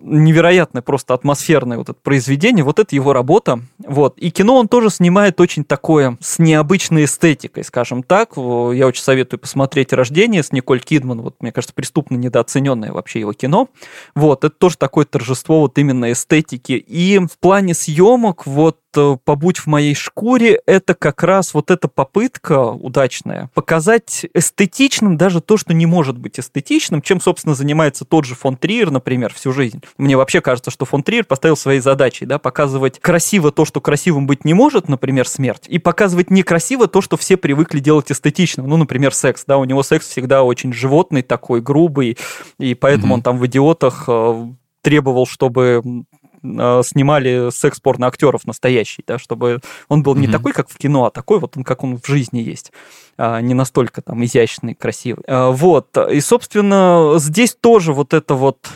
Невероятное 0.01 0.81
просто 0.81 1.13
атмосферное 1.13 1.77
вот 1.77 1.89
это 1.89 1.99
произведение, 2.01 2.63
вот 2.63 2.79
это 2.79 2.95
его 2.95 3.11
работа. 3.11 3.59
Вот. 3.85 4.17
И 4.17 4.31
кино 4.31 4.55
он 4.55 4.69
тоже 4.69 4.89
снимает 4.89 5.41
очень 5.41 5.65
такое 5.65 6.17
с 6.21 6.39
необычной 6.39 7.03
эстетикой, 7.03 7.65
скажем 7.65 8.01
так. 8.03 8.37
Я 8.37 8.87
очень 8.93 9.03
советую 9.03 9.39
посмотреть 9.39 9.91
«Рождение» 9.91 10.43
с 10.43 10.51
Николь 10.51 10.79
Кидман. 10.79 11.21
Вот, 11.21 11.35
мне 11.41 11.51
кажется, 11.51 11.73
преступно 11.73 12.15
недооцененное 12.15 12.91
вообще 12.91 13.21
его 13.21 13.33
кино. 13.33 13.69
Вот, 14.13 14.43
это 14.43 14.55
тоже 14.55 14.77
такое 14.77 15.05
торжество 15.05 15.61
вот 15.61 15.79
именно 15.79 16.11
эстетики. 16.11 16.73
И 16.73 17.17
в 17.17 17.39
плане 17.39 17.73
съемок 17.73 18.45
вот 18.45 18.77
«Побудь 19.23 19.57
в 19.57 19.67
моей 19.67 19.95
шкуре»— 19.95 20.59
это 20.65 20.93
как 20.93 21.23
раз 21.23 21.53
вот 21.53 21.71
эта 21.71 21.87
попытка 21.87 22.67
удачная 22.69 23.49
показать 23.53 24.25
эстетичным 24.33 25.17
даже 25.17 25.41
то, 25.41 25.57
что 25.57 25.73
не 25.73 25.85
может 25.85 26.17
быть 26.17 26.39
эстетичным, 26.39 27.01
чем, 27.01 27.19
собственно, 27.19 27.55
занимается 27.55 28.05
тот 28.05 28.25
же 28.25 28.35
фон 28.35 28.57
Триер, 28.57 28.91
например, 28.91 29.33
всю 29.33 29.51
жизнь. 29.51 29.81
Мне 29.97 30.17
вообще 30.17 30.41
кажется, 30.41 30.71
что 30.71 30.85
фон 30.85 31.03
Триер 31.03 31.25
поставил 31.25 31.57
своей 31.57 31.79
задачей, 31.79 32.25
да, 32.25 32.39
показывать 32.39 32.99
красиво 32.99 33.51
то, 33.51 33.65
что 33.65 33.81
красивым 33.81 34.27
быть 34.27 34.45
не 34.45 34.53
может, 34.53 34.89
например, 34.89 35.27
смерть, 35.27 35.65
и 35.67 35.79
показывать 35.79 36.29
некрасиво 36.29 36.87
то, 36.87 37.01
что 37.01 37.17
все 37.17 37.37
привыкли 37.37 37.79
делать 37.79 38.11
эстетичным. 38.11 38.67
Ну, 38.67 38.77
например, 38.77 39.13
секс, 39.13 39.43
да, 39.45 39.57
у 39.57 39.65
него 39.65 39.83
секс 39.83 40.07
всегда 40.07 40.43
очень 40.43 40.73
животный 40.73 41.21
такой, 41.21 41.61
грубый, 41.61 42.17
и 42.59 42.73
поэтому 42.75 43.13
mm-hmm. 43.13 43.17
он 43.17 43.21
там 43.21 43.37
в 43.37 43.45
«Идиотах» 43.45 44.05
э, 44.07 44.47
требовал, 44.81 45.25
чтобы 45.25 45.81
снимали 46.43 47.49
секс-порно 47.51 48.07
актеров 48.07 48.45
настоящий, 48.45 49.03
да, 49.07 49.17
чтобы 49.17 49.61
он 49.87 50.03
был 50.03 50.15
mm-hmm. 50.15 50.19
не 50.19 50.27
такой, 50.27 50.51
как 50.51 50.69
в 50.69 50.77
кино, 50.77 51.05
а 51.05 51.11
такой 51.11 51.39
вот 51.39 51.57
он, 51.57 51.63
как 51.63 51.83
он 51.83 51.97
в 51.97 52.05
жизни 52.05 52.39
есть, 52.39 52.71
а, 53.17 53.39
не 53.41 53.53
настолько 53.53 54.01
там 54.01 54.23
изящный, 54.25 54.75
красивый. 54.75 55.23
А, 55.27 55.51
вот, 55.51 55.97
и, 55.97 56.19
собственно, 56.19 57.13
здесь 57.17 57.55
тоже 57.59 57.93
вот 57.93 58.13
это 58.13 58.35
вот, 58.35 58.67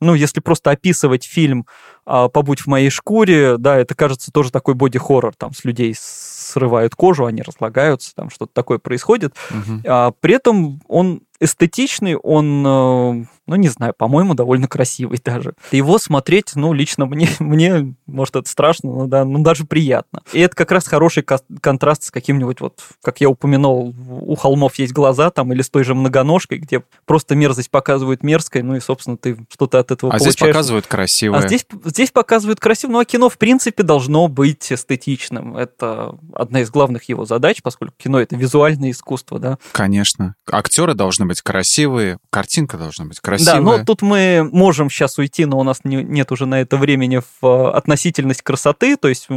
ну, 0.00 0.14
если 0.14 0.40
просто 0.40 0.70
описывать 0.70 1.24
фильм 1.24 1.66
а, 2.06 2.28
«Побудь 2.28 2.60
в 2.60 2.66
моей 2.68 2.90
шкуре», 2.90 3.56
да, 3.58 3.76
это 3.76 3.94
кажется 3.94 4.30
тоже 4.30 4.52
такой 4.52 4.74
боди-хоррор, 4.74 5.34
там, 5.34 5.52
с 5.54 5.64
людей 5.64 5.94
срывают 5.98 6.94
кожу, 6.94 7.26
они 7.26 7.42
разлагаются, 7.42 8.14
там 8.14 8.30
что-то 8.30 8.52
такое 8.54 8.78
происходит. 8.78 9.34
Угу. 9.50 9.82
А, 9.86 10.12
при 10.20 10.34
этом 10.34 10.80
он 10.86 11.22
эстетичный, 11.40 12.16
он, 12.16 12.64
э, 12.66 13.24
ну, 13.48 13.56
не 13.56 13.68
знаю, 13.68 13.94
по-моему, 13.96 14.34
довольно 14.34 14.68
красивый 14.68 15.20
даже. 15.24 15.54
Его 15.72 15.98
смотреть, 15.98 16.52
ну, 16.54 16.72
лично 16.72 17.06
мне, 17.06 17.28
мне 17.40 17.94
может, 18.06 18.36
это 18.36 18.48
страшно, 18.48 18.90
но 18.90 19.06
да, 19.06 19.24
ну, 19.24 19.42
даже 19.42 19.64
приятно. 19.64 20.22
И 20.32 20.40
это 20.40 20.54
как 20.54 20.70
раз 20.70 20.86
хороший 20.86 21.22
контраст 21.22 22.04
с 22.04 22.10
каким-нибудь, 22.10 22.60
вот, 22.60 22.80
как 23.02 23.20
я 23.20 23.28
упомянул, 23.28 23.94
у 24.06 24.34
холмов 24.36 24.74
есть 24.76 24.92
глаза, 24.92 25.30
там, 25.30 25.52
или 25.52 25.62
с 25.62 25.70
той 25.70 25.84
же 25.84 25.94
многоножкой, 25.94 26.58
где 26.58 26.82
просто 27.06 27.34
мерзость 27.34 27.70
показывают 27.70 28.22
мерзкой, 28.22 28.62
ну, 28.62 28.76
и, 28.76 28.80
собственно, 28.80 29.16
ты 29.16 29.38
что-то 29.50 29.78
от 29.78 29.90
этого 29.90 30.12
а 30.12 30.18
получаешь. 30.18 30.34
А 30.34 30.38
здесь 30.38 30.48
показывают 30.48 30.86
красивое. 30.86 31.38
А 31.38 31.46
здесь, 31.46 31.66
здесь 31.84 32.10
показывают 32.10 32.60
красиво, 32.60 32.92
ну, 32.92 32.98
а 32.98 33.04
кино, 33.06 33.30
в 33.30 33.38
принципе, 33.38 33.82
должно 33.82 34.28
быть 34.28 34.70
эстетичным. 34.70 35.56
Это 35.56 36.18
одна 36.34 36.60
из 36.60 36.70
главных 36.70 37.04
его 37.04 37.24
задач, 37.24 37.62
поскольку 37.62 37.94
кино— 37.96 38.20
это 38.20 38.36
визуальное 38.36 38.90
искусство, 38.90 39.38
да. 39.38 39.58
Конечно. 39.72 40.34
Актеры 40.50 40.92
должны 40.92 41.24
быть 41.24 41.40
красивые, 41.40 42.18
картинка 42.30 42.76
должна 42.76 43.06
быть 43.06 43.20
красивая. 43.20 43.37
Да, 43.44 43.60
но 43.60 43.84
тут 43.84 44.02
мы 44.02 44.48
можем 44.50 44.90
сейчас 44.90 45.18
уйти, 45.18 45.44
но 45.44 45.58
у 45.58 45.62
нас 45.62 45.80
не, 45.84 45.96
нет 45.96 46.32
уже 46.32 46.46
на 46.46 46.60
это 46.60 46.76
времени 46.76 47.20
в 47.40 47.46
э, 47.46 47.70
относительность 47.70 48.42
красоты, 48.42 48.96
то 48.96 49.08
есть 49.08 49.28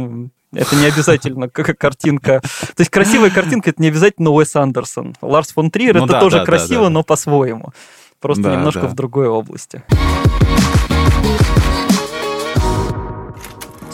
это 0.54 0.76
не 0.76 0.86
обязательно 0.86 1.48
как 1.48 1.76
картинка. 1.78 2.40
То 2.40 2.80
есть 2.80 2.90
красивая 2.90 3.30
картинка 3.30 3.70
это 3.70 3.80
не 3.80 3.88
обязательно 3.88 4.30
Уэс 4.30 4.54
Андерсон. 4.56 5.14
Ларс 5.22 5.52
фон 5.52 5.70
Триер 5.70 5.94
ну, 5.96 6.04
это 6.04 6.14
да, 6.14 6.20
тоже 6.20 6.38
да, 6.38 6.44
красиво, 6.44 6.82
да, 6.82 6.88
да. 6.88 6.90
но 6.90 7.02
по-своему. 7.02 7.72
Просто 8.20 8.44
да, 8.44 8.56
немножко 8.56 8.82
да. 8.82 8.88
в 8.88 8.94
другой 8.94 9.28
области. 9.28 9.82